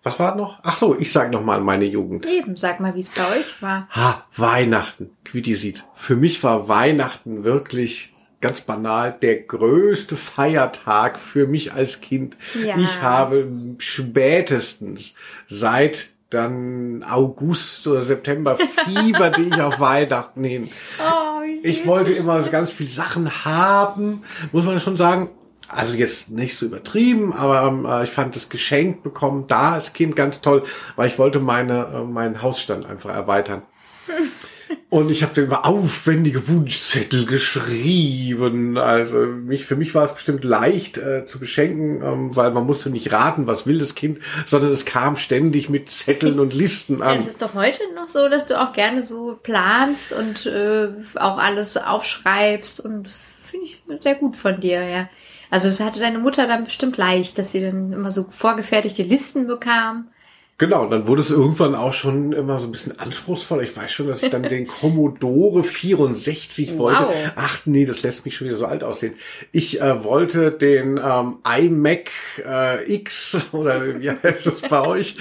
was 0.04 0.20
war 0.20 0.36
noch? 0.36 0.60
Ach 0.64 0.78
so, 0.78 0.98
ich 0.98 1.12
sag 1.12 1.32
noch 1.32 1.44
mal 1.44 1.60
meine 1.62 1.86
Jugend. 1.86 2.26
Eben, 2.26 2.56
sag 2.56 2.80
mal, 2.80 2.96
wie 2.96 3.02
es 3.02 3.10
bei 3.10 3.38
euch 3.38 3.62
war. 3.62 3.90
Ha, 3.92 4.26
Weihnachten, 4.36 5.10
Quidi 5.26 5.56
sieht. 5.56 5.84
Für 5.94 6.16
mich 6.16 6.44
war 6.44 6.68
Weihnachten 6.70 7.44
wirklich 7.44 8.14
ganz 8.40 8.62
banal 8.62 9.18
der 9.22 9.42
größte 9.42 10.16
Feiertag 10.16 11.20
für 11.20 11.48
mich 11.48 11.74
als 11.74 12.02
Kind. 12.02 12.38
Ja. 12.54 12.78
Ich 12.78 13.02
habe 13.02 13.48
spätestens 13.80 15.14
seit 15.48 16.10
dann 16.30 17.04
August 17.04 17.88
oder 17.88 18.02
September 18.02 18.58
fieberte 18.58 19.42
ich 19.50 19.62
auf 19.62 19.80
Weihnachten 19.80 20.44
hin. 20.44 20.70
Oh. 21.00 21.42
Ich 21.64 21.86
wollte 21.86 22.12
immer 22.12 22.42
so 22.42 22.50
ganz 22.50 22.72
viel 22.72 22.88
Sachen 22.88 23.46
haben, 23.46 24.24
muss 24.52 24.66
man 24.66 24.80
schon 24.80 24.98
sagen. 24.98 25.30
Also 25.70 25.96
jetzt 25.96 26.30
nicht 26.30 26.58
so 26.58 26.66
übertrieben, 26.66 27.34
aber 27.34 27.68
ähm, 27.68 27.86
äh, 27.86 28.06
ich 28.06 28.10
fand 28.10 28.36
das 28.38 28.48
Geschenk 28.48 29.04
bekommen 29.04 29.46
da 29.48 29.74
als 29.74 29.92
Kind 29.92 30.16
ganz 30.16 30.40
toll, 30.40 30.64
weil 30.96 31.08
ich 31.08 31.20
wollte 31.20 31.40
meine 31.40 31.88
äh, 31.94 32.04
meinen 32.04 32.42
Hausstand 32.42 32.86
einfach 32.86 33.14
erweitern. 33.14 33.64
Und 34.90 35.10
ich 35.10 35.22
habe 35.22 35.34
dann 35.36 35.46
immer 35.46 35.66
aufwendige 35.66 36.48
Wunschzettel 36.48 37.26
geschrieben. 37.26 38.78
Also 38.78 39.18
mich, 39.18 39.66
für 39.66 39.76
mich 39.76 39.94
war 39.94 40.06
es 40.06 40.14
bestimmt 40.14 40.44
leicht 40.44 40.98
äh, 40.98 41.26
zu 41.26 41.40
beschenken, 41.40 42.02
ähm, 42.02 42.36
weil 42.36 42.52
man 42.52 42.66
musste 42.66 42.90
nicht 42.90 43.12
raten, 43.12 43.48
was 43.48 43.68
will 43.68 43.80
das 43.80 43.96
Kind, 43.96 44.20
sondern 44.46 44.72
es 44.72 44.86
kam 44.86 45.18
ständig 45.18 45.70
mit 45.70 45.90
Zetteln 45.90 46.40
und 46.40 46.54
Listen 46.54 47.00
Ja, 47.00 47.06
an. 47.08 47.20
es 47.20 47.28
ist 47.28 47.42
doch 47.42 47.54
heute 47.54 47.82
noch 47.96 48.08
so, 48.08 48.30
dass 48.30 48.48
du 48.48 48.60
auch 48.60 48.72
gerne 48.72 49.02
so 49.02 49.38
planst 49.44 50.14
und 50.14 50.46
äh, 50.46 50.90
auch 51.16 51.38
alles 51.38 51.78
aufschreibst 51.78 52.80
und 52.80 53.04
das 53.08 53.20
finde 53.44 53.66
ich 53.66 53.82
sehr 54.00 54.16
gut 54.16 54.36
von 54.36 54.60
dir, 54.60 54.84
ja. 54.84 55.10
Also 55.50 55.70
es 55.70 55.80
hatte 55.80 56.00
deine 56.00 56.20
Mutter 56.20 56.48
dann 56.48 56.66
bestimmt 56.66 56.98
leicht, 56.98 57.38
dass 57.38 57.52
sie 57.52 57.62
dann 57.62 57.94
immer 57.94 58.12
so 58.12 58.26
vorgefertigte 58.30 59.04
Listen 59.04 59.48
bekam. 59.48 60.10
Genau, 60.60 60.90
dann 60.90 61.06
wurde 61.06 61.22
es 61.22 61.30
irgendwann 61.30 61.76
auch 61.76 61.94
schon 61.94 62.34
immer 62.34 62.58
so 62.58 62.66
ein 62.66 62.72
bisschen 62.72 63.00
anspruchsvoll. 63.00 63.64
Ich 63.64 63.78
weiß 63.78 63.92
schon, 63.92 64.08
dass 64.08 64.24
ich 64.24 64.32
dann 64.32 64.42
den 64.50 64.66
Commodore 64.66 65.64
64 65.64 66.80
wollte. 66.80 67.04
Wow. 67.04 67.14
Ach 67.36 67.60
nee, 67.66 67.86
das 67.86 68.02
lässt 68.02 68.26
mich 68.26 68.36
schon 68.36 68.48
wieder 68.48 68.58
so 68.58 68.66
alt 68.66 68.84
aussehen. 68.84 69.14
Ich 69.52 69.80
äh, 69.82 70.04
wollte 70.04 70.52
den 70.52 71.00
ähm, 71.04 71.38
iMac 71.48 72.10
äh, 72.44 72.92
X 72.92 73.38
oder 73.52 74.02
wie 74.02 74.10
heißt 74.10 74.48
es 74.48 74.62
bei 74.62 74.82
euch? 74.88 75.16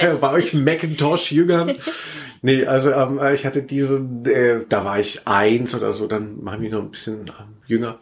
Äh, 0.00 0.14
bei 0.20 0.32
euch. 0.32 0.54
Macintosh-Jüngern. 0.54 1.76
Nee, 2.42 2.64
also 2.64 2.90
ähm, 2.90 3.18
äh, 3.18 3.34
ich 3.34 3.44
hatte 3.44 3.62
diese, 3.62 3.96
äh, 4.24 4.64
da 4.66 4.82
war 4.82 4.98
ich 4.98 5.26
eins 5.26 5.74
oder 5.74 5.92
so, 5.92 6.06
dann 6.06 6.42
mache 6.42 6.56
ich 6.56 6.62
mich 6.62 6.72
noch 6.72 6.80
ein 6.80 6.90
bisschen 6.90 7.26
ähm, 7.26 7.59
jünger. 7.70 7.98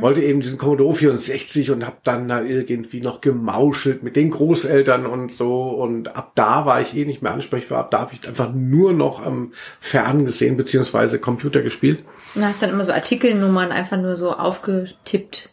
Wollte 0.00 0.22
eben 0.22 0.40
diesen 0.40 0.58
Commodore 0.58 0.94
64 0.94 1.70
und 1.70 1.86
habe 1.86 1.98
dann 2.02 2.26
da 2.28 2.42
irgendwie 2.42 3.00
noch 3.00 3.20
gemauschelt 3.20 4.02
mit 4.02 4.16
den 4.16 4.30
Großeltern 4.30 5.06
und 5.06 5.30
so. 5.30 5.68
Und 5.68 6.16
ab 6.16 6.32
da 6.34 6.66
war 6.66 6.80
ich 6.80 6.96
eh 6.96 7.04
nicht 7.04 7.22
mehr 7.22 7.32
ansprechbar. 7.32 7.78
Ab 7.80 7.90
da 7.90 8.00
habe 8.00 8.14
ich 8.14 8.26
einfach 8.26 8.50
nur 8.52 8.92
noch 8.92 9.24
am 9.24 9.52
Fern 9.78 10.24
gesehen, 10.24 10.56
beziehungsweise 10.56 11.18
Computer 11.18 11.62
gespielt. 11.62 12.02
Und 12.34 12.44
hast 12.44 12.62
dann 12.62 12.70
immer 12.70 12.84
so 12.84 12.92
Artikelnummern 12.92 13.70
einfach 13.70 13.98
nur 14.00 14.16
so 14.16 14.32
aufgetippt, 14.32 15.50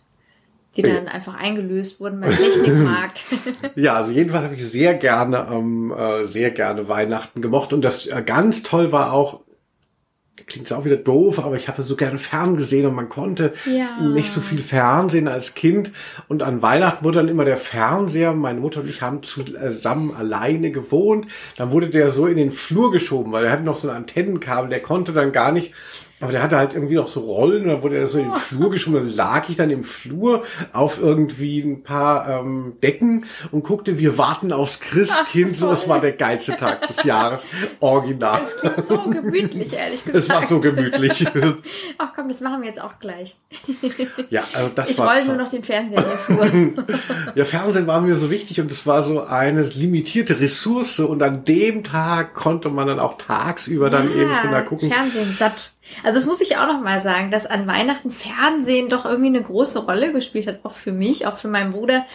die 0.78 0.82
Ja. 0.82 0.96
dann 0.96 1.08
einfach 1.08 1.36
eingelöst 1.36 2.00
wurden 2.00 2.22
beim 2.22 2.32
Technikmarkt. 2.32 3.26
Ja, 3.76 3.96
also 3.96 4.12
jedenfalls 4.12 4.46
habe 4.46 4.56
ich 4.56 4.66
sehr 4.66 4.94
gerne, 4.94 5.48
ähm, 5.52 5.94
äh, 5.96 6.26
sehr 6.26 6.52
gerne 6.52 6.88
Weihnachten 6.88 7.42
gemocht. 7.42 7.74
Und 7.74 7.82
das 7.84 8.06
äh, 8.08 8.24
ganz 8.26 8.64
toll 8.64 8.92
war 8.92 9.14
auch, 9.14 9.42
klingt 10.48 10.72
auch 10.74 10.86
wieder 10.86 10.98
doof, 10.98 11.40
aber 11.44 11.56
ich 11.56 11.68
habe 11.68 11.82
so 11.82 11.96
gerne 11.96 12.18
ferngesehen 12.20 12.86
und 12.86 12.96
man 12.96 13.10
konnte 13.10 13.54
Ja. 13.66 14.00
nicht 14.02 14.32
so 14.32 14.42
viel 14.42 14.60
Fernsehen 14.62 15.28
als 15.28 15.56
Kind. 15.56 15.92
Und 16.28 16.44
an 16.44 16.62
Weihnachten 16.62 17.04
wurde 17.04 17.20
dann 17.20 17.28
immer 17.28 17.46
der 17.46 17.58
Fernseher, 17.58 18.34
meine 18.34 18.60
Mutter 18.60 18.82
und 18.82 18.90
ich 18.90 19.02
haben 19.02 19.24
zusammen 19.24 20.14
alleine 20.14 20.72
gewohnt. 20.72 21.28
Dann 21.58 21.72
wurde 21.72 21.90
der 21.90 22.10
so 22.12 22.28
in 22.28 22.38
den 22.38 22.52
Flur 22.52 22.92
geschoben, 22.92 23.32
weil 23.32 23.46
er 23.46 23.52
hatte 23.52 23.64
noch 23.64 23.76
so 23.76 23.90
ein 23.90 23.96
Antennenkabel, 23.96 24.70
der 24.70 24.82
konnte 24.82 25.14
dann 25.14 25.32
gar 25.32 25.52
nicht 25.52 25.74
aber 26.22 26.32
der 26.32 26.44
hatte 26.44 26.58
halt 26.58 26.74
irgendwie 26.74 26.96
noch 26.96 27.08
so 27.08 27.22
Rollen 27.22 27.68
dann 27.68 27.82
wurde 27.84 27.98
er 27.98 28.08
so 28.08 28.20
in 28.20 28.26
den 28.26 28.34
Flur 28.36 28.70
geschoben. 28.72 28.96
Dann 29.08 29.16
lag 29.16 29.48
ich 29.50 29.56
dann 29.56 29.70
im 29.70 29.84
Flur 29.84 30.44
auf 30.74 31.02
irgendwie 31.02 31.62
ein 31.62 31.84
paar 31.84 32.42
ähm, 32.42 32.74
Decken 32.84 33.26
und 33.52 33.64
guckte, 33.64 33.98
wir 34.00 34.18
warten 34.18 34.52
aufs 34.52 34.80
Christkind. 34.80 35.52
Ach, 35.54 35.58
so, 35.58 35.76
toll. 35.76 35.90
war 35.90 36.02
der 36.02 36.12
geilste 36.14 36.56
Tag 36.58 36.88
des 36.88 37.04
Jahres. 37.04 37.44
Original. 37.80 38.42
Das 38.42 38.58
klingt 38.58 38.88
so 38.88 38.98
gemütlich, 39.10 39.74
ehrlich 39.74 40.04
gesagt. 40.04 40.16
Es 40.18 40.30
war 40.30 40.46
so 40.46 40.60
gemütlich. 40.60 41.26
Ach 41.98 42.10
komm, 42.16 42.28
das 42.28 42.42
machen 42.42 42.62
wir 42.62 42.68
jetzt 42.68 42.82
auch 42.82 43.00
gleich. 43.00 43.36
ja, 44.30 44.44
also 44.54 44.70
das 44.76 44.90
Ich 44.90 44.98
war 44.98 45.08
roll 45.14 45.26
nur 45.26 45.36
toll. 45.36 45.44
noch 45.44 45.52
den 45.52 45.64
Fernseher 45.64 46.04
den 46.04 46.74
Flur. 46.74 46.86
Ja, 47.36 47.46
Fernsehen 47.46 47.88
war 47.88 48.02
mir 48.02 48.16
so 48.16 48.30
wichtig 48.30 48.60
und 48.60 48.72
es 48.72 48.86
war 48.86 49.04
so 49.04 49.24
eine 49.24 49.64
limitierte 49.64 50.40
Ressource 50.40 51.00
und 51.00 51.24
an 51.24 51.46
dem 51.46 51.84
Tag 51.84 52.34
konnte 52.36 52.70
man 52.70 52.88
dann 52.88 53.00
auch 53.00 53.18
tagsüber 53.18 53.90
dann 53.90 54.12
eben 54.12 54.34
schon 54.34 54.52
da 54.52 54.62
gucken. 54.62 54.92
Fernsehen 54.92 55.36
satt. 55.38 55.72
Also 56.04 56.20
das 56.20 56.28
muss 56.28 56.42
ich 56.42 56.58
auch 56.58 56.68
noch 56.68 56.82
mal 56.82 57.02
sagen, 57.02 57.32
dass 57.32 57.46
an 57.46 57.68
Weihnachten 57.68 58.12
Fernsehen 58.12 58.90
doch 58.90 59.06
irgendwie 59.06 59.30
eine 59.30 59.44
große 59.44 59.86
Rolle 59.86 60.14
gespielt 60.14 60.48
hat, 60.48 60.60
auch 60.64 60.74
für 60.74 60.92
mich, 60.92 61.28
auch 61.28 61.38
für 61.38 61.48
meinen 61.48 61.72
Bruder. 61.72 62.06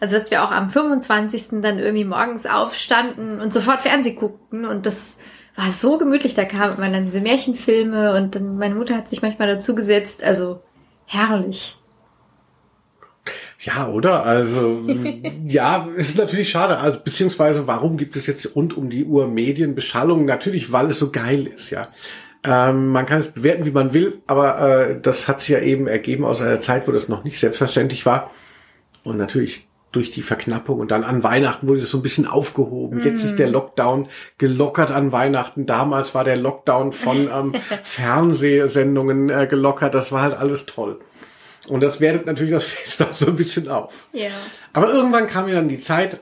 Also 0.00 0.14
dass 0.14 0.30
wir 0.30 0.44
auch 0.44 0.50
am 0.50 0.70
25. 0.70 1.60
dann 1.62 1.78
irgendwie 1.78 2.04
morgens 2.04 2.46
aufstanden 2.46 3.40
und 3.40 3.52
sofort 3.52 3.82
Fernsehen 3.82 4.16
guckten 4.16 4.64
und 4.64 4.86
das 4.86 5.18
war 5.56 5.70
so 5.70 5.98
gemütlich. 5.98 6.34
Da 6.34 6.44
kamen 6.44 6.76
immer 6.76 6.90
dann 6.90 7.04
diese 7.04 7.20
Märchenfilme 7.20 8.16
und 8.16 8.34
dann 8.34 8.56
meine 8.56 8.74
Mutter 8.74 8.96
hat 8.96 9.08
sich 9.08 9.22
manchmal 9.22 9.48
dazu 9.48 9.74
gesetzt. 9.74 10.22
Also 10.22 10.60
herrlich. 11.06 11.76
Ja, 13.60 13.88
oder? 13.88 14.24
Also, 14.24 14.84
ja, 15.46 15.88
ist 15.96 16.18
natürlich 16.18 16.50
schade. 16.50 16.78
Also, 16.78 17.00
beziehungsweise, 17.02 17.66
warum 17.66 17.96
gibt 17.96 18.16
es 18.16 18.26
jetzt 18.26 18.54
rund 18.54 18.76
um 18.76 18.90
die 18.90 19.04
Uhr 19.04 19.26
Medienbeschallung? 19.26 20.26
Natürlich, 20.26 20.72
weil 20.72 20.90
es 20.90 20.98
so 20.98 21.10
geil 21.10 21.46
ist, 21.46 21.70
ja. 21.70 21.88
Ähm, 22.44 22.88
man 22.88 23.06
kann 23.06 23.20
es 23.20 23.28
bewerten, 23.28 23.64
wie 23.64 23.70
man 23.70 23.94
will, 23.94 24.20
aber 24.26 24.60
äh, 24.60 25.00
das 25.00 25.28
hat 25.28 25.40
sich 25.40 25.48
ja 25.48 25.60
eben 25.60 25.86
ergeben 25.86 26.24
aus 26.24 26.42
einer 26.42 26.60
Zeit, 26.60 26.86
wo 26.86 26.92
das 26.92 27.08
noch 27.08 27.24
nicht 27.24 27.40
selbstverständlich 27.40 28.04
war. 28.04 28.30
Und 29.02 29.16
natürlich 29.16 29.66
durch 29.92 30.10
die 30.10 30.22
Verknappung 30.22 30.80
und 30.80 30.90
dann 30.90 31.04
an 31.04 31.22
Weihnachten 31.22 31.68
wurde 31.68 31.80
es 31.80 31.90
so 31.90 31.98
ein 31.98 32.02
bisschen 32.02 32.26
aufgehoben. 32.26 33.00
Jetzt 33.02 33.22
ist 33.22 33.38
der 33.38 33.48
Lockdown 33.48 34.08
gelockert 34.38 34.90
an 34.90 35.12
Weihnachten. 35.12 35.66
Damals 35.66 36.14
war 36.14 36.24
der 36.24 36.36
Lockdown 36.36 36.92
von 36.92 37.30
ähm, 37.32 37.54
Fernsehsendungen 37.82 39.30
äh, 39.30 39.46
gelockert. 39.46 39.94
Das 39.94 40.10
war 40.10 40.22
halt 40.22 40.36
alles 40.36 40.66
toll. 40.66 41.00
Und 41.68 41.80
das 41.80 42.00
wertet 42.00 42.26
natürlich 42.26 42.52
das 42.52 42.64
Fest 42.64 43.02
auch 43.08 43.12
so 43.12 43.26
ein 43.28 43.36
bisschen 43.36 43.68
auf. 43.68 44.08
Ja. 44.12 44.30
Aber 44.72 44.92
irgendwann 44.92 45.28
kam 45.28 45.46
mir 45.46 45.54
dann 45.54 45.68
die 45.68 45.78
Zeit, 45.78 46.20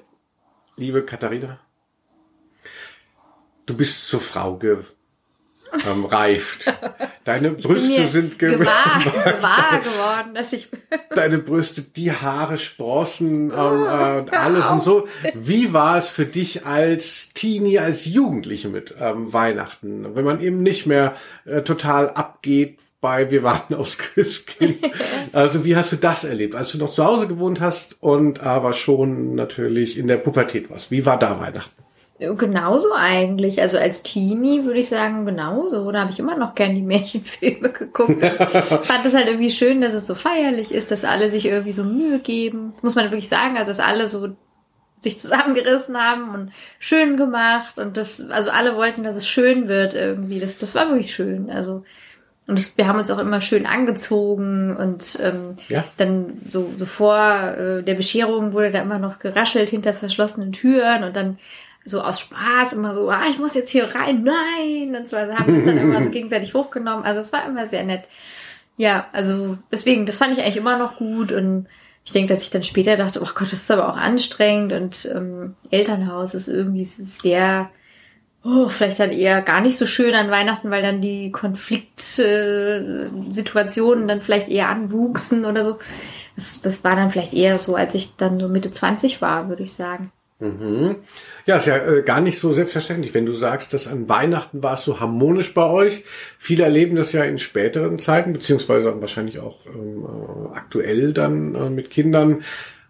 liebe 0.76 1.02
Katharina, 1.02 1.58
du 3.66 3.74
bist 3.74 4.06
zur 4.06 4.20
Frau 4.20 4.56
gereift. 5.72 6.72
Deine 7.24 7.50
Brüste 7.50 8.08
sind 8.08 8.38
ge 8.38 8.56
gewahr, 8.56 9.00
gewahr 9.04 9.80
geworden, 9.80 10.35
dass 10.35 10.52
ich 10.52 10.68
deine 11.14 11.38
Brüste, 11.38 11.82
die 11.82 12.12
Haare, 12.12 12.58
Sprossen 12.58 13.50
ähm, 13.50 13.56
äh, 13.56 14.18
und 14.18 14.32
alles 14.32 14.66
und 14.66 14.82
so. 14.82 15.08
Wie 15.35 15.72
war 15.72 15.98
es 15.98 16.08
für 16.08 16.26
dich 16.26 16.66
als 16.66 17.32
Teenie, 17.35 17.78
als 17.78 18.04
Jugendliche 18.04 18.68
mit 18.68 18.94
ähm, 19.00 19.32
Weihnachten, 19.32 20.14
wenn 20.14 20.24
man 20.24 20.40
eben 20.40 20.62
nicht 20.62 20.87
mehr 20.87 21.14
äh, 21.44 21.62
total 21.62 22.11
abgeht 22.11 22.78
bei 23.02 23.30
wir 23.30 23.42
warten 23.42 23.74
aufs 23.74 23.98
Christkind. 23.98 24.78
Also 25.32 25.64
wie 25.64 25.76
hast 25.76 25.90
du 25.92 25.96
das 25.96 26.24
erlebt, 26.24 26.54
als 26.54 26.72
du 26.72 26.78
noch 26.78 26.92
zu 26.92 27.04
Hause 27.04 27.26
gewohnt 27.26 27.58
hast 27.61 27.96
und 28.00 28.40
aber 28.40 28.74
schon 28.74 29.35
natürlich 29.35 29.96
in 29.96 30.06
der 30.06 30.18
Pubertät 30.18 30.68
warst? 30.68 30.90
Wie 30.90 31.06
war 31.06 31.18
da 31.18 31.40
Weihnachten? 31.40 31.81
Genauso 32.37 32.88
eigentlich. 32.94 33.61
Also 33.61 33.78
als 33.78 34.02
Teenie 34.02 34.64
würde 34.64 34.80
ich 34.80 34.88
sagen, 34.88 35.24
genauso. 35.24 35.90
Da 35.90 36.00
habe 36.00 36.11
ich 36.11 36.18
immer 36.18 36.37
noch 36.37 36.54
gern 36.54 36.74
die 36.74 36.82
Märchenfilme 36.82 37.68
geguckt. 37.72 38.24
Fand 38.82 39.04
es 39.06 39.14
halt 39.14 39.27
irgendwie 39.27 39.50
schön, 39.50 39.81
dass 39.81 39.94
es 39.94 40.06
so 40.06 40.14
feierlich 40.14 40.73
ist, 40.73 40.90
dass 40.90 41.04
alle 41.04 41.31
sich 41.31 41.46
irgendwie 41.46 41.73
so 41.73 41.85
Mühe 41.85 42.18
geben. 42.18 42.73
Muss 42.83 42.94
man 42.94 43.06
wirklich 43.06 43.29
sagen, 43.29 43.56
also 43.56 43.70
dass 43.70 43.81
alle 43.81 44.06
so 44.06 44.29
sich 45.02 45.18
zusammengerissen 45.18 45.96
haben 45.96 46.33
und 46.33 46.52
schön 46.79 47.16
gemacht 47.16 47.79
und 47.79 47.96
das, 47.96 48.20
also 48.31 48.50
alle 48.50 48.77
wollten, 48.77 49.02
dass 49.02 49.16
es 49.16 49.27
schön 49.27 49.66
wird 49.66 49.94
irgendwie. 49.94 50.38
Das, 50.38 50.58
das 50.58 50.75
war 50.77 50.88
wirklich 50.90 51.12
schön. 51.14 51.50
Also 51.50 51.85
und 52.46 52.58
das, 52.58 52.77
wir 52.77 52.88
haben 52.88 52.98
uns 52.98 53.10
auch 53.10 53.18
immer 53.18 53.40
schön 53.40 53.66
angezogen 53.66 54.77
und 54.77 55.18
ähm, 55.23 55.54
Ja. 55.68 55.85
dann 55.96 56.40
so, 56.52 56.73
so 56.77 56.87
vor 56.87 57.16
äh, 57.56 57.83
der 57.83 57.94
Bescherung 57.94 58.52
wurde 58.52 58.70
da 58.70 58.81
immer 58.83 58.98
noch 58.98 59.18
geraschelt 59.20 59.70
hinter 59.70 59.94
verschlossenen 59.94 60.52
Türen 60.52 61.04
und 61.04 61.14
dann 61.16 61.38
so 61.85 62.02
aus 62.02 62.20
Spaß 62.20 62.74
immer 62.74 62.94
so, 62.94 63.10
ah, 63.10 63.24
ich 63.28 63.38
muss 63.38 63.54
jetzt 63.54 63.70
hier 63.70 63.94
rein, 63.94 64.22
nein, 64.22 64.94
und 64.94 65.08
so 65.08 65.16
also 65.16 65.35
haben 65.35 65.48
wir 65.48 65.56
uns 65.56 65.66
dann 65.66 65.78
immer 65.78 66.02
so 66.02 66.10
gegenseitig 66.10 66.54
hochgenommen. 66.54 67.04
Also 67.04 67.20
es 67.20 67.33
war 67.33 67.46
immer 67.46 67.66
sehr 67.66 67.85
nett. 67.85 68.04
Ja, 68.76 69.06
also 69.12 69.58
deswegen, 69.70 70.06
das 70.06 70.16
fand 70.16 70.33
ich 70.33 70.42
eigentlich 70.42 70.56
immer 70.56 70.78
noch 70.78 70.96
gut 70.96 71.30
und 71.33 71.66
ich 72.04 72.12
denke, 72.12 72.35
dass 72.35 72.42
ich 72.42 72.50
dann 72.50 72.64
später 72.64 72.96
dachte, 72.96 73.22
oh 73.22 73.28
Gott, 73.35 73.52
das 73.52 73.62
ist 73.62 73.70
aber 73.70 73.88
auch 73.88 73.96
anstrengend 73.96 74.72
und 74.72 75.08
ähm, 75.14 75.54
Elternhaus 75.70 76.35
ist 76.35 76.48
irgendwie 76.48 76.85
sehr, 76.85 77.70
oh, 78.44 78.68
vielleicht 78.68 78.98
dann 78.98 79.10
eher 79.10 79.40
gar 79.42 79.60
nicht 79.60 79.78
so 79.78 79.87
schön 79.87 80.14
an 80.14 80.30
Weihnachten, 80.30 80.70
weil 80.70 80.83
dann 80.83 81.00
die 81.00 81.30
Konfliktsituationen 81.30 84.08
dann 84.08 84.22
vielleicht 84.22 84.48
eher 84.48 84.68
anwuchsen 84.68 85.44
oder 85.44 85.62
so. 85.62 85.78
Das, 86.35 86.62
das 86.62 86.83
war 86.83 86.96
dann 86.96 87.10
vielleicht 87.10 87.35
eher 87.35 87.58
so, 87.58 87.76
als 87.76 87.94
ich 87.94 88.16
dann 88.16 88.40
so 88.40 88.48
Mitte 88.48 88.70
20 88.70 89.20
war, 89.22 89.48
würde 89.48 89.62
ich 89.64 89.74
sagen. 89.74 90.10
Mhm. 90.42 90.96
Ja, 91.46 91.56
ist 91.56 91.66
ja 91.66 91.76
äh, 91.76 92.02
gar 92.02 92.20
nicht 92.20 92.40
so 92.40 92.52
selbstverständlich, 92.52 93.14
wenn 93.14 93.26
du 93.26 93.32
sagst, 93.32 93.72
dass 93.72 93.86
an 93.86 94.08
Weihnachten 94.08 94.62
war 94.62 94.74
es 94.74 94.84
so 94.84 94.98
harmonisch 94.98 95.54
bei 95.54 95.64
euch. 95.64 96.04
Viele 96.36 96.64
erleben 96.64 96.96
das 96.96 97.12
ja 97.12 97.22
in 97.22 97.38
späteren 97.38 98.00
Zeiten, 98.00 98.32
beziehungsweise 98.32 99.00
wahrscheinlich 99.00 99.38
auch 99.38 99.58
ähm, 99.66 100.04
äh, 100.04 100.56
aktuell 100.56 101.12
dann 101.12 101.54
äh, 101.54 101.70
mit 101.70 101.90
Kindern 101.90 102.42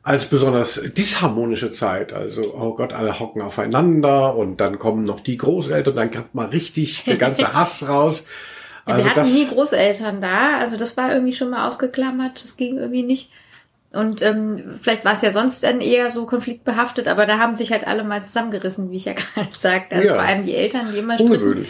als 0.02 0.24
besonders 0.24 0.80
disharmonische 0.96 1.70
Zeit. 1.70 2.14
Also, 2.14 2.54
oh 2.54 2.74
Gott, 2.74 2.94
alle 2.94 3.20
hocken 3.20 3.42
aufeinander 3.42 4.34
und 4.34 4.56
dann 4.60 4.78
kommen 4.78 5.04
noch 5.04 5.20
die 5.20 5.36
Großeltern, 5.36 5.94
dann 5.94 6.10
kommt 6.10 6.34
mal 6.34 6.46
richtig 6.46 7.04
der 7.04 7.16
ganze 7.16 7.52
Hass 7.54 7.86
raus. 7.86 8.24
Ja, 8.86 8.94
also 8.94 9.06
wir 9.06 9.14
hatten 9.14 9.32
nie 9.32 9.46
Großeltern 9.46 10.22
da, 10.22 10.58
also 10.58 10.78
das 10.78 10.96
war 10.96 11.12
irgendwie 11.12 11.34
schon 11.34 11.50
mal 11.50 11.68
ausgeklammert, 11.68 12.42
das 12.42 12.56
ging 12.56 12.78
irgendwie 12.78 13.02
nicht. 13.04 13.30
Und 13.92 14.22
ähm, 14.22 14.78
vielleicht 14.80 15.04
war 15.04 15.12
es 15.12 15.22
ja 15.22 15.30
sonst 15.30 15.62
dann 15.62 15.80
eher 15.80 16.08
so 16.08 16.26
konfliktbehaftet, 16.26 17.08
aber 17.08 17.26
da 17.26 17.38
haben 17.38 17.56
sich 17.56 17.72
halt 17.72 17.86
alle 17.86 18.04
mal 18.04 18.24
zusammengerissen, 18.24 18.90
wie 18.90 18.96
ich 18.96 19.04
ja 19.04 19.12
gerade 19.34 19.48
sagte. 19.56 19.96
Also 19.96 20.08
ja. 20.08 20.14
vor 20.14 20.22
allem 20.22 20.44
die 20.44 20.54
Eltern, 20.54 20.92
die 20.92 20.98
immer 20.98 21.18
stritten. 21.18 21.66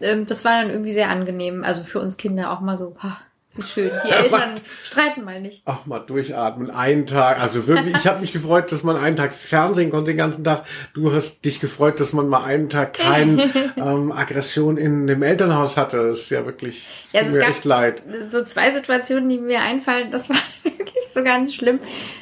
Ähm, 0.00 0.26
das 0.26 0.44
war 0.44 0.62
dann 0.62 0.70
irgendwie 0.70 0.92
sehr 0.92 1.10
angenehm. 1.10 1.64
Also 1.64 1.82
für 1.84 2.00
uns 2.00 2.16
Kinder 2.16 2.50
auch 2.50 2.60
mal 2.60 2.76
so, 2.76 2.96
ha, 3.02 3.18
wie 3.56 3.62
schön. 3.62 3.90
Die 4.06 4.10
Eltern 4.24 4.52
streiten 4.84 5.24
mal 5.24 5.40
nicht. 5.40 5.62
Ach, 5.64 5.86
mal 5.86 6.00
durchatmen. 6.00 6.70
Einen 6.70 7.06
Tag. 7.06 7.40
Also 7.40 7.66
wirklich, 7.66 7.96
ich 7.96 8.06
habe 8.06 8.20
mich 8.20 8.32
gefreut, 8.32 8.72
dass 8.72 8.82
man 8.82 8.96
einen 8.96 9.16
Tag 9.16 9.34
Fernsehen 9.34 9.90
konnte 9.90 10.10
den 10.10 10.18
ganzen 10.18 10.44
Tag. 10.44 10.64
Du 10.94 11.12
hast 11.12 11.44
dich 11.44 11.60
gefreut, 11.60 12.00
dass 12.00 12.12
man 12.12 12.28
mal 12.28 12.44
einen 12.44 12.68
Tag 12.68 12.94
keine 12.94 13.50
ähm, 13.76 14.12
Aggression 14.12 14.76
in 14.76 15.06
dem 15.06 15.22
Elternhaus 15.22 15.76
hatte. 15.76 16.08
Das 16.08 16.20
ist 16.20 16.30
ja 16.30 16.44
wirklich 16.44 16.86
ja, 17.12 17.20
also 17.20 17.36
mir 17.36 17.46
echt 17.46 17.64
leid. 17.64 18.02
So 18.30 18.44
zwei 18.44 18.70
Situationen, 18.70 19.28
die 19.28 19.38
mir 19.38 19.60
einfallen, 19.60 20.10
das 20.10 20.28
war 20.28 20.36
so 21.16 21.24
ganz 21.24 21.54
schlimm. 21.54 21.80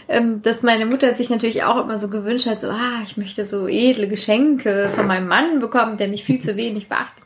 Ähm, 0.08 0.42
dass 0.42 0.62
meine 0.62 0.86
Mutter 0.86 1.14
sich 1.14 1.28
natürlich 1.28 1.64
auch 1.64 1.82
immer 1.82 1.98
so 1.98 2.08
gewünscht 2.08 2.46
hat, 2.46 2.60
so, 2.60 2.68
ah, 2.70 3.02
ich 3.04 3.16
möchte 3.16 3.44
so 3.44 3.68
edle 3.68 4.08
Geschenke 4.08 4.90
von 4.94 5.06
meinem 5.06 5.28
Mann 5.28 5.60
bekommen, 5.60 5.98
der 5.98 6.08
mich 6.08 6.24
viel 6.24 6.40
zu 6.40 6.56
wenig 6.56 6.88
beachtet 6.88 7.24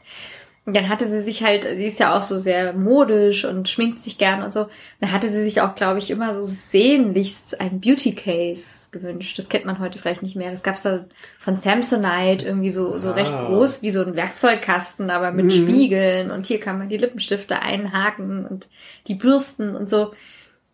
dann 0.75 0.89
hatte 0.89 1.09
sie 1.09 1.23
sich 1.23 1.43
halt, 1.43 1.65
sie 1.65 1.87
ist 1.87 1.99
ja 1.99 2.17
auch 2.17 2.23
so 2.23 2.39
sehr 2.39 2.73
modisch 2.73 3.45
und 3.45 3.69
schminkt 3.69 4.01
sich 4.01 4.19
gern 4.19 4.43
und 4.43 4.53
so. 4.53 4.69
Dann 5.01 5.13
hatte 5.13 5.29
sie 5.29 5.43
sich 5.43 5.61
auch, 5.61 5.75
glaube 5.75 5.99
ich, 5.99 6.11
immer 6.11 6.35
so 6.35 6.43
sehnlichst 6.43 7.61
ein 7.61 7.81
Beauty 7.81 8.15
Case 8.15 8.89
gewünscht. 8.91 9.39
Das 9.39 9.49
kennt 9.49 9.65
man 9.65 9.79
heute 9.79 9.99
vielleicht 9.99 10.23
nicht 10.23 10.37
mehr. 10.37 10.51
Das 10.51 10.63
gab's 10.63 10.83
da 10.83 11.05
von 11.39 11.59
Samsonite 11.59 12.45
irgendwie 12.45 12.71
so, 12.71 12.99
so 12.99 13.11
ah. 13.11 13.13
recht 13.13 13.33
groß 13.33 13.83
wie 13.83 13.91
so 13.91 14.05
ein 14.05 14.15
Werkzeugkasten, 14.15 15.11
aber 15.11 15.33
mit 15.33 15.47
mhm. 15.47 15.51
Spiegeln 15.51 16.31
und 16.31 16.47
hier 16.47 16.61
kann 16.61 16.79
man 16.79 16.89
die 16.89 16.99
Lippenstifte 16.99 17.61
einhaken 17.61 18.45
und 18.45 18.69
die 19.07 19.15
Bürsten 19.15 19.75
und 19.75 19.89
so. 19.89 20.13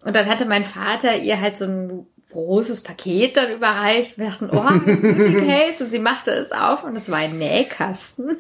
Und 0.05 0.14
dann 0.14 0.28
hatte 0.28 0.44
mein 0.44 0.64
Vater 0.64 1.16
ihr 1.16 1.40
halt 1.40 1.57
so 1.57 1.64
ein 1.64 2.07
großes 2.32 2.82
Paket 2.82 3.36
dann 3.36 3.50
überreicht. 3.50 4.18
Wir 4.18 4.26
dachten, 4.26 4.50
oh, 4.52 4.64
das 4.86 5.00
Beauty 5.00 5.34
Case. 5.46 5.84
Und 5.84 5.90
sie 5.90 5.98
machte 5.98 6.30
es 6.30 6.52
auf 6.52 6.84
und 6.84 6.96
es 6.96 7.11
war 7.11 7.18
ein 7.18 7.38
Nähkasten. 7.38 8.36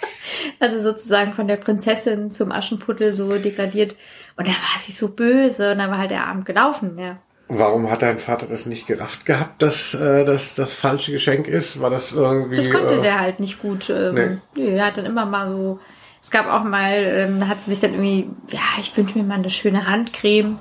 also 0.60 0.80
sozusagen 0.80 1.32
von 1.32 1.48
der 1.48 1.56
Prinzessin 1.56 2.30
zum 2.30 2.52
Aschenputtel 2.52 3.14
so 3.14 3.38
degradiert. 3.38 3.96
Und 4.36 4.46
da 4.46 4.52
war 4.52 4.80
sie 4.82 4.92
so 4.92 5.14
böse 5.14 5.72
und 5.72 5.78
dann 5.78 5.90
war 5.90 5.98
halt 5.98 6.10
der 6.10 6.26
Abend 6.26 6.46
gelaufen, 6.46 6.98
ja. 6.98 7.18
Warum 7.48 7.90
hat 7.90 8.00
dein 8.00 8.18
Vater 8.18 8.46
das 8.46 8.64
nicht 8.64 8.86
gerafft 8.86 9.26
gehabt, 9.26 9.60
dass 9.60 9.92
äh, 9.92 10.24
das 10.24 10.54
das 10.54 10.72
falsche 10.72 11.12
Geschenk 11.12 11.48
ist? 11.48 11.82
War 11.82 11.90
das 11.90 12.12
irgendwie? 12.12 12.56
Das 12.56 12.70
konnte 12.70 12.94
äh, 12.94 13.00
der 13.00 13.20
halt 13.20 13.40
nicht 13.40 13.60
gut. 13.60 13.90
Ähm, 13.90 14.14
nee. 14.14 14.38
nee, 14.56 14.76
er 14.76 14.86
hat 14.86 14.96
dann 14.96 15.04
immer 15.04 15.26
mal 15.26 15.48
so. 15.48 15.78
Es 16.22 16.30
gab 16.30 16.46
auch 16.46 16.64
mal, 16.64 16.94
ähm, 16.94 17.40
da 17.40 17.48
hat 17.48 17.62
sie 17.62 17.72
sich 17.72 17.80
dann 17.80 17.92
irgendwie, 17.92 18.30
ja, 18.48 18.60
ich 18.80 18.96
wünsche 18.96 19.18
mir 19.18 19.24
mal 19.24 19.34
eine 19.34 19.50
schöne 19.50 19.86
Handcreme. 19.86 20.60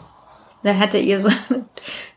Dann 0.63 0.79
hat 0.79 0.93
er 0.93 1.01
ihr 1.01 1.19
so 1.19 1.29
eine 1.29 1.65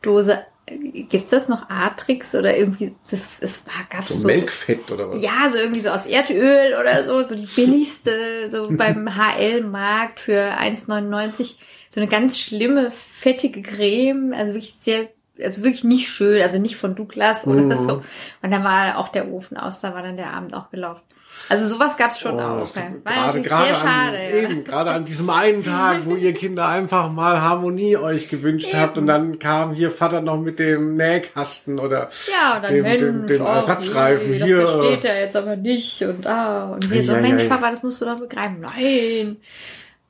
Dose 0.02 0.44
Gibt's 0.66 1.30
das 1.30 1.50
noch 1.50 1.68
Atrix 1.68 2.34
oder 2.34 2.56
irgendwie, 2.56 2.94
das, 3.10 3.28
das 3.38 3.66
war, 3.66 3.74
gab's 3.90 4.08
so, 4.08 4.20
so. 4.20 4.28
Melkfett 4.28 4.90
oder 4.90 5.10
was? 5.10 5.22
Ja, 5.22 5.50
so 5.50 5.58
irgendwie 5.58 5.80
so 5.80 5.90
aus 5.90 6.06
Erdöl 6.06 6.74
oder 6.80 7.02
so, 7.02 7.22
so 7.22 7.34
die 7.34 7.46
billigste, 7.46 8.48
so 8.50 8.68
beim 8.76 9.14
HL-Markt 9.14 10.20
für 10.20 10.58
1,99. 10.58 11.56
So 11.90 12.00
eine 12.00 12.08
ganz 12.08 12.38
schlimme, 12.38 12.90
fettige 12.90 13.60
Creme, 13.60 14.32
also 14.32 14.54
wirklich 14.54 14.74
sehr, 14.80 15.10
also 15.38 15.62
wirklich 15.62 15.84
nicht 15.84 16.08
schön, 16.08 16.40
also 16.40 16.58
nicht 16.58 16.76
von 16.76 16.94
Douglas 16.94 17.46
oder 17.46 17.60
mhm. 17.60 17.76
so. 17.76 18.02
Und 18.42 18.50
dann 18.50 18.64
war 18.64 18.96
auch 18.96 19.08
der 19.08 19.30
Ofen 19.30 19.58
aus, 19.58 19.82
da 19.82 19.92
war 19.94 20.02
dann 20.02 20.16
der 20.16 20.32
Abend 20.32 20.54
auch 20.54 20.70
gelaufen. 20.70 21.02
Also 21.48 21.66
sowas 21.66 21.96
gab's 21.96 22.20
schon 22.20 22.36
oh, 22.36 22.40
auch. 22.40 22.76
Ja. 22.76 22.82
War 23.04 23.12
gerade, 23.14 23.42
gerade 23.42 23.64
sehr 23.64 23.74
schade. 23.74 24.16
An, 24.16 24.22
ja. 24.22 24.50
Eben, 24.50 24.64
gerade 24.64 24.90
an 24.90 25.04
diesem 25.04 25.30
einen 25.30 25.62
Tag, 25.62 26.06
wo 26.06 26.14
ihr 26.14 26.32
Kinder 26.32 26.66
einfach 26.66 27.12
mal 27.12 27.40
Harmonie 27.40 27.96
euch 27.96 28.28
gewünscht 28.28 28.68
eben. 28.68 28.78
habt 28.80 28.98
und 28.98 29.06
dann 29.06 29.38
kam 29.38 29.74
hier 29.74 29.90
Vater 29.90 30.20
noch 30.20 30.38
mit 30.38 30.58
dem 30.58 30.96
Nähkasten 30.96 31.78
oder 31.78 32.10
ja, 32.30 32.60
dann 32.60 32.72
dem, 32.72 32.82
Mensch, 32.82 33.00
dem, 33.00 33.26
dem 33.26 33.42
oh, 33.42 33.46
Ersatzreifen 33.46 34.30
nee, 34.30 34.42
hier. 34.42 34.62
Das 34.62 34.70
versteht 34.72 35.04
er 35.04 35.20
jetzt 35.20 35.36
aber 35.36 35.56
nicht 35.56 36.02
und 36.02 36.26
ah 36.26 36.70
und 36.72 36.90
wir 36.90 36.96
ja, 36.96 37.02
so 37.02 37.12
Mensch 37.14 37.44
Papa, 37.44 37.70
das 37.70 37.82
musst 37.82 38.00
du 38.00 38.06
doch 38.06 38.18
begreifen. 38.18 38.60
Nein. 38.60 39.36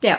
Ja, 0.02 0.18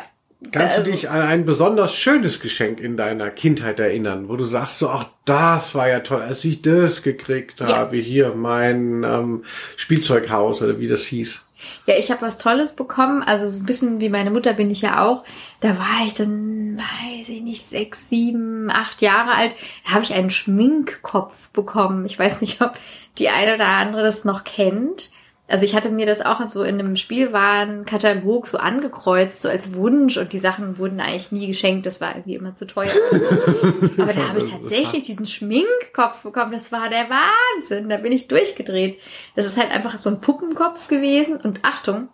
Kannst 0.52 0.78
also, 0.78 0.86
du 0.86 0.92
dich 0.92 1.10
an 1.10 1.22
ein 1.22 1.46
besonders 1.46 1.96
schönes 1.96 2.40
Geschenk 2.40 2.80
in 2.80 2.98
deiner 2.98 3.30
Kindheit 3.30 3.80
erinnern, 3.80 4.30
wo 4.30 4.36
du 4.36 4.44
sagst 4.44 4.80
so, 4.80 4.90
ach, 4.90 5.06
das 5.24 5.76
war 5.76 5.90
ja 5.90 6.02
toll, 6.02 6.22
als 6.22 6.44
ich 6.46 6.62
das 6.62 7.02
gekriegt 7.04 7.62
ja. 7.62 7.68
habe, 7.68 7.98
hier 7.98 8.34
mein 8.36 9.04
ähm, 9.04 9.44
Spielzeughaus 9.76 10.62
oder 10.62 10.80
wie 10.80 10.88
das 10.88 11.04
hieß. 11.06 11.42
Ja, 11.88 11.96
ich 11.98 12.12
habe 12.12 12.22
was 12.22 12.38
Tolles 12.38 12.76
bekommen, 12.76 13.24
also 13.24 13.50
so 13.50 13.62
ein 13.62 13.66
bisschen 13.66 14.00
wie 14.00 14.10
meine 14.10 14.30
Mutter 14.30 14.54
bin 14.54 14.70
ich 14.70 14.82
ja 14.82 15.04
auch. 15.04 15.24
Da 15.62 15.80
war 15.80 16.06
ich 16.06 16.14
dann, 16.14 16.78
weiß 16.78 17.30
ich 17.30 17.42
nicht, 17.42 17.64
sechs, 17.64 18.10
sieben, 18.10 18.70
acht 18.70 19.02
Jahre 19.02 19.32
alt. 19.32 19.54
Da 19.86 19.94
habe 19.94 20.04
ich 20.04 20.14
einen 20.14 20.30
Schminkkopf 20.30 21.50
bekommen. 21.52 22.06
Ich 22.06 22.20
weiß 22.20 22.42
nicht, 22.42 22.62
ob 22.62 22.74
die 23.18 23.30
eine 23.30 23.56
oder 23.56 23.68
andere 23.68 24.04
das 24.04 24.26
noch 24.26 24.44
kennt 24.44 25.10
also 25.48 25.64
ich 25.64 25.76
hatte 25.76 25.90
mir 25.90 26.08
das 26.08 26.26
auch 26.26 26.48
so 26.50 26.64
in 26.64 26.80
einem 26.80 26.96
Spielwarenkatalog 26.96 28.48
so 28.48 28.58
angekreuzt, 28.58 29.42
so 29.42 29.50
als 29.50 29.76
Wunsch 29.76 30.18
und 30.18 30.34
die 30.34 30.40
Sachen 30.40 30.80
wurden 30.80 31.00
eigentlich 31.00 31.32
nie 31.32 31.46
geschenkt, 31.46 31.86
das 31.86 32.02
war 32.02 32.16
irgendwie 32.16 32.36
immer 32.36 32.56
zu 32.56 32.66
teuer. 32.66 32.90
Aber 34.00 34.14
da 34.14 34.30
habe 34.30 34.40
ich 34.40 34.50
tatsächlich 34.50 35.04
diesen 35.04 35.28
Schminkkopf 35.28 36.24
bekommen, 36.24 36.52
das 36.52 36.72
war 36.72 36.90
der 36.90 37.08
Wahnsinn, 37.10 37.90
da 37.90 37.98
bin 37.98 38.12
ich 38.12 38.28
durchgedreht. 38.28 39.00
Das 39.36 39.46
ist 39.46 39.58
halt 39.58 39.70
einfach 39.70 40.00
so 40.00 40.10
ein 40.10 40.20
Puppenkopf 40.20 40.88
gewesen 40.88 41.38
und 41.38 41.60
Achtung, 41.64 42.10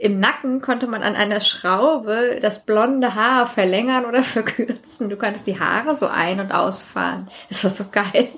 im 0.00 0.18
Nacken 0.18 0.62
konnte 0.62 0.86
man 0.86 1.02
an 1.02 1.14
einer 1.14 1.40
Schraube 1.40 2.38
das 2.40 2.64
blonde 2.64 3.14
Haar 3.14 3.46
verlängern 3.46 4.06
oder 4.06 4.22
verkürzen. 4.22 5.10
Du 5.10 5.16
konntest 5.16 5.46
die 5.46 5.60
Haare 5.60 5.94
so 5.94 6.06
ein- 6.06 6.40
und 6.40 6.52
ausfahren. 6.52 7.28
Das 7.50 7.62
war 7.64 7.70
so 7.70 7.84
geil. 7.92 8.30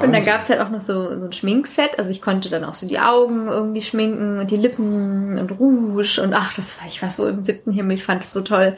Und 0.00 0.12
dann 0.12 0.24
gab 0.24 0.40
es 0.40 0.48
halt 0.48 0.60
auch 0.60 0.70
noch 0.70 0.80
so, 0.80 1.18
so 1.18 1.26
ein 1.26 1.32
Schminkset. 1.32 1.98
Also 1.98 2.12
ich 2.12 2.22
konnte 2.22 2.48
dann 2.48 2.64
auch 2.64 2.76
so 2.76 2.86
die 2.86 3.00
Augen 3.00 3.48
irgendwie 3.48 3.82
schminken 3.82 4.38
und 4.38 4.52
die 4.52 4.56
Lippen 4.56 5.36
und 5.36 5.50
Rouge. 5.58 6.22
Und 6.22 6.32
ach, 6.32 6.54
das 6.54 6.78
war, 6.78 6.86
ich 6.86 7.02
war 7.02 7.10
so 7.10 7.26
im 7.26 7.44
siebten 7.44 7.72
Himmel. 7.72 7.96
Ich 7.96 8.04
fand 8.04 8.22
es 8.22 8.32
so 8.32 8.42
toll. 8.42 8.76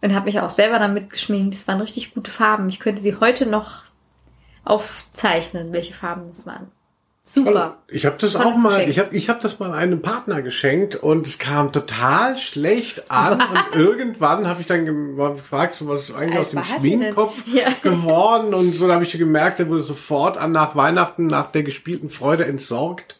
Und 0.00 0.14
habe 0.14 0.26
mich 0.26 0.40
auch 0.40 0.48
selber 0.48 0.78
damit 0.78 1.10
geschminkt. 1.10 1.52
Das 1.52 1.68
waren 1.68 1.82
richtig 1.82 2.14
gute 2.14 2.30
Farben. 2.30 2.70
Ich 2.70 2.80
könnte 2.80 3.02
sie 3.02 3.16
heute 3.16 3.44
noch 3.44 3.82
aufzeichnen, 4.64 5.72
welche 5.72 5.92
Farben 5.92 6.30
das 6.30 6.46
waren. 6.46 6.72
Super. 7.28 7.76
Ich 7.88 8.06
habe 8.06 8.16
das 8.18 8.32
Tolles 8.32 8.46
auch 8.46 8.56
mal, 8.56 8.70
Geschenk. 8.70 8.88
ich 8.88 8.98
habe 8.98 9.14
ich 9.14 9.28
hab 9.28 9.42
das 9.42 9.58
mal 9.58 9.72
einem 9.72 10.00
Partner 10.00 10.40
geschenkt 10.40 10.96
und 10.96 11.26
es 11.26 11.38
kam 11.38 11.72
total 11.72 12.38
schlecht 12.38 13.10
an 13.10 13.32
und 13.72 13.78
irgendwann 13.78 14.48
habe 14.48 14.62
ich 14.62 14.66
dann 14.66 14.86
gefragt, 14.86 15.74
so 15.74 15.86
was 15.88 16.08
ist 16.08 16.16
eigentlich 16.16 16.38
aus 16.38 16.48
dem 16.48 16.64
Schminkkopf 16.64 17.46
ja. 17.46 17.68
geworden 17.82 18.54
und 18.54 18.74
so, 18.74 18.86
da 18.86 18.94
habe 18.94 19.04
ich 19.04 19.12
gemerkt, 19.12 19.60
er 19.60 19.68
wurde 19.68 19.82
sofort 19.82 20.38
an 20.38 20.52
nach 20.52 20.74
Weihnachten, 20.74 21.26
nach 21.26 21.52
der 21.52 21.64
gespielten 21.64 22.08
Freude 22.08 22.46
entsorgt. 22.46 23.18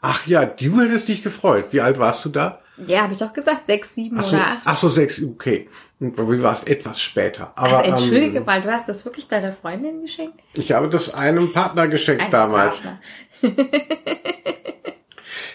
Ach 0.00 0.24
ja, 0.28 0.44
du 0.44 0.80
hättest 0.80 1.08
dich 1.08 1.24
gefreut. 1.24 1.66
Wie 1.72 1.80
alt 1.80 1.98
warst 1.98 2.24
du 2.24 2.28
da? 2.28 2.60
Ja, 2.86 3.02
habe 3.02 3.12
ich 3.12 3.18
doch 3.18 3.32
gesagt, 3.32 3.66
sechs, 3.66 3.94
sieben 3.94 4.18
ach 4.18 4.24
so, 4.24 4.36
oder 4.36 4.46
acht. 4.46 4.62
Ach 4.64 4.76
so, 4.76 4.88
sechs, 4.88 5.22
okay. 5.22 5.68
Du 5.98 6.42
warst 6.42 6.68
etwas 6.68 7.00
später. 7.00 7.52
Aber, 7.56 7.78
also 7.78 7.90
entschuldige 7.90 8.38
ähm, 8.38 8.44
mal, 8.44 8.62
du 8.62 8.72
hast 8.72 8.88
das 8.88 9.04
wirklich 9.04 9.28
deiner 9.28 9.52
Freundin 9.52 10.00
geschenkt? 10.02 10.40
Ich 10.54 10.72
habe 10.72 10.88
das 10.88 11.12
einem 11.12 11.52
Partner 11.52 11.88
geschenkt 11.88 12.22
Ein 12.22 12.30
damals. 12.30 12.80
Partner. 12.80 13.00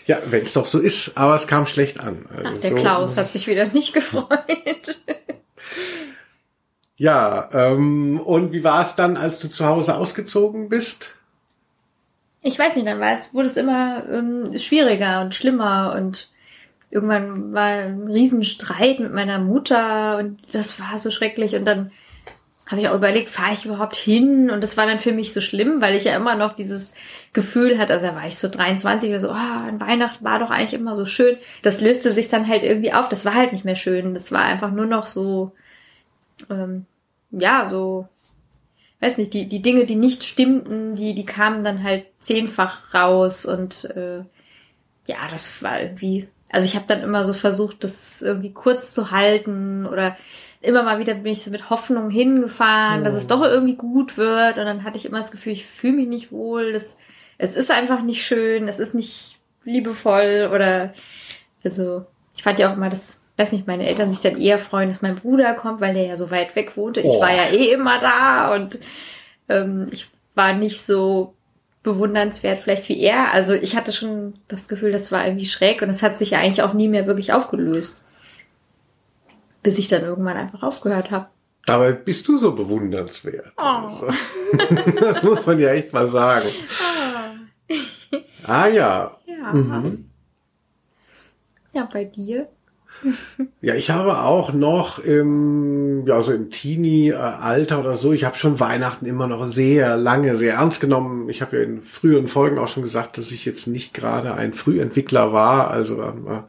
ja, 0.06 0.20
wenn 0.28 0.44
es 0.44 0.54
doch 0.54 0.66
so 0.66 0.80
ist, 0.80 1.18
aber 1.18 1.36
es 1.36 1.48
kam 1.48 1.66
schlecht 1.66 2.00
an. 2.00 2.26
Also 2.30 2.50
Ach, 2.54 2.58
der 2.60 2.70
so, 2.72 2.76
Klaus 2.76 3.18
hat 3.18 3.32
sich 3.32 3.48
wieder 3.48 3.68
nicht 3.68 3.94
gefreut. 3.94 5.02
ja, 6.98 7.50
ähm, 7.52 8.20
und 8.20 8.52
wie 8.52 8.64
war 8.64 8.86
es 8.86 8.96
dann, 8.96 9.18
als 9.18 9.40
du 9.40 9.50
zu 9.50 9.66
Hause 9.66 9.96
ausgezogen 9.96 10.70
bist? 10.70 11.10
Ich 12.44 12.60
weiß 12.60 12.76
nicht, 12.76 12.88
dann 12.88 13.00
war 13.00 13.14
es, 13.14 13.34
wurde 13.34 13.48
es 13.48 13.58
immer 13.58 14.08
ähm, 14.08 14.58
schwieriger 14.60 15.22
und 15.22 15.34
schlimmer 15.34 15.96
und 15.98 16.30
irgendwann 16.96 17.54
war 17.54 17.66
ein 17.66 18.08
Riesenstreit 18.08 19.02
mit 19.02 19.14
meiner 19.14 19.38
Mutter 19.38 20.18
und 20.18 20.40
das 20.54 20.80
war 20.80 20.98
so 20.98 21.12
schrecklich 21.12 21.54
und 21.54 21.66
dann 21.66 21.92
habe 22.68 22.82
ich 22.82 22.88
auch 22.88 22.96
überlegt, 22.96 23.30
fahre 23.30 23.54
ich 23.54 23.66
überhaupt 23.66 23.96
hin? 23.96 24.50
Und 24.50 24.64
das 24.64 24.76
war 24.78 24.88
dann 24.88 25.00
für 25.00 25.12
mich 25.12 25.34
so 25.34 25.42
schlimm, 25.42 25.82
weil 25.82 25.94
ich 25.94 26.06
ja 26.06 26.16
immer 26.16 26.36
noch 26.36 26.56
dieses 26.56 26.96
Gefühl 27.34 27.78
hatte, 27.78 27.94
also 27.94 28.08
da 28.08 28.16
war 28.16 28.26
ich 28.26 28.38
so 28.38 28.48
23 28.48 29.10
oder 29.10 29.20
so, 29.20 29.30
ah, 29.30 29.66
an 29.68 29.80
Weihnachten 29.80 30.24
war 30.24 30.40
doch 30.40 30.50
eigentlich 30.50 30.74
immer 30.74 30.96
so 30.96 31.06
schön. 31.06 31.38
Das 31.62 31.82
löste 31.82 32.12
sich 32.12 32.30
dann 32.30 32.48
halt 32.48 32.64
irgendwie 32.64 32.94
auf. 32.94 33.08
Das 33.08 33.24
war 33.24 33.36
halt 33.36 33.52
nicht 33.54 33.66
mehr 33.66 33.76
schön. 33.76 34.16
Das 34.16 34.32
war 34.32 34.42
einfach 34.42 34.72
nur 34.72 34.88
noch 34.88 35.06
so, 35.06 35.52
ähm, 36.50 36.88
ja, 37.30 37.68
so, 37.68 38.08
weiß 39.00 39.20
nicht, 39.20 39.34
die, 39.34 39.48
die 39.48 39.62
Dinge, 39.62 39.86
die 39.86 39.96
nicht 39.96 40.24
stimmten, 40.24 40.96
die, 40.96 41.14
die 41.14 41.26
kamen 41.26 41.64
dann 41.64 41.84
halt 41.84 42.06
zehnfach 42.20 42.96
raus 42.96 43.46
und 43.46 43.86
äh, 43.96 44.24
ja, 45.06 45.18
das 45.30 45.62
war 45.62 45.82
irgendwie, 45.82 46.28
also 46.50 46.66
ich 46.68 46.76
habe 46.76 46.86
dann 46.88 47.02
immer 47.02 47.26
so 47.26 47.34
versucht, 47.34 47.84
das 47.84 48.22
irgendwie 48.22 48.54
kurz 48.54 48.94
zu 48.94 49.12
halten 49.12 49.86
oder 49.86 50.16
immer 50.62 50.84
mal 50.84 51.00
wieder 51.00 51.14
bin 51.14 51.34
ich 51.34 51.44
so 51.44 51.52
mit 51.52 51.70
Hoffnung 51.70 52.10
hingefahren, 52.10 53.04
dass 53.04 53.14
es 53.14 53.28
doch 53.28 53.44
irgendwie 53.44 53.76
gut 53.76 54.18
wird. 54.18 54.58
Und 54.58 54.66
dann 54.66 54.84
hatte 54.84 54.98
ich 54.98 55.06
immer 55.06 55.20
das 55.20 55.32
Gefühl, 55.32 55.54
ich 55.54 55.66
fühle 55.66 55.94
mich 55.94 56.08
nicht 56.08 56.32
wohl. 56.32 56.74
Das, 56.74 56.98
es 57.38 57.56
ist 57.56 57.72
einfach 57.72 58.02
nicht 58.02 58.26
schön, 58.26 58.68
es 58.68 58.80
ist 58.80 58.96
nicht 58.96 59.38
liebevoll 59.64 60.50
oder 60.54 60.94
also 61.64 62.06
ich 62.36 62.44
fand 62.44 62.60
ja 62.60 62.70
auch 62.70 62.76
immer, 62.78 62.90
dass, 62.90 63.20
weiß 63.38 63.52
nicht, 63.52 63.68
meine 63.68 63.88
Eltern 63.88 64.12
sich 64.12 64.22
dann 64.22 64.40
eher 64.40 64.60
freuen, 64.60 64.90
dass 64.90 65.02
mein 65.02 65.16
Bruder 65.16 65.54
kommt, 65.54 65.82
weil 65.82 65.94
der 65.94 66.06
ja 66.06 66.16
so 66.16 66.32
weit 66.32 66.56
weg 66.56 66.78
wohnte. 66.78 67.00
Ich 67.02 67.08
Oh. 67.12 67.22
war 67.22 67.34
ja 67.34 67.46
eh 67.52 67.72
immer 67.74 68.00
da 68.00 68.54
und 68.54 68.80
ähm, 69.50 69.88
ich 69.92 70.08
war 70.36 70.54
nicht 70.54 70.82
so 70.82 71.34
bewundernswert 71.86 72.58
vielleicht 72.58 72.90
wie 72.90 73.00
er. 73.00 73.32
Also 73.32 73.54
ich 73.54 73.78
hatte 73.78 73.94
schon 73.94 74.34
das 74.48 74.68
Gefühl, 74.68 74.92
das 74.92 75.12
war 75.12 75.26
irgendwie 75.26 75.46
schräg 75.46 75.82
und 75.82 75.90
es 75.90 76.04
hat 76.04 76.18
sich 76.18 76.32
ja 76.32 76.40
eigentlich 76.40 76.64
auch 76.64 76.74
nie 76.74 76.90
mehr 76.90 77.08
wirklich 77.08 77.32
aufgelöst. 77.32 78.04
Bis 79.64 79.80
ich 79.80 79.88
dann 79.88 80.04
irgendwann 80.04 80.38
einfach 80.38 80.64
aufgehört 80.64 81.12
habe. 81.12 81.28
Dabei 81.66 81.94
bist 81.94 82.28
du 82.28 82.38
so 82.38 82.54
bewundernswert. 82.54 83.54
Oh. 83.58 83.62
Also, 83.62 84.08
das 85.00 85.24
muss 85.24 85.46
man 85.46 85.60
ja 85.60 85.70
echt 85.70 85.94
mal 85.94 86.08
sagen. 86.08 86.50
Ah 88.46 88.68
ja. 88.68 89.18
Ja. 89.26 89.54
Mhm. 89.54 90.10
Ja, 91.74 91.90
bei 91.92 92.06
dir? 92.06 92.48
Ja, 93.62 93.76
ich 93.76 93.90
habe 93.90 94.20
auch 94.20 94.54
noch 94.54 95.00
im, 95.00 96.06
ja, 96.08 96.22
so 96.22 96.32
im 96.32 96.52
Teenie-Alter 96.52 97.80
oder 97.80 97.96
so, 97.96 98.14
ich 98.14 98.24
habe 98.24 98.38
schon 98.38 98.60
Weihnachten 98.60 99.06
immer 99.06 99.28
noch 99.28 99.46
sehr 99.46 99.98
lange, 99.98 100.36
sehr 100.36 100.56
ernst 100.56 100.82
genommen. 100.82 101.30
Ich 101.30 101.42
habe 101.42 101.58
ja 101.58 101.64
in 101.64 101.82
früheren 101.82 102.28
Folgen 102.28 102.58
auch 102.58 102.68
schon 102.68 102.84
gesagt, 102.84 103.18
dass 103.18 103.32
ich 103.32 103.46
jetzt 103.46 103.68
nicht 103.68 103.94
gerade 103.94 104.34
ein 104.36 104.54
Frühentwickler 104.54 105.34
war. 105.34 105.72
Also 105.72 106.02
ähm, 106.02 106.26
war 106.26 106.48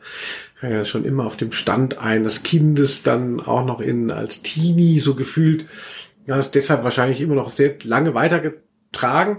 ja 0.62 0.84
schon 0.84 1.04
immer 1.04 1.26
auf 1.26 1.36
dem 1.36 1.52
Stand 1.52 1.98
eines 1.98 2.42
Kindes, 2.42 3.02
dann 3.02 3.40
auch 3.40 3.64
noch 3.64 3.80
in 3.80 4.10
als 4.10 4.42
Teenie 4.42 4.98
so 4.98 5.14
gefühlt. 5.14 5.66
Ja, 6.26 6.38
ist 6.38 6.54
deshalb 6.54 6.82
wahrscheinlich 6.84 7.20
immer 7.20 7.34
noch 7.34 7.50
sehr 7.50 7.76
lange 7.82 8.14
weitergetragen. 8.14 9.38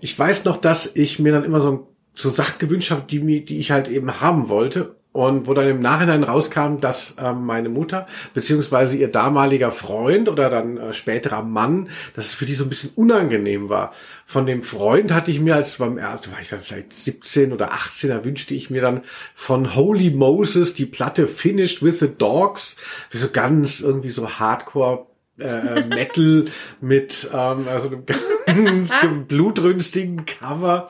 Ich 0.00 0.18
weiß 0.18 0.44
noch, 0.44 0.56
dass 0.56 0.96
ich 0.96 1.18
mir 1.18 1.32
dann 1.32 1.44
immer 1.44 1.60
so, 1.60 1.94
so 2.14 2.30
Sachen 2.30 2.58
gewünscht 2.58 2.90
habe, 2.90 3.04
die, 3.08 3.44
die 3.44 3.58
ich 3.58 3.70
halt 3.70 3.88
eben 3.88 4.20
haben 4.20 4.48
wollte. 4.48 4.96
Und 5.12 5.46
wo 5.46 5.52
dann 5.52 5.68
im 5.68 5.80
Nachhinein 5.80 6.24
rauskam, 6.24 6.78
dass 6.80 7.16
ähm, 7.22 7.44
meine 7.44 7.68
Mutter 7.68 8.06
beziehungsweise 8.32 8.96
ihr 8.96 9.08
damaliger 9.08 9.70
Freund 9.70 10.30
oder 10.30 10.48
dann 10.48 10.78
äh, 10.78 10.94
späterer 10.94 11.42
Mann, 11.42 11.90
dass 12.14 12.26
es 12.26 12.32
für 12.32 12.46
die 12.46 12.54
so 12.54 12.64
ein 12.64 12.70
bisschen 12.70 12.92
unangenehm 12.96 13.68
war. 13.68 13.92
Von 14.24 14.46
dem 14.46 14.62
Freund 14.62 15.12
hatte 15.12 15.30
ich 15.30 15.38
mir 15.38 15.56
als 15.56 15.76
beim 15.76 15.98
ersten, 15.98 16.32
war 16.32 16.40
ich 16.40 16.48
dann 16.48 16.62
vielleicht 16.62 16.94
17 16.96 17.52
oder 17.52 17.72
18, 17.72 18.08
da 18.08 18.24
wünschte 18.24 18.54
ich 18.54 18.70
mir 18.70 18.80
dann 18.80 19.02
von 19.34 19.74
Holy 19.74 20.10
Moses 20.10 20.72
die 20.72 20.86
Platte 20.86 21.28
Finished 21.28 21.82
with 21.82 21.98
the 21.98 22.08
Dogs, 22.16 22.76
wie 23.10 23.18
so 23.18 23.28
ganz 23.28 23.80
irgendwie 23.80 24.08
so 24.08 24.38
Hardcore 24.38 25.08
äh, 25.38 25.82
Metal 25.88 26.46
mit 26.80 27.28
ähm, 27.34 27.66
also 27.68 27.88
einem 27.88 28.06
ganz 28.46 28.90
blutrünstigen 29.28 30.24
Cover. 30.24 30.88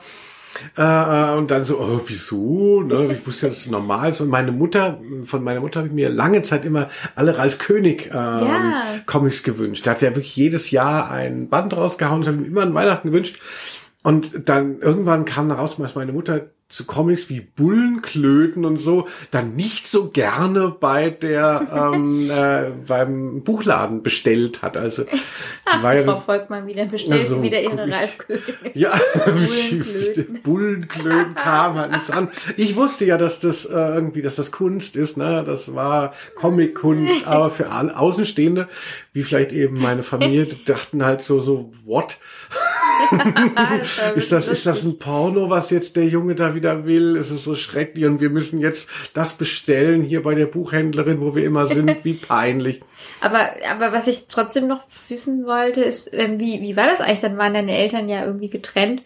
Äh, 0.77 0.81
äh, 0.81 1.37
und 1.37 1.51
dann 1.51 1.65
so, 1.65 1.79
oh, 1.79 2.01
wieso? 2.05 2.81
Ne? 2.81 3.13
Ich 3.13 3.25
wusste 3.25 3.47
ja, 3.47 3.49
dass 3.49 3.59
es 3.59 3.67
normal 3.67 4.11
ist. 4.11 4.21
Und 4.21 4.29
meine 4.29 4.51
Mutter, 4.51 4.99
von 5.23 5.43
meiner 5.43 5.59
Mutter 5.59 5.79
habe 5.79 5.87
ich 5.87 5.93
mir 5.93 6.09
lange 6.09 6.43
Zeit 6.43 6.65
immer 6.65 6.89
alle 7.15 7.37
Ralf 7.37 7.57
König 7.57 8.07
ähm, 8.07 8.11
Ja. 8.13 8.83
Comics 9.05 9.43
gewünscht. 9.43 9.85
Der 9.85 9.93
hat 9.93 10.01
ja 10.01 10.09
wirklich 10.09 10.35
jedes 10.35 10.71
Jahr 10.71 11.11
ein 11.11 11.49
Band 11.49 11.75
rausgehauen. 11.75 12.21
Das 12.21 12.27
habe 12.27 12.37
ich 12.37 12.43
mir 12.43 12.51
immer 12.51 12.61
an 12.63 12.73
Weihnachten 12.73 13.09
gewünscht. 13.11 13.41
Und 14.03 14.49
dann 14.49 14.79
irgendwann 14.79 15.25
kam 15.25 15.49
raus, 15.49 15.77
dass 15.77 15.95
meine 15.95 16.11
Mutter 16.11 16.41
zu 16.73 16.85
Comics 16.85 17.29
wie 17.29 17.41
Bullenklöten 17.41 18.65
und 18.65 18.77
so 18.77 19.07
dann 19.31 19.55
nicht 19.55 19.87
so 19.87 20.09
gerne 20.09 20.75
bei 20.79 21.11
der 21.11 21.67
ähm, 21.93 22.31
äh, 22.31 22.71
beim 22.87 23.43
Buchladen 23.43 24.01
bestellt 24.01 24.63
hat. 24.63 24.75
Also 24.75 25.03
die 25.03 25.09
Ach, 25.65 25.83
war 25.83 25.95
ja 25.95 26.03
Frau 26.03 26.17
Volkmann 26.17 26.65
wieder 26.65 26.85
bestellt 26.85 27.21
Also, 27.21 27.43
wieder 27.43 27.61
ihre 27.61 27.87
König. 28.17 28.43
ja, 28.73 28.91
Bullenklöten. 29.25 30.41
Bullenklöten 30.41 31.35
kam 31.35 31.75
halt 31.75 31.91
nicht 31.91 32.07
so 32.07 32.13
an. 32.13 32.29
Ich 32.57 32.75
wusste 32.75 33.05
ja, 33.05 33.17
dass 33.17 33.39
das 33.39 33.65
äh, 33.65 33.73
irgendwie, 33.73 34.21
dass 34.21 34.35
das 34.35 34.51
Kunst 34.51 34.95
ist, 34.95 35.15
ne? 35.15 35.43
Das 35.45 35.75
war 35.75 36.13
Comic-Kunst, 36.35 37.15
aber 37.27 37.49
für 37.49 37.69
alle 37.69 37.97
Außenstehende, 37.97 38.67
wie 39.13 39.23
vielleicht 39.23 39.51
eben 39.51 39.79
meine 39.79 40.03
Familie, 40.03 40.47
dachten 40.65 41.05
halt 41.05 41.21
so, 41.21 41.39
so, 41.39 41.71
what? 41.85 42.17
Ist 44.15 44.31
das, 44.31 44.47
ist 44.47 44.65
das 44.65 44.83
ein 44.83 44.99
Porno, 44.99 45.49
was 45.49 45.69
jetzt 45.69 45.95
der 45.95 46.05
Junge 46.05 46.35
da 46.35 46.55
wieder 46.55 46.85
will? 46.85 47.15
Ist 47.15 47.31
es 47.31 47.43
so 47.43 47.55
schrecklich 47.55 48.05
und 48.05 48.21
wir 48.21 48.29
müssen 48.29 48.59
jetzt 48.59 48.89
das 49.13 49.33
bestellen 49.33 50.03
hier 50.03 50.23
bei 50.23 50.35
der 50.35 50.45
Buchhändlerin, 50.45 51.21
wo 51.21 51.35
wir 51.35 51.45
immer 51.45 51.67
sind? 51.67 52.03
Wie 52.03 52.13
peinlich. 52.13 52.81
Aber, 53.21 53.49
aber 53.69 53.91
was 53.91 54.07
ich 54.07 54.27
trotzdem 54.27 54.67
noch 54.67 54.83
wissen 55.09 55.45
wollte, 55.45 55.81
ist, 55.81 56.09
ähm, 56.13 56.39
wie, 56.39 56.61
wie 56.61 56.75
war 56.75 56.87
das 56.87 57.01
eigentlich? 57.01 57.21
Dann 57.21 57.37
waren 57.37 57.53
deine 57.53 57.75
Eltern 57.77 58.09
ja 58.09 58.25
irgendwie 58.25 58.49
getrennt. 58.49 59.03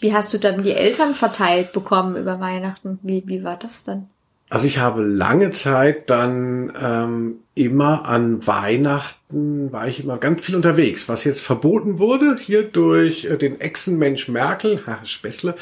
Wie 0.00 0.12
hast 0.12 0.34
du 0.34 0.38
dann 0.38 0.62
die 0.62 0.72
Eltern 0.72 1.14
verteilt 1.14 1.72
bekommen 1.72 2.16
über 2.16 2.40
Weihnachten? 2.40 2.98
Wie, 3.02 3.22
wie 3.26 3.44
war 3.44 3.56
das 3.56 3.84
dann? 3.84 4.08
Also 4.54 4.68
ich 4.68 4.78
habe 4.78 5.02
lange 5.02 5.50
Zeit 5.50 6.08
dann 6.10 6.72
ähm, 6.80 7.40
immer 7.56 8.06
an 8.06 8.46
Weihnachten 8.46 9.72
war 9.72 9.88
ich 9.88 10.04
immer 10.04 10.16
ganz 10.16 10.42
viel 10.42 10.54
unterwegs, 10.54 11.08
was 11.08 11.24
jetzt 11.24 11.40
verboten 11.40 11.98
wurde 11.98 12.36
hier 12.38 12.62
durch 12.62 13.24
äh, 13.24 13.36
den 13.36 13.60
Echsenmensch 13.60 14.28
Merkel, 14.28 14.80
Späßle. 15.02 15.56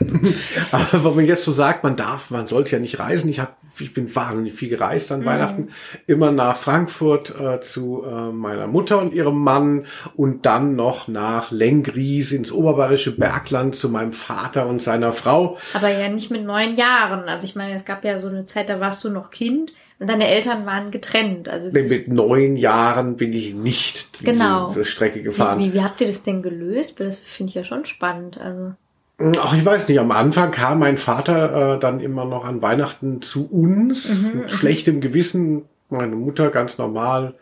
Aber 0.70 1.04
wo 1.04 1.10
man 1.10 1.26
jetzt 1.26 1.44
so 1.44 1.52
sagt, 1.52 1.84
man 1.84 1.96
darf, 1.96 2.30
man 2.30 2.46
sollte 2.46 2.72
ja 2.72 2.78
nicht 2.78 2.98
reisen. 2.98 3.28
Ich 3.28 3.38
habe, 3.38 3.52
ich 3.80 3.94
bin 3.94 4.14
wahnsinnig 4.14 4.54
viel 4.54 4.68
gereist 4.68 5.12
an 5.12 5.24
Weihnachten, 5.24 5.68
immer 6.06 6.30
nach 6.32 6.56
Frankfurt 6.56 7.34
äh, 7.38 7.60
zu 7.60 8.02
äh, 8.04 8.32
meiner 8.32 8.66
Mutter 8.66 8.98
und 9.00 9.12
ihrem 9.12 9.38
Mann 9.38 9.86
und 10.16 10.46
dann 10.46 10.76
noch 10.76 11.08
nach 11.08 11.50
Lengries 11.50 12.32
ins 12.32 12.52
oberbayerische 12.52 13.16
Bergland 13.16 13.76
zu 13.76 13.88
meinem 13.88 14.12
Vater 14.12 14.66
und 14.66 14.82
seiner 14.82 15.12
Frau. 15.12 15.58
Aber 15.74 15.88
ja 15.88 16.08
nicht 16.08 16.30
mit 16.30 16.44
neun 16.44 16.76
Jahren. 16.76 17.28
Also 17.28 17.46
ich 17.46 17.56
meine, 17.56 17.74
es 17.74 17.84
gab 17.84 18.04
ja 18.04 18.20
so 18.20 18.28
eine 18.28 18.46
Zeit, 18.46 18.68
da 18.68 18.80
warst 18.80 19.04
du 19.04 19.10
noch 19.10 19.30
Kind 19.30 19.72
und 19.98 20.08
deine 20.08 20.28
Eltern 20.28 20.64
waren 20.64 20.90
getrennt. 20.90 21.48
Also 21.48 21.72
Mit, 21.72 22.08
neun 22.08 22.56
Jahren 22.56 23.16
bin 23.16 23.32
ich 23.32 23.54
nicht 23.54 24.20
diese 24.20 24.32
Genau. 24.32 24.74
Strecke 24.82 25.18
wie, 25.18 25.22
gefahren. 25.24 25.58
wie, 25.58 25.72
wie 25.74 25.82
habt 25.82 26.00
ihr 26.00 26.06
das 26.06 26.22
denn 26.22 26.42
gelöst? 26.42 26.98
Weil 26.98 27.06
das 27.06 27.18
finde 27.18 27.50
ich 27.50 27.54
ja 27.56 27.64
schon 27.64 27.84
spannend. 27.84 28.38
Also 28.38 28.74
Ach, 29.18 29.52
ich 29.56 29.64
weiß 29.64 29.88
nicht. 29.88 29.98
Am 29.98 30.12
Anfang 30.12 30.50
kam 30.52 30.78
mein 30.78 30.96
Vater 30.96 31.74
äh, 31.76 31.78
dann 31.80 32.00
immer 32.00 32.24
noch 32.24 32.44
an 32.44 32.62
Weihnachten 32.62 33.20
zu 33.20 33.48
uns 33.50 34.08
Mhm, 34.22 34.38
mit 34.40 34.50
schlechtem 34.52 35.00
Gewissen. 35.00 35.64
Meine 35.90 36.14
Mutter 36.16 36.50
ganz 36.50 36.78
normal 36.78 37.34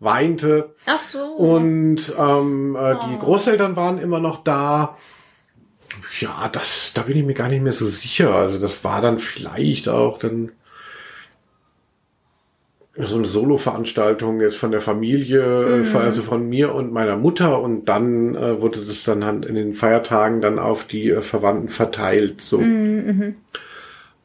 weinte 0.00 0.74
ach 0.86 0.98
so. 0.98 1.20
und 1.24 2.12
ähm, 2.18 2.76
äh, 2.76 2.94
die 3.06 3.14
Oh. 3.14 3.18
Großeltern 3.18 3.76
waren 3.76 3.98
immer 3.98 4.18
noch 4.18 4.42
da. 4.42 4.96
Ja, 6.20 6.48
das, 6.50 6.92
da 6.94 7.02
bin 7.02 7.16
ich 7.16 7.24
mir 7.24 7.34
gar 7.34 7.48
nicht 7.48 7.62
mehr 7.62 7.72
so 7.72 7.86
sicher. 7.86 8.34
Also 8.34 8.58
das 8.58 8.82
war 8.82 9.00
dann 9.00 9.18
vielleicht 9.20 9.88
auch 9.88 10.18
dann 10.18 10.50
so 12.94 13.16
eine 13.16 13.26
Solo-Veranstaltung 13.26 14.40
jetzt 14.40 14.56
von 14.58 14.70
der 14.70 14.80
Familie, 14.80 15.40
äh, 15.80 15.84
von- 15.84 16.02
also 16.02 16.20
von 16.22 16.48
mir 16.48 16.74
und 16.74 16.92
meiner 16.92 17.16
Mutter 17.16 17.60
und 17.62 17.86
dann 17.86 18.34
äh, 18.34 18.60
wurde 18.60 18.80
das 18.80 19.02
dann 19.04 19.24
halt 19.24 19.46
in 19.46 19.54
den 19.54 19.72
Feiertagen 19.74 20.40
dann 20.42 20.58
auf 20.58 20.84
die 20.86 21.08
äh, 21.10 21.22
Verwandten 21.22 21.68
verteilt. 21.68 22.40
So. 22.42 22.60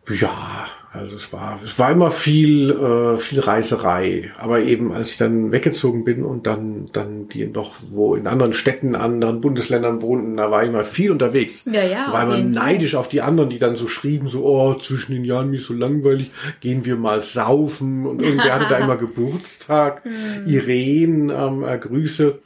Ja, 0.09 0.65
also 0.97 1.15
es 1.15 1.31
war, 1.31 1.59
es 1.63 1.77
war 1.77 1.91
immer 1.91 2.11
viel, 2.11 2.71
äh, 2.71 3.17
viel 3.17 3.39
Reiserei. 3.39 4.31
Aber 4.37 4.61
eben 4.61 4.91
als 4.91 5.11
ich 5.11 5.17
dann 5.17 5.51
weggezogen 5.51 6.03
bin 6.03 6.23
und 6.23 6.47
dann, 6.47 6.89
dann 6.91 7.29
die 7.29 7.45
noch 7.45 7.75
wo 7.89 8.15
in 8.15 8.27
anderen 8.27 8.53
Städten, 8.53 8.95
anderen 8.95 9.41
Bundesländern 9.41 10.01
wohnten, 10.01 10.37
da 10.37 10.51
war 10.51 10.63
ich 10.63 10.69
immer 10.69 10.83
viel 10.83 11.11
unterwegs. 11.11 11.63
Ja, 11.65 11.83
ja, 11.83 12.11
War 12.11 12.23
auf 12.23 12.23
immer 12.23 12.35
jeden 12.37 12.53
Fall. 12.53 12.63
neidisch 12.63 12.95
auf 12.95 13.09
die 13.09 13.21
anderen, 13.21 13.49
die 13.49 13.59
dann 13.59 13.75
so 13.75 13.87
schrieben, 13.87 14.27
so, 14.27 14.43
oh, 14.43 14.73
zwischen 14.75 15.13
den 15.13 15.23
Jahren 15.23 15.51
mir 15.51 15.59
so 15.59 15.73
langweilig, 15.73 16.31
gehen 16.59 16.85
wir 16.85 16.95
mal 16.95 17.21
saufen. 17.21 18.05
Und 18.05 18.21
irgendwer 18.21 18.55
hatte 18.55 18.67
da 18.69 18.77
immer 18.83 18.97
Geburtstag. 18.97 20.03
Hm. 20.03 20.47
Irene, 20.47 21.33
ähm, 21.33 21.63
äh, 21.63 21.77
Grüße 21.77 22.39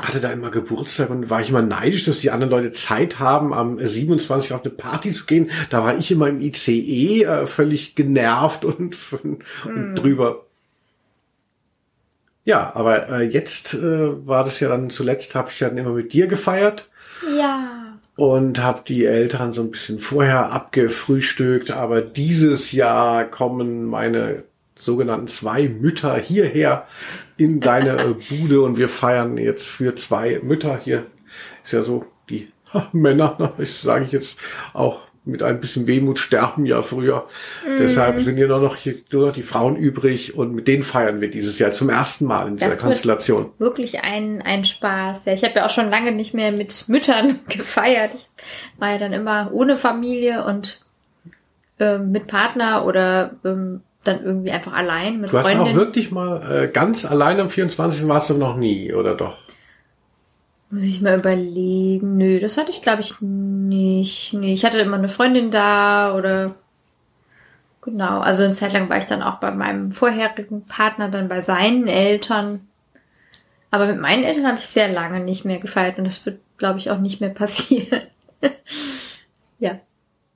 hatte 0.00 0.20
da 0.20 0.30
immer 0.30 0.50
Geburtstag 0.50 1.10
und 1.10 1.28
war 1.28 1.40
ich 1.40 1.50
immer 1.50 1.62
neidisch, 1.62 2.04
dass 2.04 2.20
die 2.20 2.30
anderen 2.30 2.50
Leute 2.50 2.72
Zeit 2.72 3.18
haben, 3.18 3.52
am 3.52 3.84
27 3.84 4.52
auf 4.52 4.62
eine 4.64 4.70
Party 4.72 5.12
zu 5.12 5.26
gehen. 5.26 5.50
Da 5.70 5.82
war 5.82 5.96
ich 5.98 6.10
immer 6.10 6.28
im 6.28 6.40
ICE 6.40 7.22
äh, 7.24 7.46
völlig 7.46 7.94
genervt 7.94 8.64
und, 8.64 8.96
und 9.12 9.42
Hm. 9.64 9.94
drüber. 9.96 10.44
Ja, 12.44 12.72
aber 12.74 13.08
äh, 13.10 13.22
jetzt 13.24 13.74
äh, 13.74 14.26
war 14.26 14.44
das 14.44 14.60
ja 14.60 14.68
dann 14.68 14.88
zuletzt, 14.90 15.34
habe 15.34 15.50
ich 15.50 15.58
dann 15.58 15.76
immer 15.76 15.90
mit 15.92 16.12
dir 16.12 16.26
gefeiert 16.28 16.88
Ja. 17.36 17.98
und 18.16 18.62
habe 18.62 18.82
die 18.88 19.04
Eltern 19.04 19.52
so 19.52 19.62
ein 19.62 19.70
bisschen 19.70 19.98
vorher 19.98 20.50
abgefrühstückt. 20.52 21.72
Aber 21.72 22.00
dieses 22.00 22.72
Jahr 22.72 23.24
kommen 23.24 23.84
meine 23.84 24.44
sogenannten 24.78 25.28
zwei 25.28 25.68
Mütter 25.68 26.16
hierher 26.16 26.86
in 27.36 27.60
deine 27.60 27.98
äh, 27.98 28.14
Bude 28.28 28.62
und 28.62 28.78
wir 28.78 28.88
feiern 28.88 29.36
jetzt 29.36 29.66
für 29.66 29.94
zwei 29.96 30.40
Mütter. 30.42 30.80
Hier 30.82 31.06
ist 31.62 31.72
ja 31.72 31.82
so, 31.82 32.06
die 32.28 32.48
Männer, 32.92 33.36
ne, 33.38 33.52
ich 33.58 33.74
sage 33.74 34.04
ich 34.04 34.12
jetzt 34.12 34.38
auch 34.72 35.00
mit 35.28 35.42
ein 35.42 35.60
bisschen 35.60 35.86
Wehmut 35.86 36.18
sterben 36.18 36.64
ja 36.64 36.80
früher. 36.82 37.28
Deshalb 37.78 38.20
sind 38.20 38.36
hier 38.36 38.48
nur 38.48 38.60
noch, 38.60 38.76
hier 38.76 38.94
nur 39.12 39.26
noch 39.26 39.34
die 39.34 39.42
Frauen 39.42 39.76
übrig 39.76 40.36
und 40.36 40.54
mit 40.54 40.66
denen 40.66 40.82
feiern 40.82 41.20
wir 41.20 41.30
dieses 41.30 41.58
Jahr 41.58 41.70
zum 41.70 41.90
ersten 41.90 42.24
Mal 42.24 42.48
in 42.48 42.56
dieser 42.56 42.70
Das 42.70 42.80
Konstellation. 42.80 43.50
Wirklich 43.58 44.00
ein, 44.00 44.40
ein 44.40 44.64
Spaß. 44.64 45.26
Ja, 45.26 45.34
ich 45.34 45.44
habe 45.44 45.54
ja 45.56 45.66
auch 45.66 45.70
schon 45.70 45.90
lange 45.90 46.12
nicht 46.12 46.32
mehr 46.32 46.50
mit 46.50 46.88
Müttern 46.88 47.40
gefeiert. 47.48 48.12
Ich 48.14 48.28
war 48.80 48.92
ja 48.92 48.98
dann 48.98 49.12
immer 49.12 49.50
ohne 49.52 49.76
Familie 49.76 50.44
und 50.44 50.80
ähm, 51.78 52.10
mit 52.10 52.26
Partner 52.26 52.86
oder 52.86 53.32
ähm, 53.44 53.82
dann 54.04 54.24
irgendwie 54.24 54.50
einfach 54.50 54.72
allein 54.72 55.20
mit 55.20 55.32
Du 55.32 55.38
hast 55.38 55.56
auch 55.56 55.74
wirklich 55.74 56.10
mal 56.10 56.64
äh, 56.64 56.68
ganz 56.68 57.04
allein 57.04 57.40
am 57.40 57.50
24. 57.50 58.06
warst 58.08 58.30
du 58.30 58.34
noch 58.34 58.56
nie, 58.56 58.92
oder 58.92 59.14
doch? 59.14 59.36
Muss 60.70 60.84
ich 60.84 61.00
mal 61.00 61.18
überlegen. 61.18 62.16
Nö, 62.16 62.40
das 62.40 62.56
hatte 62.56 62.70
ich 62.70 62.82
glaube 62.82 63.00
ich 63.00 63.20
nicht. 63.20 64.34
Nee, 64.34 64.54
ich 64.54 64.64
hatte 64.64 64.78
immer 64.78 64.98
eine 64.98 65.08
Freundin 65.08 65.50
da 65.50 66.14
oder 66.14 66.54
genau. 67.82 68.20
Also 68.20 68.44
eine 68.44 68.54
Zeit 68.54 68.72
lang 68.72 68.88
war 68.88 68.98
ich 68.98 69.06
dann 69.06 69.22
auch 69.22 69.36
bei 69.36 69.50
meinem 69.50 69.92
vorherigen 69.92 70.64
Partner, 70.66 71.08
dann 71.08 71.28
bei 71.28 71.40
seinen 71.40 71.88
Eltern. 71.88 72.68
Aber 73.70 73.86
mit 73.86 74.00
meinen 74.00 74.24
Eltern 74.24 74.46
habe 74.46 74.58
ich 74.58 74.66
sehr 74.66 74.88
lange 74.88 75.20
nicht 75.20 75.44
mehr 75.44 75.58
gefeiert 75.58 75.98
und 75.98 76.04
das 76.04 76.24
wird, 76.24 76.40
glaube 76.56 76.78
ich, 76.78 76.90
auch 76.90 76.98
nicht 76.98 77.20
mehr 77.20 77.30
passieren. 77.34 78.02
ja. 79.58 79.78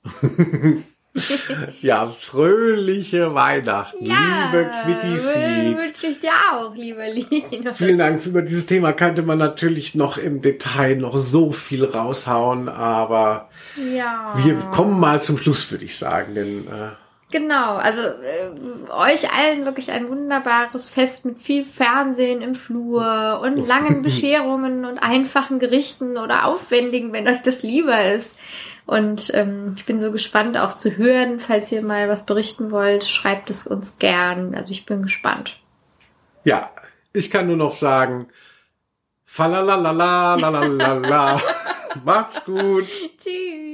Ja, 1.81 2.13
fröhliche 2.19 3.33
Weihnachten, 3.35 4.03
liebe 4.03 4.71
Quitty 4.81 5.23
wünsche 5.23 6.07
ich 6.07 6.19
dir 6.19 6.31
auch, 6.51 6.73
lieber 6.75 7.07
Lino. 7.07 7.73
Vielen 7.73 7.97
Dank. 7.99 8.25
Über 8.25 8.41
dieses 8.41 8.65
Thema 8.65 8.93
könnte 8.93 9.21
man 9.21 9.37
natürlich 9.37 9.95
noch 9.95 10.17
im 10.17 10.41
Detail 10.41 10.95
noch 10.95 11.17
so 11.17 11.51
viel 11.51 11.85
raushauen, 11.85 12.67
aber 12.69 13.49
Ja. 13.75 14.33
wir 14.43 14.55
kommen 14.71 14.99
mal 14.99 15.21
zum 15.21 15.37
Schluss, 15.37 15.69
würde 15.71 15.85
ich 15.85 15.97
sagen, 15.97 16.35
denn 16.35 16.67
äh, 16.67 16.91
Genau, 17.33 17.77
also 17.77 18.01
äh, 18.01 18.91
euch 18.91 19.33
allen 19.33 19.65
wirklich 19.65 19.91
ein 19.91 20.07
wunderbares 20.07 20.87
Fest 20.87 21.25
mit 21.25 21.39
viel 21.41 21.65
Fernsehen 21.65 22.43
im 22.43 22.53
Flur 22.53 23.41
und 23.43 23.57
langen 23.67 24.03
Bescherungen 24.03 24.85
und 24.85 24.99
einfachen 24.99 25.57
Gerichten 25.57 26.17
oder 26.17 26.45
aufwendigen, 26.45 27.11
wenn 27.11 27.27
euch 27.27 27.41
das 27.41 27.63
lieber 27.63 28.05
ist. 28.13 28.35
Und 28.85 29.33
ähm, 29.33 29.75
ich 29.77 29.85
bin 29.85 29.99
so 29.99 30.11
gespannt 30.11 30.57
auch 30.57 30.75
zu 30.75 30.97
hören, 30.97 31.39
falls 31.39 31.71
ihr 31.71 31.81
mal 31.81 32.09
was 32.09 32.25
berichten 32.25 32.71
wollt, 32.71 33.05
schreibt 33.05 33.49
es 33.49 33.65
uns 33.65 33.97
gern. 33.97 34.55
Also 34.55 34.71
ich 34.71 34.85
bin 34.85 35.03
gespannt. 35.03 35.57
ja, 36.43 36.69
ich 37.13 37.29
kann 37.29 37.47
nur 37.47 37.55
noch 37.57 37.75
sagen, 37.75 38.27
falalalala, 39.25 40.35
lalalala. 40.35 41.41
Macht's 42.03 42.43
gut. 42.43 42.87
Tschüss. 43.17 43.72